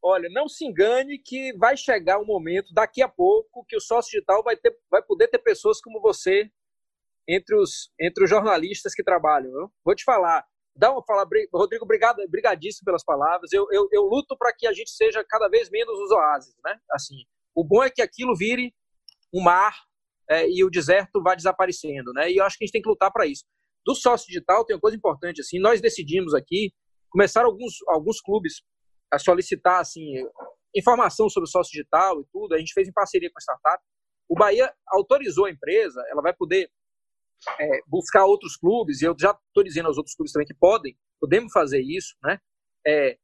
[0.01, 4.11] Olha, não se engane que vai chegar um momento, daqui a pouco, que o sócio
[4.11, 6.49] digital vai, ter, vai poder ter pessoas como você
[7.27, 9.69] entre os, entre os jornalistas que trabalham.
[9.83, 10.45] Vou te falar.
[10.75, 13.51] Dá uma fala, Rodrigo, obrigado, brigadíssimo pelas palavras.
[13.51, 16.79] Eu, eu, eu luto para que a gente seja cada vez menos os oásis, né?
[16.91, 17.15] Assim,
[17.53, 18.73] o bom é que aquilo vire
[19.33, 19.75] um mar
[20.29, 22.31] é, e o deserto vai desaparecendo, né?
[22.31, 23.43] E eu acho que a gente tem que lutar para isso.
[23.85, 26.71] Do sócio digital tem uma coisa importante assim, nós decidimos aqui
[27.09, 28.61] começar alguns alguns clubes
[29.11, 30.23] a solicitar assim
[30.75, 32.53] informação sobre o sócio digital e tudo.
[32.53, 33.83] A gente fez em parceria com a startup.
[34.27, 36.69] O Bahia autorizou a empresa, ela vai poder
[37.59, 40.97] é, buscar outros clubes, e eu já estou dizendo aos outros clubes também que podem,
[41.19, 42.39] podemos fazer isso, né?
[42.85, 43.17] É,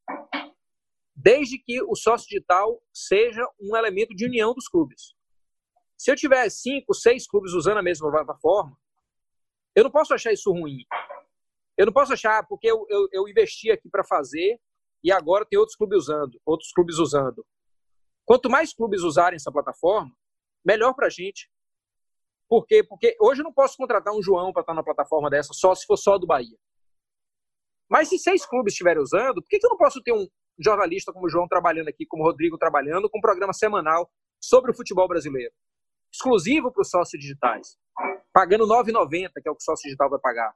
[1.15, 5.13] desde que o sócio digital seja um elemento de união dos clubes.
[5.97, 8.77] Se eu tiver cinco, seis clubes usando a mesma plataforma,
[9.75, 10.85] eu não posso achar isso ruim.
[11.77, 14.59] Eu não posso achar porque eu, eu, eu investi aqui para fazer
[15.05, 17.45] e agora tem outros clubes usando, outros clubes usando.
[18.25, 20.11] Quanto mais clubes usarem essa plataforma,
[20.65, 21.49] melhor para a gente.
[22.49, 22.83] Por quê?
[22.83, 25.85] Porque hoje eu não posso contratar um João para estar na plataforma dessa só se
[25.85, 26.57] for só do Bahia.
[27.89, 30.27] Mas se seis clubes estiverem usando, por que, eu não posso ter um
[30.59, 34.09] jornalista como o João trabalhando aqui, como o Rodrigo trabalhando, com um programa semanal
[34.41, 35.53] sobre o futebol brasileiro?
[36.15, 37.77] exclusivo para os sócios digitais,
[38.33, 40.53] pagando R$ 9,90, que é o que o sócio digital vai pagar.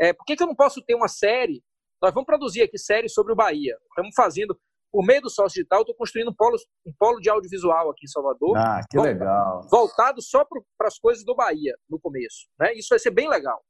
[0.00, 1.62] É, por que eu não posso ter uma série?
[2.00, 3.76] Nós vamos produzir aqui séries sobre o Bahia.
[3.88, 4.58] Estamos fazendo,
[4.90, 6.56] por meio do sócio digital, estou construindo um polo,
[6.86, 8.56] um polo de audiovisual aqui em Salvador.
[8.56, 9.68] Ah, que voltado, legal.
[9.68, 12.46] Voltado só para as coisas do Bahia, no começo.
[12.58, 12.74] Né?
[12.74, 13.60] Isso vai ser bem legal.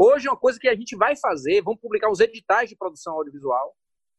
[0.00, 3.14] Hoje é uma coisa que a gente vai fazer, vamos publicar os editais de produção
[3.14, 3.74] audiovisual.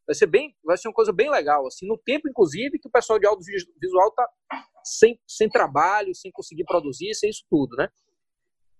[0.06, 2.90] Vai ser bem, vai ser uma coisa bem legal, assim, no tempo inclusive que o
[2.90, 4.28] pessoal de audiovisual está
[4.84, 7.88] sem, sem trabalho, sem conseguir produzir, sem isso tudo, né?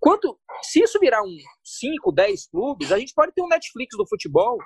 [0.00, 4.08] Quanto, se isso virar um 5, 10 clubes, a gente pode ter um Netflix do
[4.08, 4.58] futebol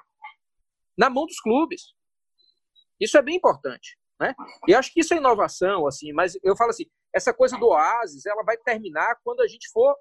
[0.97, 1.93] na mão dos clubes.
[3.01, 4.33] Isso é bem importante, né?
[4.69, 8.25] E acho que isso é inovação, assim, mas eu falo assim, essa coisa do Oasis,
[8.27, 9.97] ela vai terminar quando a gente for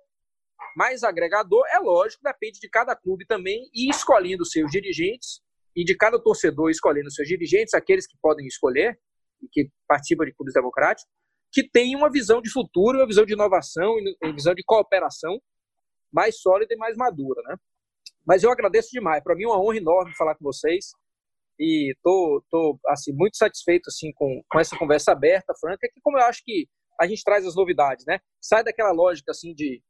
[0.76, 5.41] mais agregador, é lógico, depende de cada clube também e escolhendo seus dirigentes
[5.76, 8.99] e de cada torcedor escolhendo seus dirigentes, aqueles que podem escolher
[9.41, 11.11] e que participam de clubes democráticos,
[11.54, 15.40] que tem uma visão de futuro, uma visão de inovação, uma visão de cooperação
[16.12, 17.56] mais sólida e mais madura, né?
[18.26, 19.24] Mas eu agradeço demais.
[19.24, 20.92] Para mim é uma honra enorme falar com vocês
[21.60, 26.18] e tô, tô assim muito satisfeito assim com, com essa conversa aberta, franca, que como
[26.18, 26.68] eu acho que
[27.00, 28.20] a gente traz as novidades, né?
[28.42, 29.82] Sai daquela lógica assim de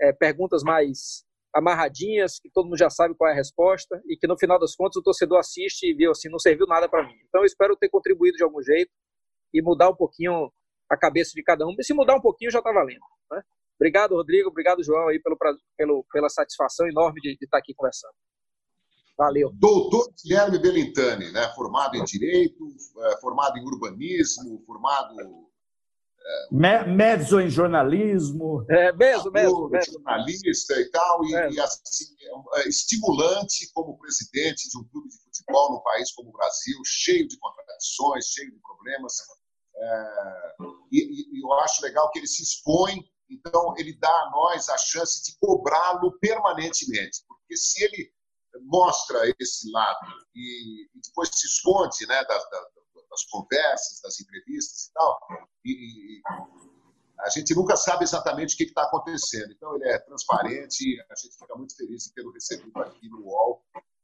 [0.00, 4.26] é, perguntas mais amarradinhas, que todo mundo já sabe qual é a resposta e que
[4.26, 7.14] no final das contas o torcedor assiste e viu assim, não serviu nada para mim.
[7.28, 8.90] Então eu espero ter contribuído de algum jeito
[9.52, 10.50] e mudar um pouquinho
[10.90, 11.74] a cabeça de cada um.
[11.78, 13.00] E se mudar um pouquinho, já está valendo.
[13.30, 13.40] Né?
[13.76, 14.50] Obrigado, Rodrigo.
[14.50, 15.38] Obrigado, João, aí, pelo,
[15.76, 18.12] pelo, pela satisfação enorme de, de estar aqui conversando.
[19.16, 19.50] Valeu.
[19.54, 21.52] Doutor Guilherme Belintani, né?
[21.54, 22.66] formado em Direito,
[23.04, 25.14] é, formado em Urbanismo, formado...
[26.22, 28.64] É, Mezzo em jornalismo.
[28.68, 29.92] É, mesmo, mesmo, mesmo.
[29.94, 32.04] Jornalista e tal, e, e assim,
[32.54, 36.78] é, é estimulante como presidente de um clube de futebol num país como o Brasil,
[36.84, 39.16] cheio de contradições, cheio de problemas
[39.80, 40.54] é,
[40.92, 44.76] e, e, eu acho legal que ele se expõe, então ele dá a nós a
[44.76, 48.12] chance de cobrá-lo permanentemente, porque se ele
[48.62, 52.42] mostra esse lado e, e depois se esconde né, das,
[53.08, 55.18] das, conversas, das entrevistas e tal,
[55.64, 56.22] e,
[57.20, 59.52] a gente nunca sabe exatamente o que está acontecendo.
[59.52, 63.20] Então ele é transparente e a gente fica muito feliz de tê-lo recebido aqui no
[63.20, 63.62] UOL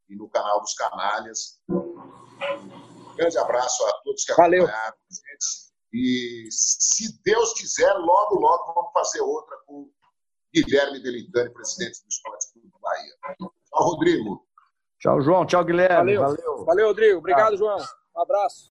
[0.09, 1.59] e no canal dos Canalhas.
[1.69, 4.77] Um grande abraço a todos que acompanharam Valeu.
[4.77, 5.66] a gente.
[5.93, 9.91] E, se Deus quiser, logo, logo vamos fazer outra com
[10.55, 13.15] Guilherme Delitani, presidente do Esporte Clube do Bahia.
[13.39, 14.47] Tchau, Rodrigo.
[14.99, 15.47] Tchau, João.
[15.47, 16.17] Tchau, Guilherme.
[16.17, 17.19] Valeu, Valeu, Valeu Rodrigo.
[17.19, 17.79] Obrigado, João.
[18.17, 18.65] Um abraço.